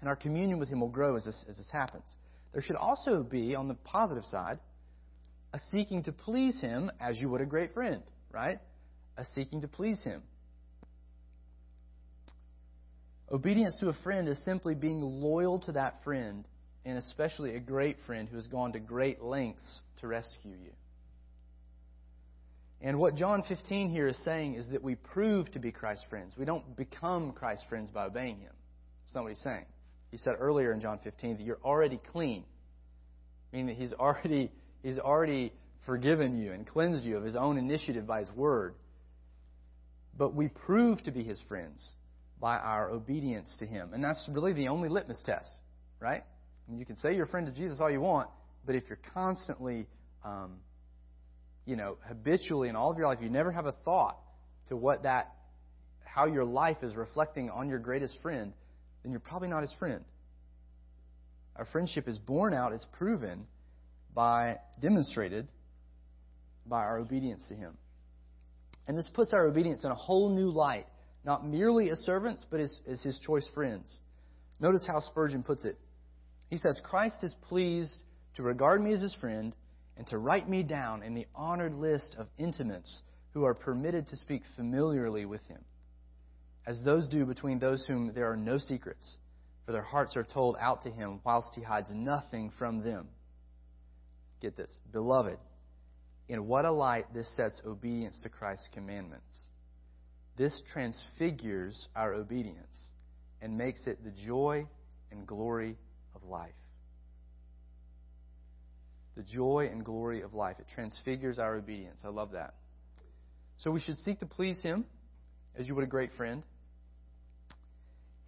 And 0.00 0.08
our 0.08 0.16
communion 0.16 0.58
with 0.58 0.68
Him 0.68 0.80
will 0.80 0.88
grow 0.88 1.14
as 1.14 1.24
this, 1.24 1.36
as 1.48 1.56
this 1.56 1.70
happens. 1.70 2.04
There 2.52 2.62
should 2.62 2.76
also 2.76 3.22
be, 3.22 3.54
on 3.54 3.68
the 3.68 3.74
positive 3.74 4.24
side, 4.24 4.58
a 5.52 5.60
seeking 5.70 6.02
to 6.04 6.12
please 6.12 6.60
Him 6.60 6.90
as 7.00 7.20
you 7.20 7.28
would 7.28 7.40
a 7.40 7.46
great 7.46 7.72
friend, 7.72 8.02
right? 8.32 8.58
A 9.16 9.24
seeking 9.24 9.60
to 9.60 9.68
please 9.68 10.02
Him. 10.02 10.22
Obedience 13.30 13.78
to 13.80 13.88
a 13.88 13.94
friend 14.02 14.28
is 14.28 14.42
simply 14.44 14.74
being 14.74 15.00
loyal 15.00 15.58
to 15.60 15.72
that 15.72 16.02
friend, 16.04 16.44
and 16.84 16.98
especially 16.98 17.54
a 17.54 17.60
great 17.60 17.96
friend 18.06 18.28
who 18.28 18.36
has 18.36 18.46
gone 18.46 18.72
to 18.72 18.80
great 18.80 19.22
lengths 19.22 19.80
to 20.00 20.06
rescue 20.06 20.50
you. 20.50 20.72
And 22.84 22.98
what 22.98 23.14
John 23.14 23.44
15 23.46 23.90
here 23.90 24.08
is 24.08 24.18
saying 24.24 24.56
is 24.56 24.66
that 24.68 24.82
we 24.82 24.96
prove 24.96 25.50
to 25.52 25.60
be 25.60 25.70
Christ's 25.70 26.04
friends. 26.10 26.34
We 26.36 26.44
don't 26.44 26.76
become 26.76 27.32
Christ's 27.32 27.64
friends 27.68 27.90
by 27.90 28.06
obeying 28.06 28.40
Him. 28.40 28.50
That's 29.04 29.14
not 29.14 29.22
what 29.22 29.32
He's 29.32 29.42
saying. 29.42 29.66
He 30.10 30.16
said 30.16 30.34
earlier 30.38 30.72
in 30.72 30.80
John 30.80 30.98
15 31.02 31.36
that 31.36 31.42
you're 31.44 31.60
already 31.64 32.00
clean, 32.10 32.44
meaning 33.52 33.68
that 33.68 33.76
He's 33.76 33.92
already, 33.98 34.50
he's 34.82 34.98
already 34.98 35.52
forgiven 35.86 36.36
you 36.36 36.50
and 36.52 36.66
cleansed 36.66 37.04
you 37.04 37.16
of 37.16 37.22
His 37.22 37.36
own 37.36 37.56
initiative 37.56 38.04
by 38.04 38.18
His 38.18 38.30
Word. 38.32 38.74
But 40.18 40.34
we 40.34 40.48
prove 40.48 41.02
to 41.04 41.12
be 41.12 41.22
His 41.22 41.40
friends 41.48 41.88
by 42.40 42.56
our 42.58 42.90
obedience 42.90 43.54
to 43.60 43.66
Him. 43.66 43.90
And 43.94 44.02
that's 44.02 44.28
really 44.28 44.54
the 44.54 44.68
only 44.68 44.88
litmus 44.88 45.22
test, 45.24 45.52
right? 46.00 46.24
I 46.66 46.70
mean, 46.70 46.80
you 46.80 46.84
can 46.84 46.96
say 46.96 47.14
you're 47.14 47.26
a 47.26 47.28
friend 47.28 47.46
of 47.46 47.54
Jesus 47.54 47.78
all 47.80 47.90
you 47.90 48.00
want, 48.00 48.28
but 48.66 48.74
if 48.74 48.84
you're 48.88 48.98
constantly 49.14 49.86
um, 50.24 50.56
you 51.64 51.76
know, 51.76 51.96
habitually 52.06 52.68
in 52.68 52.76
all 52.76 52.90
of 52.90 52.98
your 52.98 53.06
life, 53.06 53.18
you 53.22 53.30
never 53.30 53.52
have 53.52 53.66
a 53.66 53.72
thought 53.84 54.18
to 54.68 54.76
what 54.76 55.04
that, 55.04 55.32
how 56.04 56.26
your 56.26 56.44
life 56.44 56.78
is 56.82 56.94
reflecting 56.94 57.50
on 57.50 57.68
your 57.68 57.78
greatest 57.78 58.18
friend, 58.22 58.52
then 59.02 59.12
you're 59.12 59.20
probably 59.20 59.48
not 59.48 59.62
his 59.62 59.72
friend. 59.78 60.04
Our 61.56 61.66
friendship 61.66 62.08
is 62.08 62.18
born 62.18 62.54
out, 62.54 62.72
is 62.72 62.84
proven 62.92 63.46
by, 64.14 64.58
demonstrated 64.80 65.48
by 66.66 66.78
our 66.78 66.98
obedience 66.98 67.42
to 67.48 67.54
him. 67.54 67.76
And 68.86 68.96
this 68.96 69.08
puts 69.12 69.32
our 69.32 69.46
obedience 69.46 69.84
in 69.84 69.90
a 69.90 69.94
whole 69.94 70.30
new 70.34 70.50
light, 70.50 70.86
not 71.24 71.46
merely 71.46 71.90
as 71.90 71.98
servants, 72.00 72.44
but 72.50 72.60
as, 72.60 72.76
as 72.88 73.02
his 73.02 73.18
choice 73.18 73.48
friends. 73.54 73.96
Notice 74.60 74.84
how 74.86 75.00
Spurgeon 75.00 75.42
puts 75.42 75.64
it. 75.64 75.78
He 76.50 76.56
says, 76.56 76.80
Christ 76.82 77.18
is 77.22 77.34
pleased 77.48 77.94
to 78.36 78.42
regard 78.42 78.82
me 78.82 78.92
as 78.92 79.00
his 79.00 79.14
friend 79.14 79.54
and 79.96 80.06
to 80.06 80.18
write 80.18 80.48
me 80.48 80.62
down 80.62 81.02
in 81.02 81.14
the 81.14 81.26
honored 81.34 81.74
list 81.74 82.16
of 82.18 82.28
intimates 82.38 83.00
who 83.34 83.44
are 83.44 83.54
permitted 83.54 84.06
to 84.08 84.16
speak 84.16 84.42
familiarly 84.56 85.24
with 85.24 85.44
him, 85.46 85.64
as 86.66 86.82
those 86.82 87.08
do 87.08 87.24
between 87.24 87.58
those 87.58 87.84
whom 87.86 88.12
there 88.14 88.30
are 88.30 88.36
no 88.36 88.58
secrets, 88.58 89.16
for 89.64 89.72
their 89.72 89.82
hearts 89.82 90.16
are 90.16 90.24
told 90.24 90.56
out 90.60 90.82
to 90.82 90.90
him 90.90 91.20
whilst 91.24 91.54
he 91.54 91.62
hides 91.62 91.90
nothing 91.92 92.50
from 92.58 92.82
them. 92.82 93.08
Get 94.40 94.56
this, 94.56 94.70
beloved, 94.92 95.38
in 96.28 96.46
what 96.46 96.64
a 96.64 96.72
light 96.72 97.12
this 97.14 97.34
sets 97.36 97.62
obedience 97.66 98.20
to 98.22 98.28
Christ's 98.28 98.68
commandments. 98.72 99.40
This 100.36 100.62
transfigures 100.72 101.88
our 101.94 102.14
obedience 102.14 102.92
and 103.40 103.56
makes 103.56 103.86
it 103.86 104.02
the 104.02 104.12
joy 104.26 104.66
and 105.10 105.26
glory 105.26 105.76
of 106.14 106.24
life 106.24 106.54
the 109.16 109.22
joy 109.22 109.68
and 109.70 109.84
glory 109.84 110.22
of 110.22 110.34
life. 110.34 110.56
It 110.58 110.66
transfigures 110.74 111.38
our 111.38 111.56
obedience. 111.56 111.98
I 112.04 112.08
love 112.08 112.32
that. 112.32 112.54
So 113.58 113.70
we 113.70 113.80
should 113.80 113.98
seek 113.98 114.20
to 114.20 114.26
please 114.26 114.62
Him 114.62 114.84
as 115.56 115.68
you 115.68 115.74
would 115.74 115.84
a 115.84 115.88
great 115.88 116.10
friend. 116.16 116.44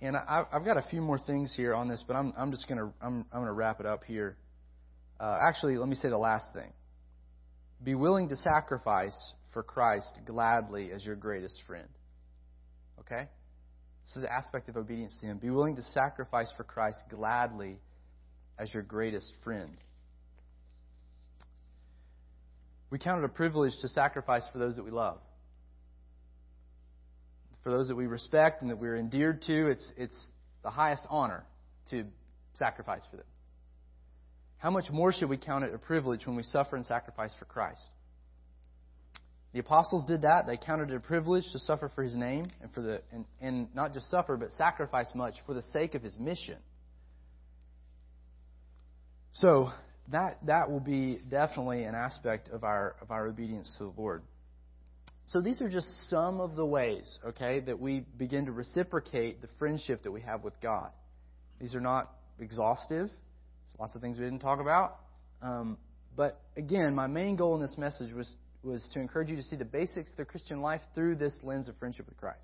And 0.01 0.17
I, 0.17 0.45
have 0.53 0.65
got 0.65 0.77
a 0.77 0.85
few 0.91 1.01
more 1.01 1.19
things 1.19 1.55
here 1.57 1.75
on 1.75 1.89
this, 1.89 2.05
but 2.07 2.15
I'm, 2.15 2.33
I'm 2.37 2.51
just 2.51 2.69
going 2.69 2.79
to 2.79 2.93
I'm, 3.01 3.25
I'm 3.33 3.41
going 3.41 3.47
to 3.47 3.53
wrap 3.53 3.81
it 3.81 3.87
up 3.87 4.05
here. 4.05 4.37
Uh, 5.19 5.39
actually, 5.49 5.77
let 5.77 5.89
me 5.89 5.95
say 5.95 6.09
the 6.09 6.19
last 6.19 6.53
thing. 6.53 6.73
Be 7.83 7.95
willing 7.95 8.29
to 8.29 8.37
sacrifice 8.37 9.17
for 9.53 9.63
Christ 9.63 10.19
gladly 10.27 10.91
as 10.93 11.05
your 11.05 11.17
greatest 11.17 11.59
friend. 11.67 11.89
Okay? 13.01 13.29
This 14.05 14.17
is 14.17 14.23
an 14.25 14.29
aspect 14.29 14.69
of 14.69 14.77
obedience 14.77 15.17
to 15.21 15.27
Him. 15.27 15.39
Be 15.39 15.51
willing 15.51 15.77
to 15.77 15.83
sacrifice 15.83 16.53
for 16.57 16.65
Christ 16.65 16.99
gladly 17.09 17.79
as 18.59 18.73
your 18.75 18.83
greatest 18.83 19.33
friend. 19.43 19.77
We 22.95 23.01
count 23.01 23.25
it 23.25 23.25
a 23.25 23.29
privilege 23.29 23.73
to 23.81 23.89
sacrifice 23.89 24.45
for 24.53 24.61
those 24.61 24.77
that 24.77 24.85
we 24.85 24.93
love. 24.93 25.19
For 27.65 27.73
those 27.73 27.89
that 27.89 27.97
we 27.97 28.07
respect 28.07 28.63
and 28.63 28.71
that 28.71 28.77
we're 28.77 28.97
endeared 28.97 29.43
to, 29.49 29.67
it's, 29.67 29.93
it's 29.97 30.27
the 30.63 30.71
highest 30.71 31.05
honor 31.11 31.45
to 31.91 32.05
sacrifice 32.55 33.03
for 33.11 33.17
them. 33.17 33.27
How 34.59 34.71
much 34.71 34.93
more 34.93 35.13
should 35.13 35.29
we 35.29 35.37
count 35.37 35.65
it 35.65 35.75
a 35.75 35.79
privilege 35.79 36.25
when 36.25 36.37
we 36.37 36.45
suffer 36.45 36.77
and 36.77 36.87
sacrifice 36.87 37.33
for 37.37 37.47
Christ? 37.47 37.83
The 39.55 39.59
apostles 39.59 40.07
did 40.07 40.23
that. 40.23 40.47
They 40.47 40.57
counted 40.57 40.93
it 40.93 40.95
a 40.95 41.01
privilege 41.01 41.51
to 41.51 41.59
suffer 41.59 41.91
for 41.97 42.05
his 42.05 42.15
name 42.15 42.47
and 42.63 42.73
for 42.73 42.81
the 42.81 43.03
and, 43.11 43.25
and 43.41 43.75
not 43.75 43.93
just 43.93 44.09
suffer, 44.09 44.37
but 44.37 44.53
sacrifice 44.53 45.11
much 45.17 45.35
for 45.47 45.55
the 45.55 45.63
sake 45.73 45.97
of 45.97 46.03
his 46.05 46.17
mission. 46.17 46.59
So 49.33 49.73
that 50.09 50.39
that 50.47 50.71
will 50.71 50.81
be 50.81 51.19
definitely 51.29 51.85
an 51.85 51.95
aspect 51.95 52.49
of 52.51 52.65
our 52.65 52.97
of 53.01 53.11
our 53.11 53.27
obedience 53.27 53.75
to 53.79 53.85
the 53.85 54.01
Lord. 54.01 54.23
So 55.27 55.41
these 55.41 55.63
are 55.63 55.71
just 55.71 55.87
some 56.11 56.41
of 56.41 56.55
the 56.55 56.67
ways, 56.67 57.19
okay, 57.27 57.61
that 57.61 57.81
we 57.81 58.05
begin 58.19 58.45
to 58.45 58.53
reciprocate 58.53 59.41
the 59.41 59.49
friendship 59.59 60.03
that 60.03 60.11
we 60.11 60.21
have 60.21 60.45
with 60.45 60.61
God. 60.61 60.91
These 61.59 61.75
are 61.75 61.81
not 61.81 62.11
exhaustive. 62.39 63.09
There's 63.09 63.81
lots 63.81 63.95
of 63.95 64.03
things 64.03 64.19
we 64.19 64.25
didn't 64.25 64.41
talk 64.41 64.61
about. 64.61 64.97
Um, 65.41 65.79
but 66.15 66.43
again, 66.59 66.95
my 66.95 67.07
main 67.07 67.37
goal 67.37 67.55
in 67.55 67.63
this 67.63 67.77
message 67.79 68.13
was 68.13 68.29
was 68.65 68.85
to 68.95 69.01
encourage 69.01 69.29
you 69.29 69.37
to 69.37 69.43
see 69.43 69.57
the 69.57 69.65
basics 69.65 70.11
of 70.11 70.17
the 70.17 70.25
Christian 70.25 70.61
life 70.61 70.81
through 70.95 71.17
this 71.17 71.35
lens 71.43 71.69
of 71.69 71.77
friendship 71.79 72.07
with 72.07 72.17
Christ. 72.17 72.41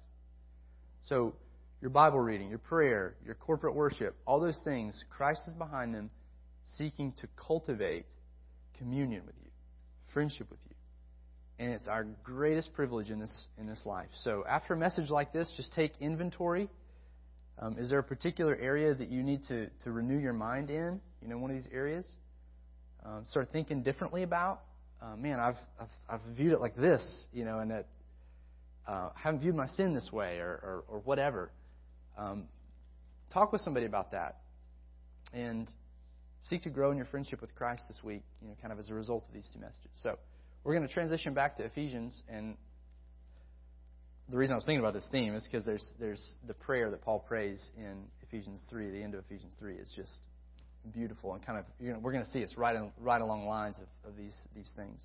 So, 1.04 1.34
your 1.80 1.90
Bible 1.90 2.18
reading, 2.18 2.50
your 2.50 2.58
prayer, 2.58 3.14
your 3.24 3.34
corporate 3.34 3.74
worship, 3.74 4.14
all 4.26 4.38
those 4.38 4.60
things, 4.64 5.02
Christ 5.08 5.42
is 5.48 5.54
behind 5.54 5.94
them, 5.94 6.10
seeking 6.76 7.12
to 7.20 7.28
cultivate 7.36 8.06
communion 8.78 9.24
with 9.26 9.34
you, 9.42 9.50
friendship 10.12 10.50
with 10.50 10.58
you. 10.68 10.76
And 11.58 11.74
it's 11.74 11.88
our 11.88 12.04
greatest 12.24 12.72
privilege 12.72 13.10
in 13.10 13.20
this, 13.20 13.34
in 13.58 13.66
this 13.66 13.82
life. 13.84 14.08
So, 14.22 14.44
after 14.48 14.74
a 14.74 14.76
message 14.76 15.10
like 15.10 15.32
this, 15.32 15.50
just 15.56 15.72
take 15.74 15.92
inventory. 16.00 16.68
Um, 17.58 17.76
is 17.78 17.90
there 17.90 17.98
a 17.98 18.04
particular 18.04 18.56
area 18.56 18.94
that 18.94 19.10
you 19.10 19.22
need 19.22 19.42
to, 19.48 19.68
to 19.84 19.92
renew 19.92 20.18
your 20.18 20.32
mind 20.32 20.70
in? 20.70 21.00
You 21.20 21.28
know, 21.28 21.36
one 21.36 21.50
of 21.50 21.56
these 21.56 21.70
areas? 21.70 22.06
Um, 23.04 23.24
start 23.26 23.50
thinking 23.52 23.82
differently 23.82 24.22
about 24.22 24.62
uh, 25.02 25.16
man, 25.16 25.38
I've, 25.38 25.56
I've, 25.80 25.88
I've 26.08 26.36
viewed 26.36 26.52
it 26.52 26.60
like 26.60 26.76
this, 26.76 27.02
you 27.32 27.44
know, 27.44 27.60
and 27.60 27.70
that 27.70 27.86
uh, 28.86 29.10
haven't 29.14 29.40
viewed 29.40 29.54
my 29.54 29.66
sin 29.68 29.94
this 29.94 30.10
way, 30.12 30.38
or, 30.38 30.50
or, 30.62 30.84
or 30.88 30.98
whatever. 31.00 31.50
Um, 32.18 32.48
talk 33.32 33.52
with 33.52 33.62
somebody 33.62 33.86
about 33.86 34.12
that, 34.12 34.38
and 35.32 35.70
seek 36.44 36.62
to 36.62 36.70
grow 36.70 36.90
in 36.90 36.96
your 36.96 37.06
friendship 37.06 37.40
with 37.40 37.54
Christ 37.54 37.82
this 37.88 37.98
week, 38.02 38.22
you 38.40 38.48
know, 38.48 38.54
kind 38.60 38.72
of 38.72 38.78
as 38.78 38.90
a 38.90 38.94
result 38.94 39.24
of 39.28 39.34
these 39.34 39.48
two 39.52 39.60
messages. 39.60 39.90
So, 40.02 40.18
we're 40.64 40.74
going 40.74 40.86
to 40.86 40.92
transition 40.92 41.32
back 41.32 41.56
to 41.56 41.64
Ephesians, 41.64 42.22
and 42.28 42.56
the 44.30 44.36
reason 44.36 44.52
I 44.52 44.56
was 44.56 44.64
thinking 44.64 44.80
about 44.80 44.94
this 44.94 45.08
theme 45.10 45.34
is 45.34 45.48
because 45.50 45.64
there's 45.64 45.92
there's 45.98 46.34
the 46.46 46.54
prayer 46.54 46.90
that 46.90 47.02
Paul 47.02 47.18
prays 47.20 47.70
in 47.76 48.04
Ephesians 48.22 48.64
three. 48.70 48.90
The 48.90 49.02
end 49.02 49.14
of 49.14 49.24
Ephesians 49.24 49.54
three 49.58 49.74
is 49.74 49.92
just 49.96 50.20
beautiful 50.92 51.34
and 51.34 51.44
kind 51.44 51.58
of 51.58 51.66
you 51.78 51.92
know, 51.92 51.98
we're 51.98 52.12
going 52.12 52.24
to 52.24 52.30
see 52.30 52.38
it's 52.38 52.56
right 52.56 52.74
in, 52.74 52.90
right 52.98 53.20
along 53.20 53.46
lines 53.46 53.76
of, 53.78 54.10
of 54.10 54.16
these 54.16 54.36
these 54.54 54.70
things. 54.76 55.00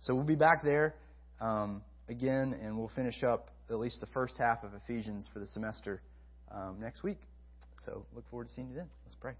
So 0.00 0.14
we'll 0.14 0.24
be 0.24 0.34
back 0.34 0.62
there 0.64 0.94
um, 1.40 1.82
again, 2.08 2.58
and 2.62 2.76
we'll 2.76 2.90
finish 2.94 3.22
up 3.22 3.50
at 3.70 3.78
least 3.78 4.00
the 4.00 4.08
first 4.08 4.34
half 4.38 4.62
of 4.62 4.70
Ephesians 4.74 5.26
for 5.32 5.38
the 5.38 5.46
semester 5.46 6.02
um, 6.50 6.78
next 6.80 7.02
week. 7.02 7.18
So 7.84 8.06
look 8.14 8.28
forward 8.30 8.48
to 8.48 8.54
seeing 8.54 8.68
you 8.68 8.74
then. 8.74 8.88
Let's 9.04 9.16
pray. 9.20 9.32